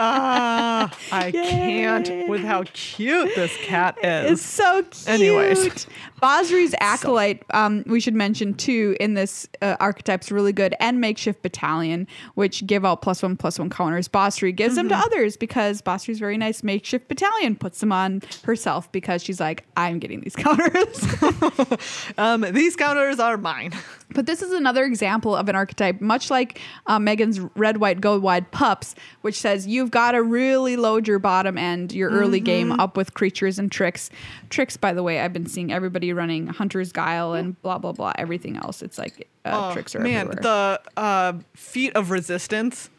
Ah, 0.04 0.92
I 1.12 1.28
Yay. 1.28 1.32
can't 1.32 2.28
with 2.30 2.42
how 2.42 2.64
cute 2.74 3.30
this 3.36 3.56
cat 3.58 3.98
is. 4.04 4.32
It's 4.34 4.42
so 4.42 4.82
cute. 4.84 5.08
Anyways. 5.08 5.86
Basri's 6.22 6.76
Acolyte, 6.80 7.44
um, 7.52 7.84
we 7.88 8.00
should 8.00 8.14
mention 8.14 8.54
too, 8.54 8.96
in 9.00 9.16
this 9.16 9.48
uh, 9.62 9.76
archetype's 9.80 10.32
really 10.32 10.54
good, 10.54 10.76
and 10.80 11.00
Makeshift 11.02 11.42
Battalion, 11.42 12.08
which 12.36 12.66
give 12.68 12.86
out 12.86 13.02
plus 13.02 13.24
one, 13.24 13.36
plus 13.38 13.58
one 13.58 13.70
counters. 13.72 14.08
Basri 14.08 14.56
gives 14.56 14.76
them 14.76 14.88
to 14.90 14.96
Mm-hmm. 14.96 15.04
others 15.04 15.38
because 15.38 15.82
Basri's 15.82 16.20
very 16.20 16.38
nice. 16.38 16.62
Makeshift 16.64 17.08
Battalion 17.08 17.56
puts 17.56 17.80
them 17.80 17.92
on 17.92 18.22
herself 18.44 18.92
because 18.92 19.24
she's 19.24 19.40
like, 19.40 19.66
I'm 19.78 19.98
getting 20.00 20.22
these 20.22 20.36
counters. 20.38 21.06
Um, 22.18 22.42
these 22.52 22.76
counters 22.76 23.20
are 23.20 23.38
mine. 23.38 23.72
But 24.14 24.26
this 24.26 24.42
is 24.42 24.52
another 24.52 24.84
example 24.84 25.36
of 25.36 25.48
an 25.50 25.56
archetype, 25.56 26.02
much 26.02 26.30
like 26.30 26.60
uh, 26.88 27.00
Megan's 27.00 27.40
red, 27.56 27.78
white, 27.78 28.02
go 28.02 28.20
wide 28.20 28.52
pups, 28.52 28.94
which 29.22 29.40
says 29.40 29.68
you've 29.68 29.92
got 29.92 30.12
to 30.12 30.22
really 30.22 30.76
load 30.76 31.08
your 31.08 31.20
bottom 31.20 31.58
end, 31.58 31.94
your 31.94 32.10
early 32.10 32.40
Mm-hmm. 32.40 32.46
game 32.46 32.72
up 32.74 32.98
with 32.98 33.14
creatures 33.14 33.60
and 33.60 33.72
tricks. 33.72 34.10
Tricks, 34.50 34.76
by 34.78 34.94
the 34.94 35.04
way, 35.04 35.20
I've 35.20 35.34
been 35.34 35.46
seeing 35.48 35.72
everybody 35.72 36.12
running 36.14 36.48
Hunter's 36.48 36.92
Guile 36.92 37.34
and 37.34 37.62
blah, 37.62 37.78
blah, 37.78 37.92
blah, 37.92 38.14
everything 38.18 38.58
else. 38.58 38.82
It's 38.82 38.98
like 38.98 39.28
uh, 39.46 39.70
Oh, 39.70 39.74
tricks 39.74 39.96
are 39.96 40.00
man, 40.00 40.28
everywhere. 40.28 40.42
the 40.42 40.82
uh, 40.98 41.34
feat 41.56 41.94
of 41.96 42.12
resistance. 42.12 42.90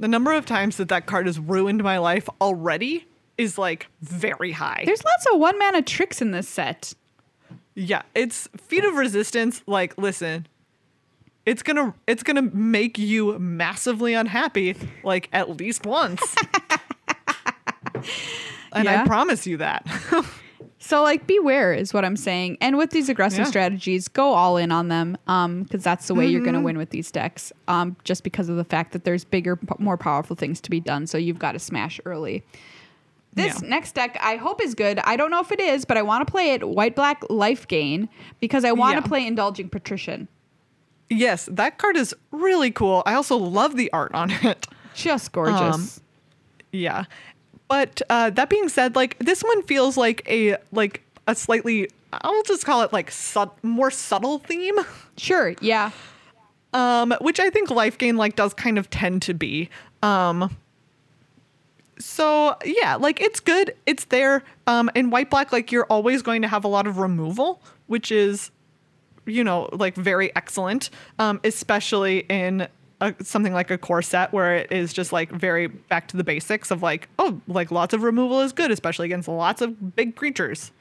The 0.00 0.08
number 0.08 0.32
of 0.32 0.46
times 0.46 0.76
that 0.76 0.88
that 0.90 1.06
card 1.06 1.26
has 1.26 1.38
ruined 1.38 1.82
my 1.82 1.98
life 1.98 2.28
already 2.40 3.06
is 3.36 3.58
like 3.58 3.86
very 4.00 4.52
high. 4.52 4.82
There's 4.84 5.04
lots 5.04 5.26
of 5.32 5.38
one 5.40 5.58
mana 5.58 5.82
tricks 5.82 6.20
in 6.22 6.30
this 6.32 6.48
set. 6.48 6.94
Yeah, 7.80 8.02
it's 8.14 8.48
feat 8.56 8.82
of 8.84 8.94
resistance. 8.94 9.62
Like, 9.66 9.96
listen, 9.96 10.48
it's 11.46 11.62
gonna 11.62 11.94
it's 12.08 12.22
gonna 12.24 12.42
make 12.42 12.98
you 12.98 13.38
massively 13.38 14.14
unhappy, 14.14 14.74
like 15.04 15.28
at 15.32 15.56
least 15.58 15.86
once. 15.86 16.20
and 18.72 18.84
Yeah. 18.84 19.02
I 19.02 19.06
promise 19.06 19.46
you 19.46 19.56
that. 19.58 19.86
So 20.80 21.02
like 21.02 21.26
beware 21.26 21.74
is 21.74 21.92
what 21.92 22.04
I'm 22.04 22.16
saying. 22.16 22.56
And 22.62 22.78
with 22.78 22.90
these 22.90 23.08
aggressive 23.10 23.40
Yeah. 23.40 23.44
strategies, 23.46 24.06
go 24.08 24.32
all 24.32 24.56
in 24.56 24.70
on 24.72 24.88
them 24.88 25.18
um 25.26 25.64
because 25.64 25.82
that's 25.82 26.06
the 26.06 26.14
way 26.14 26.26
you're 26.26 26.38
Mm-hmm. 26.40 26.44
going 26.44 26.54
to 26.54 26.60
win 26.64 26.78
with 26.78 26.90
these 26.90 27.10
decks. 27.10 27.52
Um 27.66 27.96
just 28.04 28.22
because 28.24 28.48
of 28.48 28.56
the 28.56 28.64
fact 28.64 28.92
that 28.92 29.04
there's 29.04 29.24
bigger 29.24 29.56
p- 29.56 29.66
more 29.80 29.96
powerful 29.98 30.34
things 30.36 30.60
to 30.62 30.70
be 30.70 30.80
done, 30.80 31.06
so 31.06 31.18
you've 31.18 31.38
got 31.38 31.52
to 31.52 31.58
smash 31.58 32.00
early. 32.06 32.42
This 33.34 33.62
Yeah. 33.62 33.68
next 33.68 33.94
deck 33.94 34.18
I 34.20 34.36
hope 34.36 34.62
is 34.62 34.74
good. 34.74 34.98
I 35.00 35.16
don't 35.16 35.30
know 35.30 35.40
if 35.40 35.52
it 35.52 35.60
is, 35.60 35.84
but 35.84 35.96
I 35.96 36.02
want 36.02 36.26
to 36.26 36.30
play 36.30 36.52
it 36.54 36.66
white 36.68 36.96
black 36.96 37.22
life 37.30 37.68
gain 37.68 38.08
because 38.40 38.64
I 38.64 38.72
want 38.72 38.96
to 38.96 39.02
Yeah. 39.02 39.08
play 39.08 39.26
indulging 39.26 39.68
patrician. 39.68 40.28
yes, 41.10 41.48
that 41.50 41.78
card 41.78 41.96
is 41.96 42.14
really 42.32 42.70
cool. 42.70 43.02
I 43.06 43.14
also 43.14 43.36
love 43.36 43.76
the 43.76 43.90
art 43.92 44.14
on 44.14 44.30
it. 44.42 44.66
Just 44.94 45.32
gorgeous. 45.32 46.00
Yeah. 46.72 47.04
But 47.68 48.02
uh, 48.10 48.30
that 48.30 48.48
being 48.50 48.68
said, 48.68 48.96
like 48.96 49.18
this 49.18 49.42
one 49.42 49.62
feels 49.62 49.96
like 49.96 50.22
a 50.28 50.56
like 50.72 51.02
a 51.26 51.34
slightly 51.34 51.88
I'll 52.12 52.42
just 52.42 52.64
call 52.64 52.82
it 52.82 52.92
like 52.92 53.10
sub- 53.10 53.56
more 53.62 53.90
subtle 53.90 54.38
theme. 54.38 54.74
sure, 55.18 55.54
yeah. 55.60 55.90
um, 56.72 57.14
which 57.20 57.38
I 57.38 57.50
think 57.50 57.70
life 57.70 57.98
gain 57.98 58.16
like 58.16 58.34
does 58.36 58.54
kind 58.54 58.78
of 58.78 58.88
tend 58.90 59.22
to 59.22 59.34
be. 59.34 59.68
Um, 60.02 60.56
so 61.98 62.56
yeah, 62.64 62.96
like 62.96 63.20
it's 63.20 63.40
good, 63.40 63.74
it's 63.86 64.04
there. 64.06 64.42
Um, 64.66 64.90
in 64.94 65.10
white 65.10 65.30
black, 65.30 65.52
like 65.52 65.72
you're 65.72 65.86
always 65.86 66.22
going 66.22 66.42
to 66.42 66.48
have 66.48 66.64
a 66.64 66.68
lot 66.68 66.86
of 66.86 66.98
removal, 66.98 67.62
which 67.86 68.12
is, 68.12 68.50
you 69.26 69.44
know, 69.44 69.68
like 69.72 69.94
very 69.96 70.34
excellent. 70.36 70.90
Um, 71.18 71.40
especially 71.44 72.20
in 72.28 72.68
a, 73.00 73.14
something 73.22 73.52
like 73.52 73.70
a 73.70 73.78
core 73.78 74.02
set 74.02 74.32
where 74.32 74.56
it 74.56 74.72
is 74.72 74.92
just 74.92 75.12
like 75.12 75.30
very 75.30 75.66
back 75.66 76.08
to 76.08 76.16
the 76.16 76.24
basics 76.24 76.70
of 76.70 76.82
like, 76.82 77.08
oh, 77.18 77.40
like 77.46 77.70
lots 77.70 77.94
of 77.94 78.02
removal 78.02 78.40
is 78.40 78.52
good, 78.52 78.70
especially 78.70 79.06
against 79.06 79.28
lots 79.28 79.60
of 79.60 79.96
big 79.96 80.16
creatures. 80.16 80.72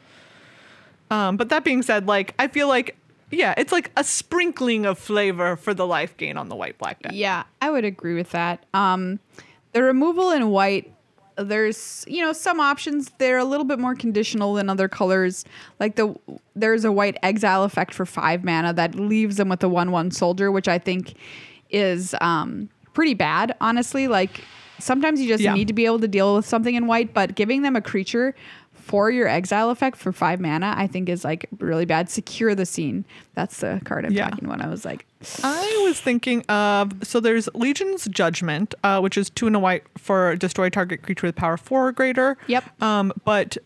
Um, 1.09 1.37
but 1.37 1.49
that 1.49 1.63
being 1.63 1.81
said, 1.81 2.07
like 2.07 2.33
I 2.37 2.47
feel 2.47 2.67
like 2.67 2.97
yeah, 3.29 3.53
it's 3.57 3.71
like 3.71 3.91
a 3.97 4.03
sprinkling 4.03 4.85
of 4.85 4.97
flavor 4.97 5.57
for 5.57 5.73
the 5.73 5.85
life 5.85 6.15
gain 6.15 6.37
on 6.37 6.47
the 6.47 6.55
white 6.55 6.77
black 6.77 7.01
deck. 7.01 7.11
Yeah, 7.13 7.43
I 7.61 7.69
would 7.69 7.83
agree 7.83 8.15
with 8.15 8.31
that. 8.31 8.65
Um, 8.73 9.19
the 9.73 9.83
removal 9.83 10.31
in 10.31 10.49
white 10.49 10.91
there's 11.37 12.03
you 12.07 12.21
know 12.23 12.33
some 12.33 12.59
options 12.59 13.11
they're 13.17 13.37
a 13.37 13.43
little 13.45 13.65
bit 13.65 13.79
more 13.79 13.95
conditional 13.95 14.53
than 14.55 14.69
other 14.69 14.87
colors. 14.87 15.45
Like 15.79 15.95
the 15.95 16.15
there's 16.55 16.83
a 16.85 16.91
white 16.91 17.17
exile 17.23 17.63
effect 17.63 17.93
for 17.93 18.05
five 18.05 18.43
mana 18.43 18.73
that 18.73 18.95
leaves 18.95 19.37
them 19.37 19.49
with 19.49 19.63
a 19.63 19.69
one 19.69 19.91
one 19.91 20.11
soldier, 20.11 20.51
which 20.51 20.67
I 20.67 20.79
think 20.79 21.13
is 21.69 22.15
um, 22.21 22.69
pretty 22.93 23.13
bad. 23.13 23.55
Honestly, 23.61 24.07
like 24.07 24.41
sometimes 24.79 25.19
you 25.21 25.27
just 25.27 25.43
Yeah. 25.43 25.53
need 25.53 25.67
to 25.67 25.73
be 25.73 25.85
able 25.85 25.99
to 25.99 26.07
deal 26.07 26.35
with 26.35 26.45
something 26.45 26.75
in 26.75 26.87
white, 26.87 27.13
but 27.13 27.35
giving 27.35 27.61
them 27.63 27.75
a 27.75 27.81
creature 27.81 28.35
for 28.87 29.11
your 29.11 29.27
exile 29.27 29.69
effect 29.69 29.97
for 29.97 30.11
five 30.11 30.39
mana, 30.39 30.73
I 30.77 30.87
think 30.87 31.09
is 31.09 31.23
like 31.25 31.47
really 31.59 31.85
bad. 31.85 32.09
Secure 32.09 32.55
the 32.55 32.65
scene. 32.65 33.03
That's 33.35 33.59
the 33.59 33.81
card 33.83 34.05
I'm 34.05 34.13
Yeah. 34.13 34.29
talking 34.29 34.47
when 34.47 34.61
I 34.61 34.67
was 34.67 34.85
like, 34.85 35.05
I 35.43 35.83
was 35.87 35.99
thinking 35.99 36.41
of 36.49 36.93
so 37.03 37.19
there's 37.19 37.49
Legion's 37.53 38.05
Judgment, 38.07 38.73
uh, 38.83 38.99
which 39.01 39.17
is 39.17 39.29
two 39.29 39.47
and 39.47 39.55
a 39.55 39.59
white 39.59 39.83
for 39.97 40.35
destroy 40.37 40.69
target 40.69 41.01
creature 41.03 41.27
with 41.27 41.35
power 41.35 41.57
four 41.57 41.87
or 41.87 41.91
greater. 41.91 42.37
Yep. 42.47 42.81
Um, 42.81 43.11
but 43.25 43.57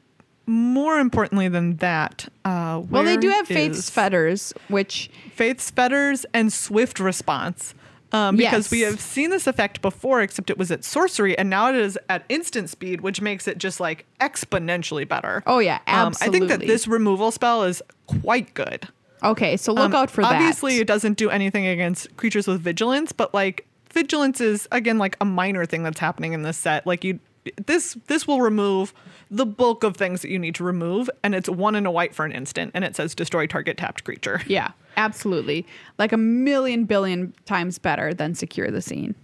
more 0.47 0.99
importantly 0.99 1.47
than 1.47 1.75
that, 1.77 2.27
uh, 2.43 2.81
well, 2.89 3.03
they 3.03 3.15
do 3.17 3.29
have 3.29 3.47
Faith's 3.47 3.89
Fetters, 3.89 4.53
which 4.69 5.09
Faith's 5.33 5.69
Fetters 5.69 6.25
and 6.33 6.51
Swift 6.51 6.99
Response. 6.99 7.73
Um, 8.13 8.35
because 8.35 8.69
we 8.71 8.81
have 8.81 8.99
seen 8.99 9.29
this 9.29 9.47
effect 9.47 9.81
before, 9.81 10.21
except 10.21 10.49
it 10.49 10.57
was 10.57 10.69
at 10.71 10.83
sorcery, 10.83 11.37
and 11.37 11.49
now 11.49 11.69
it 11.69 11.75
is 11.75 11.97
at 12.09 12.25
instant 12.29 12.69
speed, 12.69 13.01
which 13.01 13.21
makes 13.21 13.47
it 13.47 13.57
just 13.57 13.79
like 13.79 14.05
exponentially 14.19 15.07
better. 15.07 15.43
Oh, 15.47 15.59
yeah, 15.59 15.79
Um, 15.87 16.13
I 16.21 16.27
think 16.29 16.47
that 16.49 16.59
this 16.59 16.87
removal 16.87 17.31
spell 17.31 17.63
is 17.63 17.81
quite 18.07 18.53
good. 18.53 18.87
okay, 19.23 19.55
so 19.55 19.71
look 19.71 19.85
Um, 19.85 19.95
out 19.95 20.09
for 20.11 20.23
that. 20.23 20.33
Obviously, 20.33 20.77
it 20.79 20.87
doesn't 20.87 21.17
do 21.17 21.29
anything 21.29 21.65
against 21.67 22.15
creatures 22.17 22.47
with 22.47 22.59
vigilance, 22.61 23.11
but 23.11 23.33
like 23.33 23.65
vigilance 23.93 24.41
is 24.41 24.67
again 24.71 24.97
like 24.97 25.15
a 25.21 25.25
minor 25.25 25.65
thing 25.65 25.83
that's 25.83 25.99
happening 25.99 26.33
in 26.33 26.41
this 26.43 26.57
set. 26.57 26.85
Like 26.87 27.03
you, 27.03 27.19
this 27.65 27.97
this 28.07 28.27
will 28.27 28.41
remove 28.41 28.93
the 29.29 29.45
bulk 29.45 29.83
of 29.83 29.95
things 29.97 30.21
that 30.21 30.29
you 30.29 30.37
need 30.39 30.55
to 30.55 30.63
remove, 30.63 31.09
and 31.23 31.33
it's 31.33 31.49
one 31.49 31.75
in 31.75 31.85
a 31.85 31.91
white 31.91 32.13
for 32.13 32.25
an 32.25 32.31
instant, 32.31 32.71
and 32.73 32.83
it 32.83 32.95
says 32.95 33.15
destroy 33.15 33.47
target 33.47 33.77
tapped 33.77 34.03
creature. 34.03 34.41
Yeah, 34.47 34.71
absolutely. 34.97 35.65
Like 35.97 36.11
a 36.11 36.17
million 36.17 36.85
billion 36.85 37.33
times 37.45 37.79
better 37.79 38.13
than 38.13 38.35
secure 38.35 38.69
the 38.69 38.81
scene. 38.81 39.15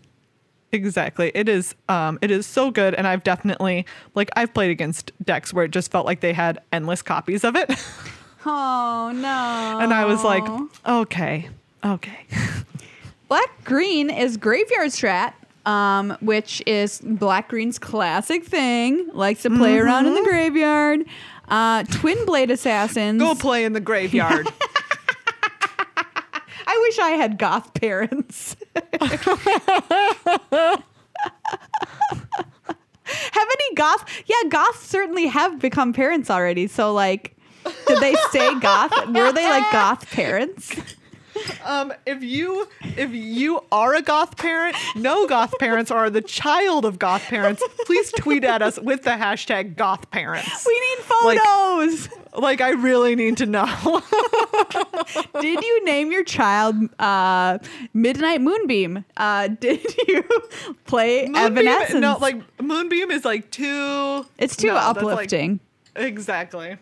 Exactly. 0.72 1.32
It 1.36 1.48
is 1.50 1.76
um 1.90 2.18
it 2.22 2.32
is 2.32 2.46
so 2.46 2.72
good 2.72 2.94
and 2.96 3.08
I've 3.08 3.24
definitely 3.24 3.86
like 4.16 4.30
I've 4.36 4.54
played 4.54 4.72
against 4.72 5.12
decks 5.24 5.54
where 5.54 5.66
it 5.66 5.72
just 5.72 5.92
felt 5.92 6.06
like 6.06 6.20
they 6.22 6.34
had 6.34 6.60
endless 6.72 7.02
copies 7.02 7.44
of 7.44 7.56
it. 7.56 7.72
Oh 8.50 9.12
no. 9.14 9.80
and 9.82 9.94
I 9.94 10.06
was 10.06 10.24
like, 10.24 10.44
okay. 10.88 11.50
Okay. 11.84 12.20
Black 13.28 13.50
Green 13.66 14.10
is 14.10 14.38
Graveyard 14.38 14.88
Strat, 14.88 15.34
um, 15.68 16.18
which 16.22 16.64
is 16.66 17.02
Black 17.04 17.50
Green's 17.50 17.78
classic 17.78 18.46
thing. 18.46 19.10
Likes 19.14 19.44
to 19.44 19.50
play 19.50 19.78
around 19.78 20.08
in 20.08 20.16
the 20.16 20.24
graveyard. 20.24 21.06
Uh, 21.50 21.84
Twin 21.84 22.26
Blade 22.26 22.50
Assassins. 22.50 23.22
Go 23.22 23.36
play 23.36 23.66
in 23.66 23.74
the 23.74 23.82
graveyard. 23.82 24.48
I 26.68 26.78
wish 26.82 27.00
I 27.00 27.12
had 27.12 27.38
goth 27.38 27.74
parents. 27.74 28.56
have 28.74 28.84
any 33.36 33.76
goth? 33.76 34.24
Yeah, 34.26 34.50
goths 34.50 34.88
certainly 34.88 35.28
have 35.28 35.60
become 35.60 35.92
parents 35.92 36.30
already. 36.30 36.68
So, 36.68 36.94
like, 36.94 37.36
did 37.88 38.00
they 38.00 38.16
stay 38.30 38.58
goth? 38.60 38.92
Were 39.08 39.34
they 39.34 39.50
like 39.50 39.70
goth 39.72 40.10
parents? 40.12 40.74
Um, 41.66 41.94
if 42.06 42.24
you 42.24 42.68
if 42.82 43.12
you 43.12 43.62
are 43.72 43.94
a 43.96 44.02
goth 44.02 44.38
parent, 44.38 44.76
no 44.96 45.28
goth 45.28 45.54
parents 45.60 45.92
are 45.92 46.10
the 46.10 46.22
child 46.22 46.86
of 46.86 46.98
goth 47.00 47.24
parents, 47.24 47.62
please 47.86 48.12
tweet 48.14 48.44
at 48.44 48.62
us 48.62 48.80
with 48.80 49.04
the 49.04 49.12
hashtag 49.12 49.76
goth 49.76 50.10
parents. 50.12 50.66
We 50.66 50.80
need 50.80 51.04
photos. 51.04 52.10
Like 52.38 52.62
I 52.62 52.70
really 52.72 53.16
need 53.16 53.38
to 53.38 53.46
know. 53.46 53.66
did 55.42 55.64
you 55.64 55.86
name 55.86 56.12
your 56.12 56.24
child 56.24 56.76
uh, 57.00 57.58
Midnight 57.94 58.42
Moonbeam? 58.42 59.04
Uh, 59.16 59.48
did 59.48 59.84
you 60.08 60.24
play 60.86 61.26
Evanescence? 61.26 61.94
Moonbeam, 61.94 62.02
no, 62.02 62.18
like 62.20 62.62
Moonbeam 62.62 63.12
is 63.12 63.26
like 63.26 63.50
too. 63.52 64.26
it's 64.38 64.56
too 64.56 64.68
no, 64.68 64.76
that's, 64.76 64.98
like- 65.02 65.14
uplifting. 65.14 65.60
exactly. 65.96 66.78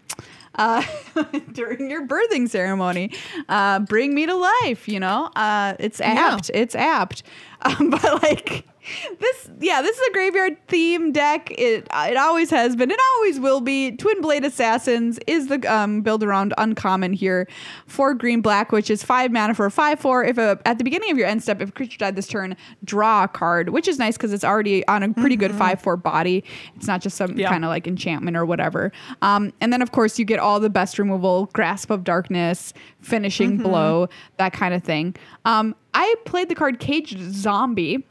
Uh, 0.56 0.84
during 1.52 1.90
your 1.90 2.08
birthing 2.08 2.50
ceremony. 2.50 3.12
Uh, 3.50 3.80
bring 3.80 4.14
me 4.14 4.26
to 4.26 4.36
life, 4.36 4.88
you 4.88 5.00
know? 5.00 5.30
Uh, 5.36 5.76
it's 5.80 6.02
apt. 6.02 6.52
It's 6.54 6.76
apt. 6.76 7.24
Um, 7.62 7.90
but 7.90 8.22
like 8.22 8.68
this, 9.20 9.50
yeah, 9.60 9.82
this 9.82 9.98
is 9.98 10.08
a 10.08 10.12
graveyard 10.14 10.58
theme 10.68 11.12
deck. 11.12 11.52
It 11.52 11.88
it 11.94 12.18
always 12.18 12.50
has 12.50 12.76
been. 12.76 12.92
It 12.92 13.00
always 13.16 13.40
will 13.40 13.62
be. 13.62 13.92
Twin 13.96 14.22
Blade 14.22 14.44
Assassins 14.46 15.20
is 15.28 15.48
the 15.48 15.62
um, 15.74 16.02
build 16.02 16.24
around 16.24 16.54
uncommon 16.58 17.14
here 17.14 17.48
for 17.88 18.14
green 18.14 18.42
black, 18.42 18.72
which 18.72 18.90
is 18.90 19.04
five 19.04 19.32
mana 19.32 19.54
for 19.54 19.66
a 19.66 19.72
five 19.72 20.00
four. 20.00 20.24
If 20.24 20.38
a 20.38 20.60
at 20.66 20.78
the 20.78 20.84
beginning 20.84 21.12
of 21.12 21.18
your 21.18 21.28
end 21.28 21.44
step, 21.44 21.62
if 21.62 21.70
a 21.70 21.72
creature 21.72 21.98
died 21.98 22.16
this 22.16 22.28
turn, 22.28 22.56
draw 22.84 23.24
a 23.24 23.28
card, 23.28 23.70
which 23.70 23.88
is 23.88 23.98
nice 24.00 24.18
because 24.18 24.34
it's 24.34 24.44
already 24.44 24.86
on 24.88 25.04
a 25.04 25.14
pretty 25.14 25.36
good 25.36 25.54
five 25.54 25.82
four 25.82 25.98
body. 25.98 26.44
It's 26.76 26.88
not 26.88 27.02
just 27.02 27.18
some 27.18 27.38
Yeah. 27.38 27.50
kind 27.50 27.64
of 27.66 27.70
like 27.70 27.88
enchantment 27.88 28.38
or 28.38 28.46
whatever. 28.46 28.92
Um, 29.22 29.52
and 29.62 29.72
then 29.74 29.82
of 29.82 29.92
course 29.92 30.20
you 30.20 30.26
get 30.26 30.40
all 30.40 30.60
the 30.60 30.70
best 30.70 31.00
removal, 31.00 31.50
grasp 31.54 31.90
of 31.90 32.04
darkness, 32.04 32.74
finishing 33.02 33.58
blow, 33.58 34.08
that 34.38 34.54
kind 34.54 34.74
of 34.74 34.84
thing. 34.84 35.16
Um, 35.46 35.76
I 35.94 36.16
played 36.26 36.50
the 36.50 36.56
card 36.56 36.80
Caged 36.80 37.20
Zombie 37.34 38.06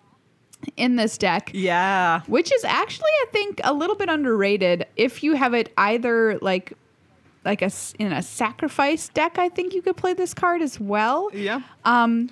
in 0.77 0.97
this 0.97 1.19
deck. 1.19 1.51
Yeah. 1.55 2.21
Which 2.27 2.53
is 2.53 2.65
actually, 2.65 3.11
I 3.23 3.27
think, 3.33 3.61
a 3.65 3.73
little 3.73 3.97
bit 3.97 4.09
underrated. 4.09 4.87
If 4.97 5.23
you 5.23 5.35
have 5.35 5.55
it 5.55 5.73
either 5.77 6.39
like, 6.41 6.73
like 7.45 7.63
a 7.63 7.71
in 7.99 8.13
a 8.13 8.23
sacrifice 8.23 9.09
deck, 9.09 9.39
I 9.39 9.49
think 9.49 9.75
you 9.75 9.83
could 9.83 9.97
play 9.97 10.15
this 10.15 10.35
card 10.35 10.63
as 10.63 10.81
well. 10.81 11.31
Yeah. 11.33 11.61
Um, 11.85 12.31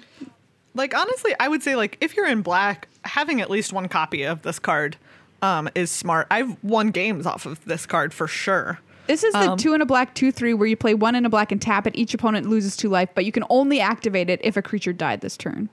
Like 0.75 0.95
honestly, 0.97 1.35
I 1.39 1.49
would 1.49 1.63
say 1.63 1.77
like 1.77 1.99
if 2.01 2.17
you're 2.17 2.27
in 2.27 2.41
black, 2.41 2.89
having 3.05 3.41
at 3.43 3.51
least 3.51 3.73
one 3.75 3.89
copy 3.89 4.23
of 4.23 4.41
this 4.41 4.59
card 4.59 4.97
um, 5.43 5.69
is 5.75 5.91
smart. 5.91 6.29
I've 6.31 6.57
won 6.65 6.89
games 6.93 7.27
off 7.27 7.45
of 7.45 7.63
this 7.67 7.85
card 7.85 8.15
for 8.15 8.27
sure. 8.27 8.79
This 9.07 9.23
is 9.23 9.35
the 9.35 9.51
Um, 9.51 9.59
two 9.59 9.75
in 9.75 9.83
a 9.83 9.87
black, 9.87 10.15
two 10.15 10.33
three, 10.33 10.55
where 10.55 10.67
you 10.67 10.77
play 10.77 10.95
one 10.95 11.15
in 11.15 11.27
a 11.27 11.29
black 11.29 11.53
and 11.53 11.61
tap 11.61 11.87
it. 11.87 11.95
Each 11.95 12.15
opponent 12.15 12.49
loses 12.49 12.75
two 12.75 12.89
life, 12.89 13.11
but 13.15 13.27
you 13.27 13.33
can 13.33 13.45
only 13.51 13.81
activate 13.81 14.31
it 14.31 14.41
if 14.43 14.57
a 14.57 14.63
creature 14.63 14.95
died 14.95 15.21
this 15.21 15.37
turn. 15.37 15.69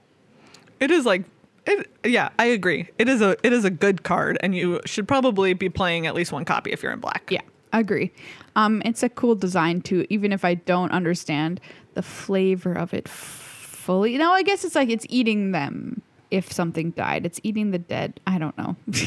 It 0.81 0.91
is 0.91 1.05
like 1.05 1.23
it 1.65 1.89
yeah, 2.03 2.29
I 2.39 2.45
agree. 2.45 2.87
It 2.97 3.07
is 3.09 3.21
a 3.21 3.35
it 3.43 3.53
is 3.53 3.65
a 3.65 3.69
good 3.69 4.03
card 4.03 4.37
and 4.41 4.55
you 4.55 4.79
should 4.85 5.07
probably 5.07 5.53
be 5.53 5.69
playing 5.69 6.07
at 6.07 6.15
least 6.15 6.31
one 6.31 6.45
copy 6.45 6.71
if 6.71 6.81
you're 6.83 6.91
in 6.91 6.99
black. 6.99 7.23
Yeah, 7.29 7.41
I 7.73 7.79
agree. 7.79 8.11
Um, 8.55 8.81
it's 8.85 9.03
a 9.03 9.09
cool 9.09 9.35
design 9.35 9.81
too, 9.81 10.05
even 10.09 10.31
if 10.31 10.43
I 10.43 10.55
don't 10.55 10.91
understand 10.91 11.61
the 11.93 12.01
flavor 12.01 12.73
of 12.73 12.93
it 12.93 13.07
fully. 13.07 14.17
No, 14.17 14.31
I 14.31 14.43
guess 14.43 14.63
it's 14.65 14.75
like 14.75 14.89
it's 14.89 15.05
eating 15.09 15.51
them. 15.51 16.01
If 16.31 16.51
something 16.51 16.91
died, 16.91 17.25
it's 17.25 17.39
eating 17.43 17.71
the 17.71 17.79
dead. 17.79 18.19
I 18.27 18.37
don't 18.37 18.57
know. 18.57 18.75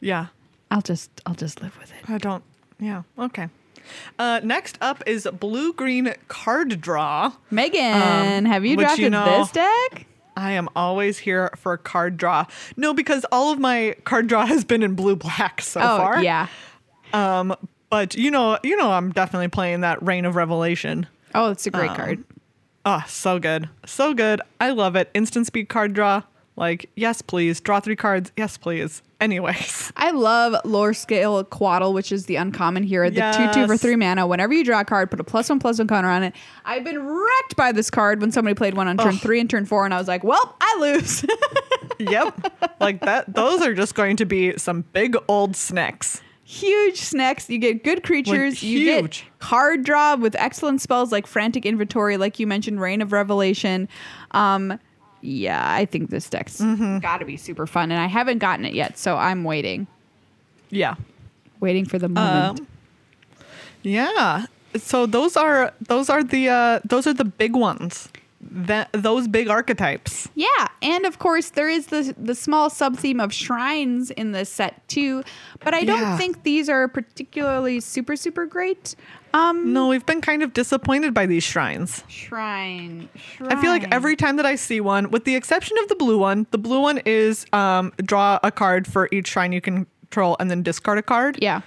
Yeah. 0.00 0.26
I'll 0.70 0.82
just 0.82 1.10
I'll 1.24 1.34
just 1.34 1.62
live 1.62 1.78
with 1.78 1.90
it. 1.92 2.10
I 2.10 2.18
don't 2.18 2.42
yeah, 2.80 3.02
okay. 3.18 3.48
Uh, 4.18 4.40
next 4.42 4.76
up 4.80 5.02
is 5.06 5.28
blue 5.38 5.72
green 5.72 6.12
card 6.28 6.80
draw. 6.80 7.32
Megan, 7.50 7.94
Um, 7.94 8.44
have 8.46 8.64
you 8.64 8.76
drafted 8.76 9.04
you 9.04 9.10
know- 9.10 9.38
this 9.40 9.50
deck? 9.52 10.06
I 10.36 10.52
am 10.52 10.68
always 10.74 11.18
here 11.18 11.50
for 11.56 11.72
a 11.74 11.78
card 11.78 12.16
draw. 12.16 12.46
No, 12.76 12.92
because 12.94 13.24
all 13.30 13.52
of 13.52 13.58
my 13.58 13.94
card 14.04 14.26
draw 14.26 14.46
has 14.46 14.64
been 14.64 14.82
in 14.82 14.94
blue 14.94 15.16
black 15.16 15.60
so 15.60 15.80
oh 15.80 15.98
far. 15.98 16.22
yeah. 16.22 16.48
Um, 17.12 17.54
but 17.90 18.14
you 18.16 18.30
know, 18.30 18.58
you 18.62 18.76
know, 18.76 18.90
I'm 18.90 19.12
definitely 19.12 19.48
playing 19.48 19.82
that 19.82 20.02
Rain 20.02 20.24
of 20.24 20.34
Revelation. 20.36 21.06
Oh, 21.34 21.50
it's 21.50 21.66
a 21.66 21.70
great 21.70 21.90
Um, 21.90 21.96
card. 21.96 22.24
Oh, 22.86 23.02
so 23.06 23.38
good, 23.38 23.68
so 23.86 24.12
good. 24.14 24.40
I 24.60 24.70
love 24.70 24.94
it. 24.96 25.10
Instant 25.14 25.46
speed 25.46 25.68
card 25.68 25.92
draw. 25.94 26.22
Like, 26.56 26.88
yes, 26.94 27.20
please. 27.20 27.60
Draw 27.60 27.80
three 27.80 27.96
cards. 27.96 28.30
Yes, 28.36 28.56
please. 28.56 29.02
Anyways, 29.20 29.92
I 29.96 30.10
love 30.12 30.54
Lorescale 30.64 31.44
Coatl, 31.44 31.92
which 31.92 32.12
is 32.12 32.26
the 32.26 32.36
uncommon 32.36 32.82
here. 32.84 33.08
The 33.10 33.32
two 33.36 33.60
two 33.60 33.66
for 33.66 33.76
three 33.76 33.96
mana. 33.96 34.26
Whenever 34.26 34.52
you 34.52 34.64
draw 34.64 34.80
a 34.80 34.84
card, 34.84 35.10
put 35.10 35.18
a 35.18 35.24
plus 35.24 35.48
one 35.48 35.58
plus 35.58 35.78
one 35.78 35.88
counter 35.88 36.08
on 36.08 36.22
it. 36.22 36.34
I've 36.64 36.84
been 36.84 37.04
wrecked 37.04 37.56
by 37.56 37.72
this 37.72 37.90
card 37.90 38.20
when 38.20 38.30
somebody 38.30 38.54
played 38.54 38.74
one 38.74 38.86
on 38.86 38.96
turn 38.98 39.14
Ugh. 39.14 39.20
three 39.20 39.40
and 39.40 39.50
turn 39.50 39.64
four, 39.66 39.84
and 39.84 39.92
I 39.94 39.98
was 39.98 40.06
like, 40.08 40.22
"Well, 40.22 40.56
I 40.60 40.76
lose." 40.78 41.24
yep. 41.98 42.38
Like 42.80 43.00
that. 43.00 43.32
Those 43.34 43.62
are 43.62 43.74
just 43.74 43.94
going 43.94 44.16
to 44.18 44.24
be 44.26 44.56
some 44.58 44.82
big 44.92 45.16
old 45.26 45.56
snacks. 45.56 46.20
huge 46.44 46.98
snacks. 47.00 47.48
You 47.48 47.58
get 47.58 47.82
good 47.82 48.02
creatures. 48.04 48.62
you 48.62 48.78
huge. 48.78 49.22
get 49.22 49.38
card 49.40 49.84
draw 49.84 50.16
with 50.16 50.36
excellent 50.36 50.82
spells 50.82 51.10
like 51.10 51.26
Frantic 51.26 51.64
Inventory, 51.66 52.16
like 52.16 52.38
you 52.38 52.46
mentioned, 52.46 52.80
Rain 52.80 53.00
of 53.00 53.10
Revelation. 53.12 53.88
Um, 54.32 54.78
yeah, 55.24 55.62
I 55.72 55.84
think 55.86 56.10
this 56.10 56.28
deck's 56.28 56.60
Mm-hmm. 56.60 56.98
got 56.98 57.18
to 57.18 57.24
be 57.24 57.36
super 57.36 57.66
fun, 57.66 57.90
and 57.90 58.00
I 58.00 58.06
haven't 58.06 58.38
gotten 58.38 58.64
it 58.64 58.74
yet, 58.74 58.98
so 58.98 59.16
I'm 59.16 59.42
waiting, 59.44 59.86
Yeah. 60.70 60.94
waiting 61.60 61.86
for 61.86 61.98
the 61.98 62.08
moment. 62.08 62.60
Um, 62.60 62.66
yeah. 63.82 64.46
So 64.76 65.06
those 65.06 65.36
are 65.36 65.72
those 65.80 66.10
are 66.10 66.22
the 66.24 66.48
uh, 66.48 66.80
those 66.84 67.06
are 67.06 67.14
the 67.14 67.24
big 67.24 67.54
ones. 67.54 68.08
that 68.50 68.90
those 68.92 69.26
big 69.26 69.48
archetypes. 69.48 70.28
Yeah, 70.34 70.68
and 70.82 71.06
of 71.06 71.18
course 71.18 71.50
there 71.50 71.68
is 71.68 71.86
the 71.86 72.14
the 72.18 72.34
small 72.34 72.68
sub 72.70 72.96
theme 72.98 73.18
of 73.20 73.32
shrines 73.32 74.10
in 74.10 74.32
this 74.32 74.50
set 74.50 74.86
too, 74.88 75.22
but 75.60 75.72
I 75.74 75.84
don't 75.84 76.00
Yeah. 76.00 76.18
think 76.18 76.42
these 76.42 76.68
are 76.68 76.86
particularly 76.88 77.80
super 77.80 78.16
super 78.16 78.44
great. 78.46 78.96
Um, 79.34 79.72
No, 79.72 79.88
we've 79.88 80.06
been 80.06 80.20
kind 80.20 80.42
of 80.42 80.52
disappointed 80.52 81.12
by 81.12 81.26
these 81.26 81.42
shrines. 81.44 82.04
shrine, 82.08 83.08
shrine. 83.16 83.52
I 83.52 83.60
feel 83.60 83.70
like 83.70 83.86
every 83.92 84.14
time 84.16 84.36
that 84.36 84.46
I 84.46 84.54
see 84.54 84.80
one, 84.80 85.10
with 85.10 85.24
the 85.24 85.34
exception 85.34 85.76
of 85.82 85.88
the 85.88 85.96
blue 85.96 86.16
one, 86.18 86.46
the 86.52 86.58
blue 86.58 86.80
one 86.80 86.98
is 87.04 87.44
um, 87.52 87.92
draw 87.98 88.38
a 88.42 88.50
card 88.52 88.86
for 88.86 89.08
each 89.12 89.26
shrine 89.28 89.52
you 89.52 89.60
control 89.60 90.36
and 90.38 90.50
then 90.50 90.62
discard 90.62 90.98
a 90.98 91.02
card. 91.02 91.36
yeah 91.42 91.62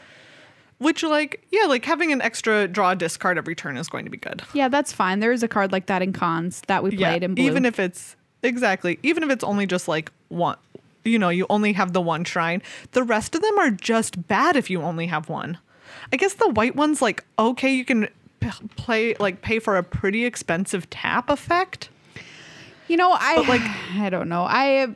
Which, 0.78 1.04
like, 1.04 1.46
yeah, 1.52 1.66
like 1.66 1.84
having 1.84 2.12
an 2.14 2.22
extra 2.22 2.68
draw 2.70 2.94
discard 2.96 3.38
every 3.38 3.54
turn 3.56 3.76
is 3.78 3.90
going 3.90 4.06
to 4.06 4.12
be 4.12 4.18
good. 4.18 4.44
yeah 4.54 4.70
that's 4.70 4.94
fine. 4.94 5.20
There 5.20 5.34
is 5.34 5.44
a 5.44 5.48
card 5.50 5.72
like 5.74 5.88
that 5.88 6.02
in 6.02 6.14
cons 6.14 6.62
that 6.68 6.84
we 6.84 6.96
played 6.96 7.22
in 7.24 7.36
blue. 7.36 7.44
even 7.46 7.66
if 7.66 7.80
it's 7.80 8.16
exactly, 8.44 8.98
even 9.04 9.24
if 9.24 9.30
it's 9.30 9.44
only 9.44 9.66
just 9.66 9.90
like 9.90 10.10
one, 10.30 10.56
you 11.04 11.20
know, 11.20 11.30
you 11.30 11.46
only 11.50 11.74
have 11.74 11.92
the 11.92 12.02
one 12.02 12.24
shrine. 12.24 12.62
The 12.92 13.04
rest 13.04 13.36
of 13.36 13.42
them 13.42 13.58
are 13.60 13.72
just 13.72 14.26
bad 14.28 14.56
if 14.56 14.70
you 14.70 14.82
only 14.82 15.08
have 15.08 15.28
one. 15.28 15.58
I 16.12 16.18
guess 16.18 16.34
the 16.36 16.50
white 16.50 16.76
one's 16.76 17.02
like 17.02 17.24
okay, 17.40 17.74
you 17.74 17.86
can 17.86 18.08
p- 18.40 18.50
play 18.76 19.16
like 19.20 19.42
pay 19.42 19.60
for 19.60 19.78
a 19.78 19.84
pretty 19.84 20.26
expensive 20.26 20.90
tap 20.90 21.30
effect. 21.30 21.90
You 22.88 22.96
know, 22.98 23.12
I 23.12 23.36
But, 23.38 23.48
like- 23.48 23.62
I 23.96 24.10
don't 24.10 24.30
know. 24.30 24.44
I 24.48 24.96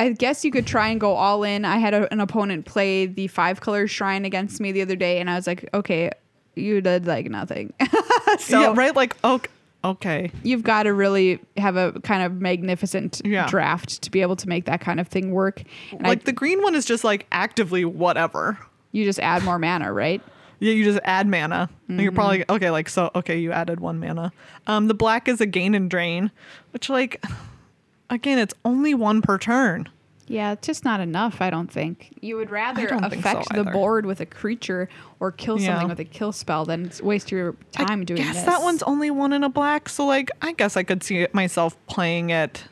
I 0.00 0.10
guess 0.12 0.44
you 0.44 0.52
could 0.52 0.66
try 0.66 0.88
and 0.88 1.00
go 1.00 1.14
all 1.14 1.42
in. 1.42 1.64
I 1.64 1.78
had 1.78 1.92
a, 1.92 2.12
an 2.12 2.20
opponent 2.20 2.66
play 2.66 3.06
the 3.06 3.26
five 3.26 3.60
color 3.60 3.88
shrine 3.88 4.24
against 4.24 4.60
me 4.60 4.70
the 4.70 4.82
other 4.82 4.94
day, 4.94 5.18
and 5.18 5.28
I 5.28 5.34
was 5.34 5.46
like, 5.48 5.68
okay, 5.74 6.10
you 6.54 6.80
did 6.80 7.06
like 7.06 7.26
nothing. 7.28 7.72
so 8.38 8.60
yeah, 8.60 8.72
right. 8.76 8.94
Like 8.94 9.16
okay, 9.24 9.50
okay. 9.84 10.30
you've 10.44 10.62
got 10.62 10.84
to 10.84 10.92
really 10.92 11.40
have 11.56 11.74
a 11.76 11.92
kind 12.02 12.22
of 12.22 12.40
magnificent 12.40 13.20
Yeah. 13.24 13.48
draft 13.48 14.02
to 14.02 14.10
be 14.12 14.22
able 14.22 14.36
to 14.36 14.48
make 14.48 14.66
that 14.66 14.80
kind 14.80 15.00
of 15.00 15.08
thing 15.08 15.32
work. 15.32 15.62
And 15.90 16.02
like 16.02 16.20
I, 16.20 16.24
the 16.26 16.32
green 16.32 16.62
one 16.62 16.76
is 16.76 16.84
just 16.84 17.02
like 17.02 17.26
actively 17.32 17.84
whatever. 17.84 18.56
You 18.98 19.04
just 19.04 19.20
add 19.20 19.42
more 19.44 19.58
mana, 19.58 19.92
right? 19.92 20.20
Yeah, 20.60 20.72
you 20.72 20.84
just 20.84 20.98
add 21.04 21.28
mana. 21.28 21.70
And 21.88 22.00
You're 22.00 22.10
probably 22.12 22.40
Mm-hmm. 22.40 22.52
okay. 22.56 22.70
Like 22.70 22.88
so, 22.88 23.10
okay, 23.14 23.38
you 23.38 23.52
added 23.52 23.78
one 23.80 24.00
mana. 24.00 24.32
Um, 24.66 24.88
the 24.88 24.94
black 24.94 25.28
is 25.28 25.40
a 25.40 25.46
gain 25.46 25.74
and 25.74 25.88
drain, 25.90 26.30
which 26.72 26.88
like, 26.90 27.24
again, 28.10 28.38
it's 28.38 28.54
only 28.64 28.94
one 28.94 29.22
per 29.22 29.38
turn. 29.38 29.88
Yeah, 30.30 30.52
it's 30.52 30.66
just 30.66 30.84
not 30.84 31.00
enough. 31.00 31.40
I 31.40 31.48
don't 31.48 31.72
think 31.72 32.12
you 32.20 32.36
would 32.36 32.50
rather 32.50 32.86
don't 32.86 33.00
so 33.00 33.18
affect 33.18 33.54
the 33.54 33.64
board 33.64 34.04
with 34.04 34.20
a 34.20 34.26
creature 34.26 34.88
or 35.20 35.32
kill 35.32 35.58
Yeah. 35.58 35.68
something 35.68 35.88
with 35.88 36.00
a 36.00 36.04
kill 36.04 36.32
spell 36.32 36.66
than 36.66 36.90
waste 37.02 37.30
your 37.30 37.54
time 37.72 38.02
I 38.02 38.04
doing 38.04 38.20
guess 38.22 38.34
this. 38.34 38.44
that 38.44 38.60
one's 38.60 38.82
only 38.82 39.10
one 39.10 39.32
in 39.32 39.42
a 39.42 39.48
black, 39.48 39.88
so 39.88 40.04
like, 40.04 40.30
I 40.42 40.52
guess 40.52 40.76
I 40.76 40.82
could 40.82 41.02
see 41.02 41.26
myself 41.32 41.78
playing 41.86 42.28
it, 42.28 42.64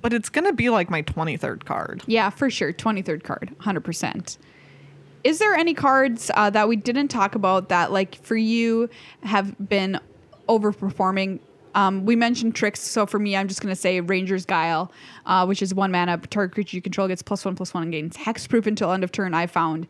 but 0.00 0.12
it's 0.12 0.28
gonna 0.28 0.52
be 0.52 0.70
like 0.70 0.88
my 0.88 1.00
twenty 1.00 1.36
third 1.36 1.64
card. 1.64 2.04
Yeah, 2.06 2.30
for 2.30 2.50
sure. 2.50 2.72
23rd 2.72 3.24
card, 3.24 3.52
100%. 3.62 4.38
Is 5.24 5.38
there 5.38 5.54
any 5.54 5.74
cards 5.74 6.30
uh, 6.34 6.50
that 6.50 6.68
we 6.68 6.76
didn't 6.76 7.08
talk 7.08 7.34
about 7.34 7.68
that, 7.68 7.92
like, 7.92 8.16
for 8.22 8.36
you 8.36 8.88
have 9.22 9.54
been 9.68 9.98
overperforming? 10.48 11.40
Um, 11.74 12.06
we 12.06 12.16
mentioned 12.16 12.54
tricks, 12.54 12.80
so 12.80 13.04
for 13.04 13.18
me, 13.18 13.36
I'm 13.36 13.48
just 13.48 13.60
going 13.60 13.74
to 13.74 13.80
say 13.80 14.00
Ranger's 14.00 14.46
Guile, 14.46 14.90
uh, 15.26 15.44
which 15.44 15.60
is 15.60 15.74
one 15.74 15.90
mana. 15.90 16.16
Target 16.18 16.54
creature 16.54 16.76
you 16.76 16.82
control 16.82 17.08
gets 17.08 17.22
plus 17.22 17.44
one, 17.44 17.54
plus 17.54 17.74
one, 17.74 17.82
and 17.82 17.92
gains 17.92 18.16
hexproof 18.16 18.66
until 18.66 18.92
end 18.92 19.04
of 19.04 19.12
turn. 19.12 19.34
I 19.34 19.46
found 19.46 19.86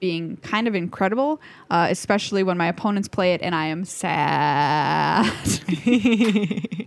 being 0.00 0.36
kind 0.38 0.68
of 0.68 0.74
incredible, 0.74 1.40
uh, 1.70 1.88
especially 1.90 2.42
when 2.42 2.56
my 2.56 2.66
opponents 2.66 3.08
play 3.08 3.32
it 3.32 3.40
and 3.42 3.54
I 3.54 3.66
am 3.66 3.84
sad. 3.84 5.32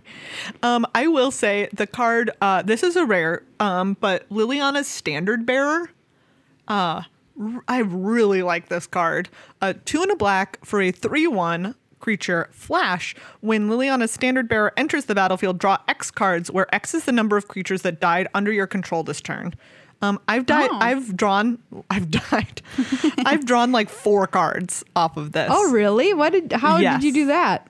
Um, 0.62 0.86
I 0.94 1.06
will 1.06 1.30
say 1.30 1.68
the 1.72 1.86
card. 1.86 2.30
Uh, 2.40 2.62
this 2.62 2.82
is 2.82 2.96
a 2.96 3.04
rare. 3.04 3.42
Um, 3.60 3.96
but 4.00 4.28
Liliana's 4.30 4.88
Standard 4.88 5.46
Bearer. 5.46 5.90
I 7.68 7.78
really 7.78 8.42
like 8.42 8.68
this 8.68 8.86
card. 8.86 9.28
Uh, 9.62 9.74
two 9.84 10.02
and 10.02 10.10
a 10.10 10.16
black 10.16 10.58
for 10.64 10.80
a 10.80 10.90
three-one 10.90 11.74
creature. 11.98 12.48
Flash. 12.52 13.14
When 13.40 13.68
Liliana's 13.68 14.10
Standard 14.10 14.48
Bearer 14.48 14.72
enters 14.76 15.04
the 15.06 15.14
battlefield, 15.14 15.58
draw 15.58 15.78
X 15.88 16.10
cards, 16.10 16.50
where 16.50 16.72
X 16.74 16.94
is 16.94 17.04
the 17.04 17.12
number 17.12 17.36
of 17.36 17.48
creatures 17.48 17.82
that 17.82 18.00
died 18.00 18.28
under 18.34 18.52
your 18.52 18.66
control 18.66 19.02
this 19.02 19.20
turn. 19.20 19.54
Um, 20.02 20.18
I've 20.28 20.46
died. 20.46 20.70
Oh. 20.72 20.78
I've 20.80 21.14
drawn. 21.16 21.58
I've 21.90 22.10
died. 22.10 22.62
I've 23.26 23.44
drawn 23.44 23.70
like 23.70 23.90
four 23.90 24.26
cards 24.26 24.82
off 24.96 25.16
of 25.18 25.32
this. 25.32 25.50
oh, 25.52 25.70
really? 25.70 26.14
What 26.14 26.32
did? 26.32 26.52
How 26.52 26.78
Yes. 26.78 27.00
did 27.00 27.06
you 27.06 27.12
do 27.12 27.26
that? 27.26 27.66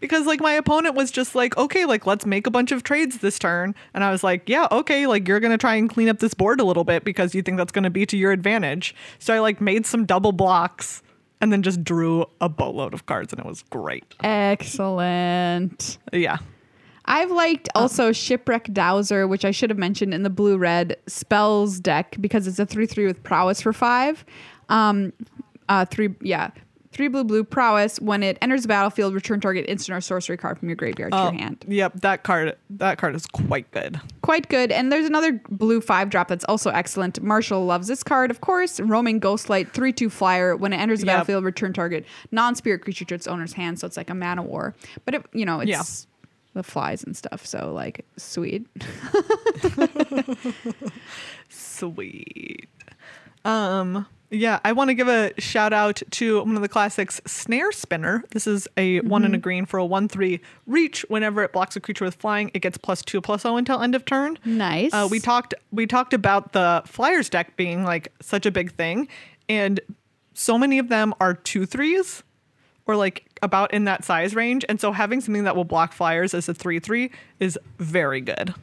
Because 0.00 0.26
like 0.26 0.40
my 0.40 0.52
opponent 0.52 0.94
was 0.94 1.10
just 1.10 1.34
like 1.34 1.56
okay 1.56 1.84
like 1.84 2.06
let's 2.06 2.26
make 2.26 2.46
a 2.46 2.50
bunch 2.50 2.72
of 2.72 2.82
trades 2.82 3.18
this 3.18 3.38
turn. 3.38 3.74
And 3.92 4.04
i 4.04 4.10
was 4.10 4.22
like 4.22 4.48
yeah 4.48 4.66
okay 4.70 5.06
like 5.06 5.26
you're 5.28 5.40
gonna 5.40 5.58
try 5.58 5.74
and 5.74 5.88
clean 5.88 6.08
up 6.08 6.18
this 6.18 6.34
board 6.34 6.60
a 6.60 6.64
little 6.64 6.84
bit 6.84 7.04
because 7.04 7.34
you 7.34 7.42
think 7.42 7.56
that's 7.56 7.72
gonna 7.72 7.90
be 7.90 8.06
to 8.06 8.16
your 8.16 8.32
advantage. 8.32 8.94
So 9.18 9.34
i 9.34 9.38
like 9.38 9.60
made 9.60 9.86
some 9.86 10.04
double 10.04 10.32
blocks 10.32 11.02
and 11.40 11.52
then 11.52 11.62
just 11.62 11.84
drew 11.84 12.24
a 12.40 12.48
boatload 12.48 12.94
of 12.94 13.06
cards 13.06 13.32
and 13.32 13.40
it 13.40 13.46
was 13.46 13.62
great. 13.70 14.14
Excellent. 14.22 15.98
yeah. 16.12 16.38
I've 17.06 17.30
liked 17.30 17.68
also 17.74 18.12
Shipwreck 18.12 18.72
Dowser, 18.72 19.28
which 19.28 19.44
I 19.44 19.50
should 19.50 19.68
have 19.68 19.78
mentioned 19.78 20.14
in 20.14 20.22
the 20.22 20.30
blue 20.30 20.56
red 20.56 20.96
spells 21.06 21.78
deck 21.78 22.16
because 22.18 22.46
it's 22.46 22.58
a 22.58 22.64
3 22.64 22.86
3 22.86 23.06
with 23.06 23.22
prowess 23.22 23.60
for 23.60 23.74
five. 23.74 24.24
Um, 24.70 25.12
uh, 25.68 25.84
three, 25.84 26.14
yeah, 26.20 26.50
three 26.94 27.08
blue 27.08 27.24
blue 27.24 27.44
prowess. 27.44 28.00
When 28.00 28.22
it 28.22 28.38
enters 28.40 28.62
the 28.62 28.68
battlefield, 28.68 29.12
return 29.14 29.40
target 29.40 29.66
instant 29.68 29.96
or 29.96 30.00
sorcery 30.00 30.36
card 30.38 30.58
from 30.58 30.68
your 30.68 30.76
graveyard 30.76 31.12
to 31.12 31.18
Oh, 31.18 31.22
your 31.24 31.32
hand. 31.32 31.64
yep 31.68 31.92
that 32.00 32.22
card 32.22 32.56
that 32.70 32.96
card 32.98 33.14
is 33.14 33.26
quite 33.26 33.70
good 33.72 34.00
Quite 34.22 34.48
good. 34.48 34.72
And 34.72 34.90
there's 34.90 35.06
another 35.06 35.32
blue 35.50 35.80
five 35.82 36.08
drop 36.08 36.28
that's 36.28 36.44
also 36.46 36.70
excellent. 36.70 37.22
Marshall 37.22 37.66
loves 37.66 37.88
this 37.88 38.02
card, 38.02 38.30
of 38.30 38.40
course. 38.40 38.80
Roaming 38.80 39.20
Ghostlight, 39.20 39.72
3 39.72 39.92
2 39.92 40.08
flyer. 40.08 40.56
When 40.56 40.72
it 40.72 40.76
enters 40.76 41.00
the 41.00 41.06
Yep. 41.06 41.12
battlefield, 41.14 41.44
return 41.44 41.72
target 41.74 42.06
non 42.32 42.54
spirit 42.54 42.80
creature 42.80 43.04
to 43.04 43.14
its 43.14 43.26
owner's 43.26 43.52
hand. 43.52 43.78
So 43.78 43.86
it's 43.86 43.96
like 43.98 44.08
a 44.08 44.14
man 44.14 44.38
of 44.38 44.46
war. 44.46 44.74
But, 45.04 45.14
it, 45.14 45.26
you 45.34 45.44
know, 45.44 45.60
it's. 45.60 45.68
Yeah. 45.70 45.82
The 46.54 46.62
flies 46.62 47.02
and 47.02 47.16
stuff, 47.16 47.44
so 47.44 47.72
like 47.72 48.06
sweet. 48.16 48.64
Sweet. 51.48 52.68
Um, 53.44 54.06
yeah, 54.34 54.60
I 54.64 54.72
want 54.72 54.88
to 54.88 54.94
give 54.94 55.08
a 55.08 55.32
shout 55.38 55.72
out 55.72 56.02
to 56.12 56.40
one 56.40 56.56
of 56.56 56.62
the 56.62 56.68
classics, 56.68 57.20
Snare 57.26 57.72
Spinner. 57.72 58.24
This 58.30 58.46
is 58.46 58.68
a 58.76 59.00
one 59.00 59.24
and 59.24 59.34
a 59.34 59.38
green 59.38 59.66
for 59.66 59.78
a 59.78 59.84
one 59.84 60.08
three 60.08 60.40
reach. 60.66 61.04
Whenever 61.08 61.42
it 61.42 61.52
blocks 61.52 61.76
a 61.76 61.80
creature 61.80 62.04
with 62.04 62.14
flying, 62.16 62.50
it 62.54 62.60
gets 62.60 62.76
plus 62.76 63.02
two 63.02 63.20
plus 63.20 63.42
zero 63.42 63.56
until 63.56 63.80
end 63.80 63.94
of 63.94 64.04
turn. 64.04 64.38
Nice. 64.44 64.92
Uh, 64.92 65.08
we 65.10 65.20
talked 65.20 65.54
we 65.72 65.86
talked 65.86 66.12
about 66.12 66.52
the 66.52 66.82
Flyers 66.86 67.28
deck 67.28 67.56
being 67.56 67.84
like 67.84 68.12
such 68.20 68.46
a 68.46 68.50
big 68.50 68.72
thing, 68.72 69.08
and 69.48 69.80
so 70.34 70.58
many 70.58 70.78
of 70.78 70.88
them 70.88 71.14
are 71.20 71.34
two 71.34 71.66
threes 71.66 72.22
or 72.86 72.96
like 72.96 73.24
about 73.42 73.72
in 73.72 73.84
that 73.84 74.04
size 74.04 74.34
range. 74.34 74.64
And 74.68 74.80
so 74.80 74.92
having 74.92 75.20
something 75.20 75.44
that 75.44 75.56
will 75.56 75.64
block 75.64 75.92
Flyers 75.92 76.34
as 76.34 76.48
a 76.48 76.54
three 76.54 76.78
three 76.78 77.10
is 77.40 77.58
very 77.78 78.20
good. 78.20 78.54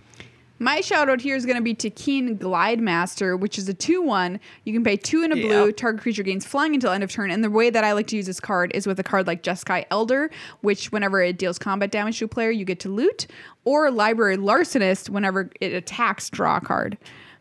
My 0.61 0.79
shout 0.79 1.09
out 1.09 1.19
here 1.21 1.35
is 1.35 1.43
going 1.47 1.55
to 1.55 1.61
be 1.63 1.73
to 1.73 1.89
Keen 1.89 2.37
Glide 2.37 2.79
Master, 2.79 3.35
which 3.35 3.57
is 3.57 3.67
a 3.67 3.73
2 3.73 3.99
1. 4.03 4.39
You 4.63 4.73
can 4.73 4.83
pay 4.83 4.95
two 4.95 5.23
and 5.23 5.33
a 5.33 5.37
Yeah. 5.37 5.47
blue. 5.47 5.71
Target 5.71 6.01
creature 6.03 6.21
gains 6.21 6.45
flying 6.45 6.75
until 6.75 6.91
end 6.91 7.03
of 7.03 7.11
turn. 7.11 7.31
And 7.31 7.43
the 7.43 7.49
way 7.49 7.71
that 7.71 7.83
I 7.83 7.93
like 7.93 8.05
to 8.07 8.15
use 8.15 8.27
this 8.27 8.39
card 8.39 8.71
is 8.75 8.85
with 8.85 8.99
a 8.99 9.03
card 9.03 9.25
like 9.25 9.41
Jeskai 9.41 9.85
Elder, 9.89 10.29
which 10.61 10.91
whenever 10.91 11.19
it 11.19 11.39
deals 11.39 11.57
combat 11.57 11.89
damage 11.89 12.19
to 12.19 12.25
a 12.25 12.27
player, 12.27 12.51
you 12.51 12.63
get 12.63 12.79
to 12.81 12.89
loot, 12.89 13.25
or 13.65 13.89
Library 13.89 14.37
Larcenist, 14.37 15.09
whenever 15.09 15.49
it 15.59 15.73
attacks, 15.73 16.29
draw 16.29 16.57
a 16.57 16.61
card. 16.61 16.95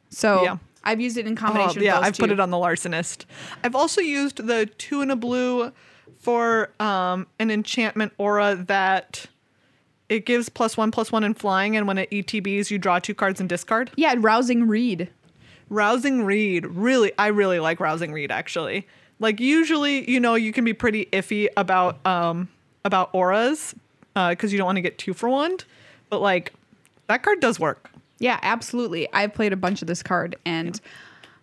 So 0.09 0.43
Yeah. 0.45 0.57
I've 0.83 0.99
used 1.03 1.19
it 1.19 1.27
in 1.27 1.35
Oh, 1.35 1.37
combination 1.37 1.83
yeah, 1.83 1.97
with 1.99 2.05
those 2.05 2.09
I've 2.09 2.19
put 2.19 2.31
it 2.31 2.41
on 2.41 2.49
the 2.49 2.57
larcenist. 2.57 3.27
I've 3.63 3.75
also 3.75 4.01
used 4.01 4.47
the 4.47 4.65
two 4.65 5.03
and 5.03 5.13
a 5.13 5.17
blue 5.17 5.73
for 6.19 6.71
um, 6.81 7.27
an 7.39 7.51
enchantment 7.51 8.15
aura 8.17 8.55
that 8.67 9.27
it 10.11 10.27
gives 10.27 10.49
plus 10.49 10.77
one 10.77 10.91
plus 10.91 11.11
one 11.11 11.25
in 11.25 11.33
flying, 11.33 11.77
and 11.77 11.87
when 11.87 11.97
it 11.97 12.11
ETBs, 12.11 12.71
you 12.71 12.79
draw 12.79 12.99
two 12.99 13.15
cards 13.15 13.41
and 13.41 13.49
discard. 13.49 13.91
Yeah, 13.97 14.15
Rousing 14.19 14.67
Read. 14.67 15.09
Rousing 15.71 16.25
Read, 16.25 16.67
really, 16.67 17.13
I 17.17 17.29
really 17.29 17.61
like 17.61 17.79
Rousing 17.79 18.13
Read 18.13 18.33
actually. 18.33 18.87
Like 19.21 19.39
usually, 19.39 20.11
you 20.11 20.19
know, 20.19 20.35
you 20.35 20.53
can 20.53 20.65
be 20.65 20.75
pretty 20.75 21.07
iffy 21.07 21.49
about 21.57 22.05
um 22.05 22.49
about 22.85 23.11
auras 23.15 23.75
because 24.15 24.53
you 24.53 24.59
don't 24.59 24.67
want 24.67 24.77
to 24.77 24.83
get 24.83 24.99
two 24.99 25.15
for 25.15 25.29
one, 25.29 25.57
but 26.11 26.21
like 26.21 26.53
that 27.07 27.23
card 27.23 27.41
does 27.41 27.61
work. 27.61 27.91
Yeah, 28.19 28.39
absolutely. 28.43 29.11
I've 29.13 29.33
played 29.33 29.53
a 29.53 29.57
bunch 29.57 29.81
of 29.81 29.89
this 29.89 30.03
card, 30.03 30.37
and 30.45 30.79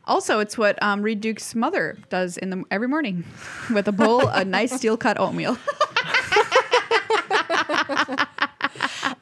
also 0.06 0.40
it's 0.40 0.58
what 0.58 0.82
um, 0.84 1.02
Reid 1.02 1.22
Duke's 1.22 1.56
mother 1.56 1.98
does 2.10 2.38
in 2.38 2.50
the 2.50 2.64
every 2.70 2.90
morning 2.90 3.24
with 3.74 3.88
a 3.88 3.94
bowl, 3.94 4.28
a 4.28 4.44
nice 4.44 4.74
steel 4.74 4.98
cut 4.98 5.18
oatmeal. 5.18 5.58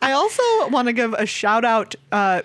I 0.06 0.12
also 0.12 0.44
want 0.70 0.88
to 0.88 0.94
give 0.94 1.14
a 1.14 1.26
shout 1.26 1.66
out. 1.66 1.96
Uh, 2.12 2.42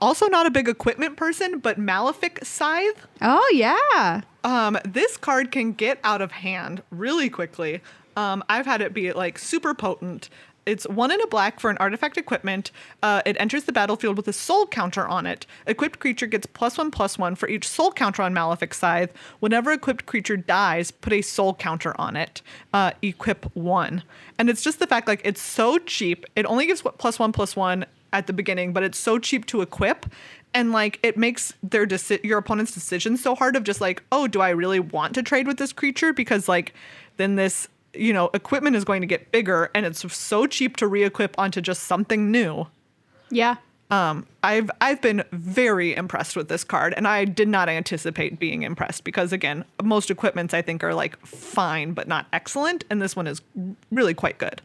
also, 0.00 0.26
not 0.28 0.46
a 0.46 0.50
big 0.50 0.68
equipment 0.68 1.16
person, 1.16 1.58
but 1.58 1.76
Malefic 1.76 2.44
Scythe. 2.44 3.06
oh 3.20 3.50
yeah, 3.52 4.22
Um, 4.44 4.78
this 4.86 5.16
card 5.16 5.50
can 5.50 5.72
get 5.72 5.98
out 6.04 6.22
of 6.22 6.30
hand 6.32 6.82
really 6.90 7.28
quickly. 7.28 7.82
Um, 8.16 8.42
I've 8.48 8.64
had 8.64 8.80
it 8.80 8.94
be 8.94 9.12
like 9.12 9.38
super 9.38 9.74
potent. 9.74 10.30
It's 10.66 10.86
one 10.88 11.12
in 11.12 11.20
a 11.20 11.26
black 11.28 11.60
for 11.60 11.70
an 11.70 11.78
artifact 11.78 12.18
equipment. 12.18 12.72
Uh, 13.02 13.22
it 13.24 13.36
enters 13.38 13.64
the 13.64 13.72
battlefield 13.72 14.16
with 14.16 14.26
a 14.28 14.32
soul 14.32 14.66
counter 14.66 15.06
on 15.06 15.24
it. 15.24 15.46
Equipped 15.66 16.00
creature 16.00 16.26
gets 16.26 16.44
plus 16.46 16.76
one 16.76 16.90
plus 16.90 17.16
one 17.16 17.36
for 17.36 17.48
each 17.48 17.66
soul 17.66 17.92
counter 17.92 18.22
on 18.22 18.34
Malefic 18.34 18.74
Scythe. 18.74 19.12
Whenever 19.40 19.72
equipped 19.72 20.06
creature 20.06 20.36
dies, 20.36 20.90
put 20.90 21.12
a 21.12 21.22
soul 21.22 21.54
counter 21.54 21.98
on 22.00 22.16
it. 22.16 22.42
Uh, 22.74 22.90
equip 23.00 23.44
one. 23.56 24.02
And 24.38 24.50
it's 24.50 24.62
just 24.62 24.80
the 24.80 24.86
fact 24.86 25.06
like 25.06 25.20
it's 25.24 25.40
so 25.40 25.78
cheap. 25.78 26.26
It 26.34 26.44
only 26.46 26.66
gives 26.66 26.82
plus 26.82 27.18
one 27.18 27.32
plus 27.32 27.54
one 27.54 27.86
at 28.12 28.26
the 28.26 28.32
beginning, 28.32 28.72
but 28.72 28.82
it's 28.82 28.98
so 28.98 29.18
cheap 29.18 29.46
to 29.46 29.62
equip. 29.62 30.06
And 30.52 30.72
like 30.72 30.98
it 31.02 31.16
makes 31.16 31.52
their 31.62 31.86
deci- 31.86 32.24
your 32.24 32.38
opponent's 32.38 32.72
decision 32.72 33.16
so 33.16 33.34
hard 33.34 33.56
of 33.56 33.62
just 33.62 33.80
like, 33.80 34.02
oh, 34.10 34.26
do 34.26 34.40
I 34.40 34.50
really 34.50 34.80
want 34.80 35.14
to 35.14 35.22
trade 35.22 35.46
with 35.46 35.58
this 35.58 35.72
creature? 35.72 36.12
Because 36.12 36.48
like 36.48 36.74
then 37.18 37.36
this 37.36 37.68
you 37.98 38.12
know, 38.12 38.30
equipment 38.34 38.76
is 38.76 38.84
going 38.84 39.00
to 39.00 39.06
get 39.06 39.32
bigger 39.32 39.70
and 39.74 39.86
it's 39.86 40.12
so 40.14 40.46
cheap 40.46 40.76
to 40.76 40.86
re-equip 40.86 41.38
onto 41.38 41.60
just 41.60 41.84
something 41.84 42.30
new. 42.30 42.66
Yeah. 43.30 43.56
Um, 43.90 44.26
I've 44.42 44.70
I've 44.80 45.00
been 45.00 45.22
very 45.30 45.94
impressed 45.94 46.34
with 46.34 46.48
this 46.48 46.64
card, 46.64 46.92
and 46.96 47.06
I 47.06 47.24
did 47.24 47.46
not 47.46 47.68
anticipate 47.68 48.38
being 48.38 48.64
impressed 48.64 49.04
because 49.04 49.32
again, 49.32 49.64
most 49.82 50.10
equipments 50.10 50.54
I 50.54 50.62
think 50.62 50.82
are 50.82 50.94
like 50.94 51.24
fine 51.24 51.92
but 51.92 52.08
not 52.08 52.26
excellent, 52.32 52.84
and 52.90 53.00
this 53.00 53.14
one 53.14 53.28
is 53.28 53.42
really 53.92 54.14
quite 54.14 54.38
good. 54.38 54.60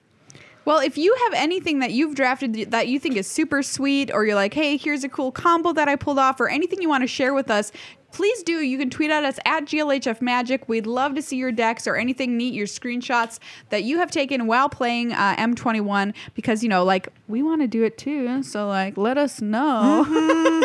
Well, 0.66 0.80
if 0.80 0.98
you 0.98 1.16
have 1.24 1.34
anything 1.34 1.80
that 1.80 1.92
you've 1.92 2.16
drafted 2.16 2.72
that 2.72 2.88
you 2.88 3.00
think 3.00 3.16
is 3.16 3.28
super 3.28 3.62
sweet, 3.62 4.12
or 4.12 4.26
you're 4.26 4.36
like, 4.36 4.54
hey, 4.54 4.78
here's 4.78 5.04
a 5.04 5.10
cool 5.10 5.32
combo 5.32 5.74
that 5.74 5.88
I 5.88 5.96
pulled 5.96 6.20
off, 6.20 6.40
or 6.40 6.50
anything 6.50 6.82
you 6.82 6.90
want 6.90 7.04
to 7.04 7.08
share 7.08 7.34
with 7.34 7.52
us, 7.52 7.72
please 8.12 8.44
do. 8.44 8.62
You 8.62 8.78
can 8.78 8.90
tweet 8.90 9.12
at 9.12 9.24
us 9.24 9.40
at 9.46 9.66
GLHF 9.66 10.22
Magic. 10.22 10.68
We'd 10.68 10.86
love 10.86 11.16
to 11.16 11.22
see 11.22 11.38
your 11.38 11.52
decks 11.52 11.88
or 11.88 11.96
anything 11.96 12.38
neat, 12.38 12.54
your 12.54 12.68
screenshots 12.68 13.40
that 13.70 13.84
you 13.84 13.98
have 13.98 14.12
taken 14.12 14.48
while 14.48 14.70
playing 14.70 15.14
uh, 15.14 15.36
M21, 15.38 16.14
because, 16.34 16.64
you 16.64 16.70
know, 16.70 16.84
like, 16.84 17.10
we 17.28 17.42
want 17.42 17.62
to 17.62 17.68
do 17.68 17.84
it 17.84 17.98
too. 17.98 18.44
So, 18.44 18.68
like, 18.68 18.98
let 18.98 19.18
us 19.18 19.42
know. 19.42 20.06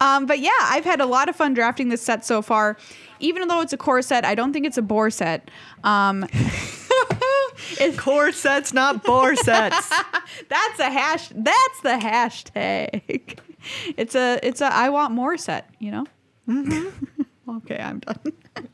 um, 0.00 0.26
but 0.26 0.38
yeah, 0.38 0.50
I've 0.62 0.84
had 0.84 1.00
a 1.00 1.06
lot 1.06 1.28
of 1.28 1.36
fun 1.36 1.54
drafting 1.54 1.88
this 1.88 2.02
set 2.02 2.24
so 2.24 2.42
far. 2.42 2.76
Even 3.20 3.46
though 3.48 3.60
it's 3.60 3.72
a 3.72 3.78
core 3.78 4.02
set, 4.02 4.24
I 4.24 4.34
don't 4.34 4.52
think 4.52 4.66
it's 4.66 4.78
a 4.78 4.82
bore 4.82 5.10
set. 5.10 5.50
Um, 5.82 6.26
It's 7.80 7.98
core 7.98 8.32
sets, 8.32 8.72
not 8.72 9.04
bore 9.04 9.36
sets. 9.36 9.88
that's 10.48 10.80
a 10.80 10.90
hash. 10.90 11.28
That's 11.28 11.80
the 11.82 11.98
hashtag. 12.00 13.38
It's 13.96 14.14
a 14.14 14.38
it's 14.42 14.60
a 14.60 14.66
I 14.72 14.88
want 14.90 15.12
more 15.12 15.36
set. 15.36 15.68
You 15.78 15.90
know. 15.92 16.04
Mm-hmm. 16.48 17.22
okay, 17.58 17.78
I'm 17.78 18.00
done. 18.00 18.18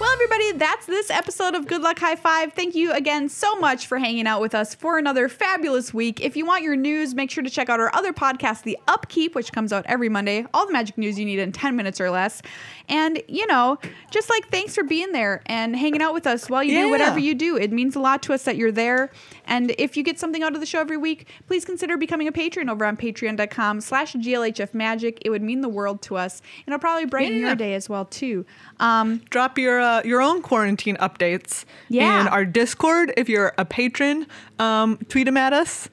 Well, 0.00 0.10
everybody, 0.14 0.52
that's 0.58 0.86
this 0.86 1.10
episode 1.10 1.54
of 1.54 1.68
Good 1.68 1.80
Luck 1.80 1.96
High 2.00 2.16
Five. 2.16 2.54
Thank 2.54 2.74
you 2.74 2.90
again 2.92 3.28
so 3.28 3.54
much 3.60 3.86
for 3.86 3.98
hanging 3.98 4.26
out 4.26 4.40
with 4.40 4.52
us 4.52 4.74
for 4.74 4.98
another 4.98 5.28
fabulous 5.28 5.94
week. 5.94 6.20
If 6.20 6.36
you 6.36 6.44
want 6.44 6.64
your 6.64 6.74
news, 6.74 7.14
make 7.14 7.30
sure 7.30 7.44
to 7.44 7.50
check 7.50 7.68
out 7.68 7.78
our 7.78 7.94
other 7.94 8.12
podcast, 8.12 8.64
The 8.64 8.76
Upkeep, 8.88 9.36
which 9.36 9.52
comes 9.52 9.72
out 9.72 9.84
every 9.86 10.08
Monday. 10.08 10.44
All 10.52 10.66
the 10.66 10.72
magic 10.72 10.98
news 10.98 11.20
you 11.20 11.24
need 11.24 11.38
in 11.38 11.52
10 11.52 11.76
minutes 11.76 12.00
or 12.00 12.10
less. 12.10 12.42
And, 12.88 13.22
you 13.28 13.46
know, 13.46 13.78
just 14.10 14.28
like 14.28 14.48
thanks 14.50 14.74
for 14.74 14.82
being 14.82 15.12
there 15.12 15.40
and 15.46 15.76
hanging 15.76 16.02
out 16.02 16.14
with 16.14 16.26
us 16.26 16.50
while 16.50 16.64
you 16.64 16.72
Yeah. 16.72 16.82
do 16.86 16.90
whatever 16.90 17.20
you 17.20 17.36
do. 17.36 17.56
It 17.56 17.70
means 17.70 17.94
a 17.94 18.00
lot 18.00 18.22
to 18.24 18.32
us 18.32 18.42
that 18.42 18.56
you're 18.56 18.72
there. 18.72 19.08
And 19.44 19.74
if 19.78 19.96
you 19.96 20.02
get 20.02 20.18
something 20.18 20.42
out 20.42 20.54
of 20.54 20.60
the 20.60 20.66
show 20.66 20.80
every 20.80 20.96
week, 20.96 21.28
please 21.46 21.64
consider 21.64 21.96
becoming 21.96 22.28
a 22.28 22.32
patron 22.32 22.68
over 22.68 22.84
on 22.84 22.96
patreon.com 22.96 23.80
slash 23.80 24.14
glhfmagic. 24.14 25.18
It 25.22 25.30
would 25.30 25.42
mean 25.42 25.60
the 25.60 25.68
world 25.68 26.02
to 26.02 26.16
us. 26.16 26.40
And 26.66 26.72
it'll 26.74 26.80
probably 26.80 27.06
brighten 27.06 27.38
Yeah. 27.40 27.46
your 27.48 27.56
day 27.56 27.74
as 27.74 27.88
well, 27.88 28.04
too. 28.04 28.44
Um, 28.80 29.18
Drop 29.30 29.58
your 29.58 29.80
uh, 29.80 30.02
your 30.04 30.20
own 30.22 30.42
quarantine 30.42 30.96
updates 30.96 31.64
Yeah. 31.88 32.20
in 32.22 32.28
our 32.28 32.44
Discord 32.44 33.12
if 33.16 33.28
you're 33.28 33.52
a 33.58 33.64
patron. 33.64 34.26
Um, 34.58 34.98
tweet 35.08 35.26
them 35.26 35.36
at 35.36 35.52
us. 35.52 35.88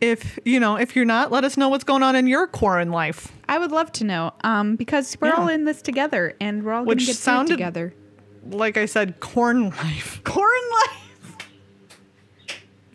If 0.00 0.38
you 0.44 0.60
know, 0.60 0.76
if 0.76 0.94
you're 0.94 1.04
not, 1.04 1.32
let 1.32 1.44
us 1.44 1.56
know 1.56 1.68
what's 1.68 1.84
going 1.84 2.02
on 2.02 2.14
in 2.16 2.26
your 2.26 2.46
quarantine 2.46 2.92
life. 2.92 3.32
I 3.48 3.58
would 3.58 3.72
love 3.72 3.90
to 3.92 4.04
know 4.04 4.32
um, 4.44 4.76
because 4.76 5.16
we're 5.20 5.28
Yeah. 5.28 5.34
all 5.34 5.48
in 5.48 5.64
this 5.64 5.82
together 5.82 6.34
and 6.40 6.62
we're 6.62 6.72
all 6.72 6.84
going 6.84 6.88
Which 6.96 7.00
to 7.00 7.06
get 7.06 7.16
through 7.16 7.22
sounded- 7.22 7.52
together. 7.54 7.94
Like 8.50 8.76
I 8.76 8.86
said, 8.86 9.20
corn 9.20 9.70
life. 9.70 10.20
Corn 10.24 10.50
life. 10.86 11.01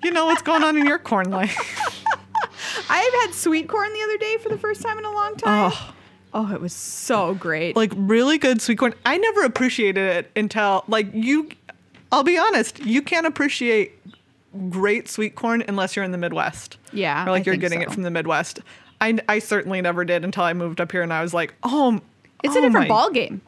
You 0.03 0.11
know 0.11 0.25
what's 0.25 0.41
going 0.41 0.63
on 0.63 0.77
in 0.77 0.85
your 0.85 0.99
corn 0.99 1.29
life. 1.31 1.57
I've 2.89 3.13
had 3.13 3.33
sweet 3.33 3.67
corn 3.67 3.91
the 3.93 4.01
other 4.03 4.17
day 4.17 4.37
for 4.37 4.49
the 4.49 4.57
first 4.57 4.81
time 4.81 4.97
in 4.97 5.05
a 5.05 5.11
long 5.11 5.35
time. 5.35 5.71
Oh. 5.71 5.93
Oh, 6.33 6.53
it 6.53 6.61
was 6.61 6.73
so 6.73 7.33
great. 7.33 7.75
like 7.75 7.91
really 7.95 8.37
good 8.37 8.61
sweet 8.61 8.77
corn. 8.77 8.93
I 9.05 9.17
never 9.17 9.43
appreciated 9.43 10.17
it 10.17 10.31
until 10.35 10.83
like 10.87 11.07
you. 11.13 11.49
I'll 12.11 12.23
be 12.23 12.37
honest, 12.37 12.79
you 12.79 13.01
can't 13.01 13.25
appreciate 13.25 13.93
great 14.69 15.09
sweet 15.09 15.35
corn 15.35 15.63
unless 15.67 15.95
you're 15.95 16.05
in 16.05 16.11
the 16.11 16.17
Midwest. 16.17 16.77
Yeah, 16.91 17.25
or 17.25 17.31
like 17.31 17.43
I 17.47 17.51
you're 17.51 17.57
getting 17.57 17.79
so. 17.79 17.83
it 17.87 17.91
from 17.91 18.03
the 18.03 18.11
Midwest. 18.11 18.59
I, 18.99 19.17
I 19.27 19.39
certainly 19.39 19.81
never 19.81 20.05
did 20.05 20.23
until 20.23 20.43
I 20.43 20.53
moved 20.53 20.81
up 20.81 20.91
here 20.91 21.01
and 21.01 21.13
I 21.13 21.21
was 21.21 21.33
like, 21.33 21.53
oh, 21.63 22.01
it's 22.43 22.55
oh 22.55 22.59
a 22.59 22.61
different 22.61 22.87
my- 22.87 22.95
ball 22.95 23.09
game. 23.09 23.41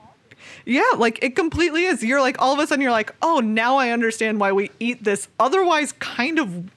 Yeah, 0.66 0.84
like 0.98 1.24
it 1.24 1.36
completely 1.36 1.86
is. 1.86 2.04
You're 2.04 2.22
like 2.22 2.40
all 2.40 2.54
of 2.54 2.60
a 2.60 2.68
sudden 2.68 2.82
you're 2.82 2.92
like, 2.92 3.14
oh, 3.22 3.40
now 3.40 3.78
I 3.78 3.90
understand 3.90 4.40
why 4.40 4.52
we 4.52 4.72
eat 4.80 5.04
this 5.04 5.28
otherwise 5.40 5.92
kind 5.94 6.40
of 6.40 6.70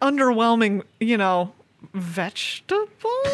underwhelming, 0.00 0.82
you 1.00 1.16
know, 1.16 1.52
vegetable. 1.92 2.88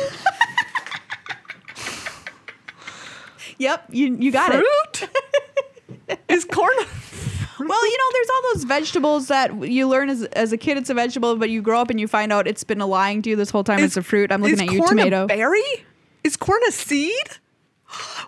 Yep, 3.61 3.89
you 3.91 4.17
you 4.19 4.33
got 4.33 4.53
it. 4.55 4.65
Fruit? 4.97 5.11
Is 6.29 6.47
corn 6.47 6.73
Well, 6.79 7.87
you 7.91 7.99
know, 7.99 8.05
there's 8.13 8.29
all 8.31 8.43
those 8.55 8.65
vegetables 8.65 9.29
that 9.29 9.69
you 9.69 9.87
learn 9.87 10.09
as, 10.09 10.23
as 10.23 10.51
a 10.55 10.57
kid 10.57 10.79
it's 10.79 10.89
a 10.89 10.95
vegetable, 10.95 11.37
but 11.37 11.51
you 11.51 11.61
grow 11.61 11.79
up 11.79 11.91
and 11.91 12.01
you 12.01 12.09
find 12.09 12.33
out 12.33 12.47
it's 12.49 12.65
been 12.65 12.79
lying 12.79 13.21
to 13.21 13.29
you 13.31 13.37
this 13.37 13.51
whole 13.51 13.63
time 13.63 13.81
it's 13.81 13.99
a 13.99 14.03
fruit. 14.03 14.33
I'm 14.33 14.41
looking 14.41 14.55
is 14.55 14.61
at 14.63 14.73
you, 14.73 14.79
corn 14.79 14.97
tomato. 14.97 15.25
A 15.25 15.27
berry? 15.27 15.85
Is 16.25 16.39
corn 16.39 16.63
a 16.69 16.73
seed? 16.73 17.13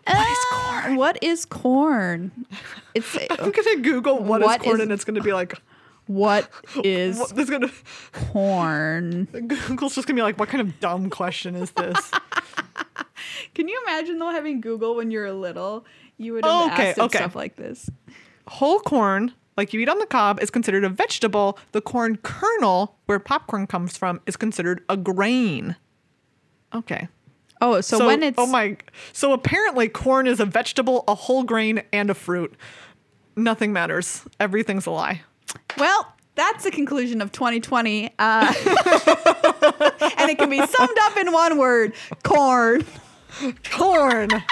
What 0.05 0.29
is 0.29 0.39
corn? 0.51 0.97
What 0.97 1.23
is 1.23 1.45
corn? 1.45 2.47
It's 2.95 3.17
I'm 3.31 3.51
gonna 3.51 3.77
Google 3.81 4.23
what 4.23 4.43
is 4.43 4.57
corn, 4.59 4.77
is- 4.77 4.83
and 4.83 4.93
it's 4.93 5.05
gonna 5.05 5.21
be 5.21 5.33
like, 5.33 5.55
what 6.07 6.51
is 6.85 7.19
what, 7.19 7.39
it's 7.39 7.51
gonna 7.51 7.71
corn? 8.13 9.25
Google's 9.69 9.95
just 9.95 10.07
gonna 10.07 10.17
be 10.17 10.23
like, 10.23 10.39
what 10.39 10.49
kind 10.49 10.61
of 10.61 10.81
dumb 10.81 11.11
question 11.11 11.55
is 11.55 11.71
this? 11.73 12.11
Can 13.55 13.69
you 13.69 13.81
imagine 13.87 14.19
though 14.19 14.31
having 14.31 14.61
Google 14.61 14.97
when 14.97 15.11
you're 15.11 15.33
little? 15.33 15.85
You 16.19 16.35
would 16.35 16.45
have 16.45 16.73
okay, 16.73 16.91
asked 16.91 16.99
okay. 16.99 17.19
stuff 17.19 17.35
like 17.35 17.57
this. 17.57 17.91
Whole 18.49 18.81
corn, 18.81 19.33
like 19.57 19.73
you 19.73 19.81
eat 19.81 19.89
on 19.89 19.99
the 19.99 20.07
cob, 20.07 20.41
is 20.41 20.51
considered 20.51 20.85
a 20.85 20.89
vegetable. 20.89 21.59
The 21.73 21.81
corn 21.81 22.17
kernel, 22.19 22.97
where 23.07 23.19
popcorn 23.19 23.67
comes 23.67 23.97
from, 23.97 24.21
is 24.27 24.37
considered 24.37 24.83
a 24.89 24.97
grain. 24.97 25.77
Okay. 26.75 27.09
Oh, 27.63 27.81
so, 27.81 27.99
so 27.99 28.07
when 28.09 28.25
it's 28.25 28.37
oh 28.37 28.47
my, 28.47 28.77
so 29.13 29.33
apparently 29.33 29.89
corn 29.89 30.27
is 30.27 30.41
a 30.41 30.45
vegetable, 30.45 31.05
a 31.07 31.15
whole 31.15 31.45
grain, 31.45 31.85
and 31.93 32.11
a 32.11 32.15
fruit. 32.15 32.53
Nothing 33.37 33.73
matters. 33.73 34.23
Everything's 34.41 34.85
a 34.85 34.91
lie. 34.91 35.23
Well, 35.79 36.13
that's 36.35 36.65
the 36.65 36.73
conclusion 36.73 37.23
of 37.23 37.31
2020. 37.31 38.15
Uh, 38.19 38.53
and 40.19 40.29
it 40.29 40.39
can 40.39 40.51
be 40.51 40.59
summed 40.59 40.99
up 41.03 41.17
in 41.17 41.33
one 41.33 41.57
word 41.57 41.95
corn. 42.25 42.85
Corn. 43.71 44.29